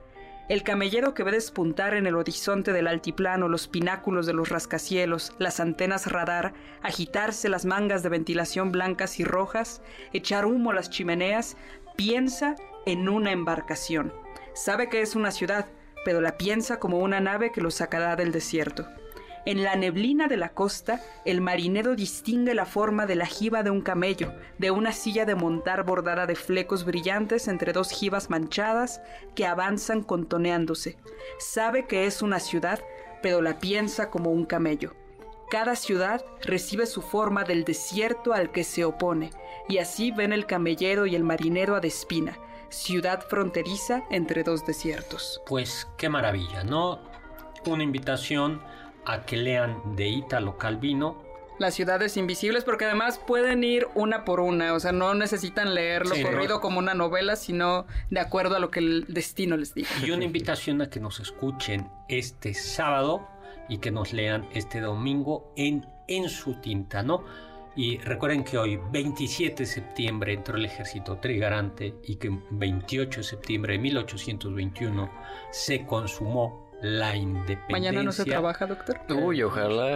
El 0.50 0.64
camellero 0.64 1.14
que 1.14 1.24
ve 1.24 1.32
despuntar 1.34 1.93
en 1.93 2.08
el 2.08 2.16
horizonte 2.16 2.72
del 2.72 2.88
altiplano 2.88 3.50
los 3.50 3.68
pináculos 3.68 4.26
de 4.26 4.32
los 4.32 4.48
rascacielos, 4.48 5.34
las 5.39 5.60
antenas 5.60 6.10
radar, 6.10 6.54
agitarse 6.82 7.50
las 7.50 7.66
mangas 7.66 8.02
de 8.02 8.08
ventilación 8.08 8.72
blancas 8.72 9.20
y 9.20 9.26
rojas, 9.26 9.82
echar 10.14 10.45
humo 10.45 10.72
las 10.72 10.89
chimeneas, 10.89 11.58
piensa 11.98 12.56
en 12.86 13.10
una 13.10 13.34
embarcación. 13.34 14.14
Sabe 14.54 14.88
que 14.88 15.02
es 15.02 15.18
una 15.18 15.32
ciudad, 15.32 15.68
pero 16.06 16.22
la 16.22 16.38
piensa 16.38 16.80
como 16.80 17.00
una 17.00 17.20
nave 17.20 17.52
que 17.52 17.60
lo 17.60 17.70
sacará 17.70 18.16
del 18.16 18.32
desierto. 18.32 18.88
En 19.46 19.64
la 19.64 19.76
neblina 19.76 20.28
de 20.28 20.38
la 20.38 20.50
costa, 20.50 21.02
el 21.24 21.40
marinero 21.42 21.96
distingue 21.96 22.54
la 22.54 22.66
forma 22.66 23.06
de 23.06 23.16
la 23.16 23.26
jiba 23.26 23.64
de 23.64 23.70
un 23.70 23.82
camello, 23.82 24.34
de 24.58 24.72
una 24.72 24.92
silla 24.92 25.26
de 25.26 25.36
montar 25.36 25.84
bordada 25.86 26.26
de 26.26 26.36
flecos 26.36 26.84
brillantes 26.84 27.48
entre 27.48 27.72
dos 27.72 27.92
jibas 27.92 28.30
manchadas 28.30 29.02
que 29.36 29.46
avanzan 29.46 30.04
contoneándose. 30.04 30.98
Sabe 31.40 31.86
que 31.88 32.06
es 32.06 32.22
una 32.22 32.40
ciudad, 32.40 32.80
pero 33.22 33.42
la 33.42 33.60
piensa 33.60 34.10
como 34.10 34.32
un 34.32 34.46
camello. 34.46 34.94
Cada 35.50 35.78
ciudad 35.78 36.26
recibe 36.44 36.86
su 36.86 37.02
forma 37.02 37.46
del 37.46 37.64
desierto 37.64 38.34
al 38.34 38.52
que 38.52 38.66
se 38.66 38.84
opone, 38.84 39.30
y 39.70 39.78
así 39.78 40.12
ven 40.12 40.34
el 40.34 40.46
camellero 40.46 41.06
y 41.06 41.16
el 41.16 41.24
marinero 41.24 41.76
a 41.76 41.80
Despina, 41.80 42.38
ciudad 42.68 43.22
fronteriza 43.30 44.04
entre 44.10 44.44
dos 44.44 44.66
desiertos. 44.66 45.42
Pues 45.46 45.88
qué 45.98 46.10
maravilla, 46.10 46.66
¿no? 46.66 47.00
Una 47.66 47.84
invitación 47.84 48.62
a 49.08 49.26
que 49.26 49.38
lean 49.38 49.95
de 49.95 50.08
Ítalo 50.08 50.58
Calvino. 50.58 51.26
Las 51.60 51.74
ciudades 51.74 52.18
invisibles, 52.18 52.64
porque 52.64 52.86
además 52.86 53.20
pueden 53.26 53.64
ir 53.64 53.88
una 53.95 54.26
por 54.26 54.41
una, 54.41 54.74
o 54.74 54.80
sea, 54.80 54.91
no 54.91 55.16
necesitan 55.16 55.74
leerlo 55.74 56.14
Sí, 56.14 56.22
corrido 56.22 56.55
no. 56.55 56.62
como 56.62 56.78
una 56.78 56.93
novela, 56.93 57.36
sino 57.36 57.88
de 58.12 58.20
acuerdo 58.20 58.58
a 58.58 58.60
lo 58.60 58.70
que 58.70 58.80
el 58.80 59.05
destino 59.08 59.58
les 59.58 59.74
diga. 59.74 59.89
Y 60.05 60.12
una 60.12 60.24
invitación 60.24 60.82
a 60.84 60.89
que 60.91 60.99
nos 60.99 61.20
escuchen 61.20 61.89
este 62.10 62.53
sábado 62.53 63.28
y 63.70 63.80
que 63.80 63.89
nos 63.89 64.14
lean 64.14 64.47
este 64.53 64.82
domingo 64.82 65.51
en 65.55 65.88
En 66.10 66.30
su 66.30 66.53
tinta, 66.62 67.01
¿no? 67.03 67.24
Y 67.76 67.97
recuerden 67.97 68.43
que 68.43 68.58
hoy, 68.58 68.80
27 68.91 69.64
de 69.64 69.68
septiembre, 69.68 70.34
entró 70.34 70.55
el 70.58 70.66
ejército 70.66 71.18
trigarante 71.18 71.95
y 72.03 72.16
que 72.16 72.32
28 72.51 73.20
de 73.20 73.24
septiembre 73.24 73.74
de 73.74 73.80
1821 73.80 75.12
se 75.51 75.86
consumó 75.86 76.66
la 76.82 77.16
independencia. 77.16 77.66
Mañana 77.72 78.04
no 78.04 78.12
se 78.12 78.24
trabaja, 78.26 78.68
doctor. 78.68 79.00
Uy, 79.10 79.42
ojalá. 79.44 79.96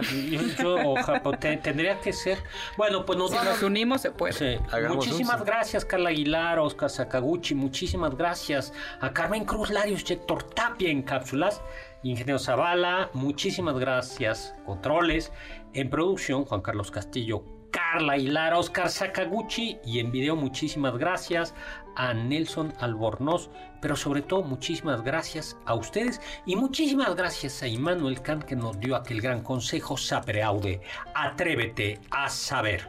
Yo, 0.58 0.76
ojalá, 0.92 1.22
pues, 1.22 1.38
te- 1.40 1.56
tendría 1.58 2.00
que 2.00 2.12
ser. 2.12 2.38
Bueno, 2.76 3.04
pues 3.06 3.18
nos 3.18 3.30
Si 3.30 3.36
nos 3.36 3.62
unimos 3.62 4.00
se 4.00 4.10
puede. 4.10 4.32
Sí. 4.32 4.58
Muchísimas 4.88 5.40
un- 5.40 5.46
gracias, 5.46 5.84
Carla 5.84 6.10
Aguilar, 6.10 6.58
Oscar 6.58 6.90
Sakaguchi. 6.90 7.54
Muchísimas 7.54 8.16
gracias 8.16 8.72
a 9.00 9.12
Carmen 9.12 9.44
Cruz 9.44 9.70
Larios, 9.70 10.08
Héctor 10.10 10.42
Tapia 10.42 10.90
en 10.90 11.02
cápsulas. 11.02 11.62
Ingeniero 12.02 12.38
Zavala, 12.40 13.10
muchísimas 13.12 13.78
gracias. 13.78 14.54
Controles. 14.66 15.32
En 15.74 15.88
producción, 15.88 16.44
Juan 16.44 16.60
Carlos 16.62 16.90
Castillo, 16.90 17.44
Carla 17.72 18.12
Aguilar, 18.12 18.54
Oscar 18.54 18.88
Sakaguchi. 18.88 19.78
Y 19.84 19.98
en 19.98 20.12
video, 20.12 20.36
muchísimas 20.36 20.96
gracias 20.96 21.54
a 21.96 22.14
Nelson 22.14 22.72
Albornoz. 22.78 23.50
Pero 23.80 23.96
sobre 23.96 24.22
todo, 24.22 24.42
muchísimas 24.42 25.02
gracias 25.02 25.56
a 25.66 25.74
ustedes. 25.74 26.20
Y 26.46 26.54
muchísimas 26.54 27.16
gracias 27.16 27.62
a 27.62 27.66
Immanuel 27.66 28.22
Kant 28.22 28.44
que 28.44 28.54
nos 28.54 28.78
dio 28.78 28.94
aquel 28.94 29.20
gran 29.20 29.42
consejo 29.42 29.96
Sapere 29.96 30.44
Aude. 30.44 30.80
Atrévete 31.14 31.98
a 32.10 32.28
saber. 32.28 32.88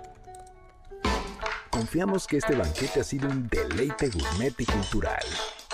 Confiamos 1.72 2.28
que 2.28 2.38
este 2.38 2.56
banquete 2.56 3.00
ha 3.00 3.04
sido 3.04 3.28
un 3.28 3.48
deleite 3.48 4.10
gourmet 4.10 4.54
y 4.60 4.66
cultural. 4.66 5.24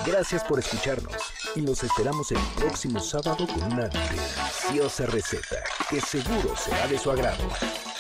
Gracias 0.06 0.46
por 0.46 0.60
escucharnos 0.60 1.18
y 1.58 1.62
los 1.62 1.84
esperamos 1.84 2.32
el 2.32 2.40
próximo 2.56 3.02
sábado 3.02 3.46
con 3.46 3.74
una 3.74 3.90
deliciosa 3.90 5.06
receta 5.08 5.58
que 5.90 6.00
seguro 6.00 6.56
será 6.56 6.88
de 6.88 6.98
su 6.98 7.12
agrado. 7.12 7.44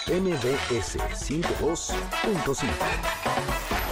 MBS 0.09 0.97
52.5 1.13 3.88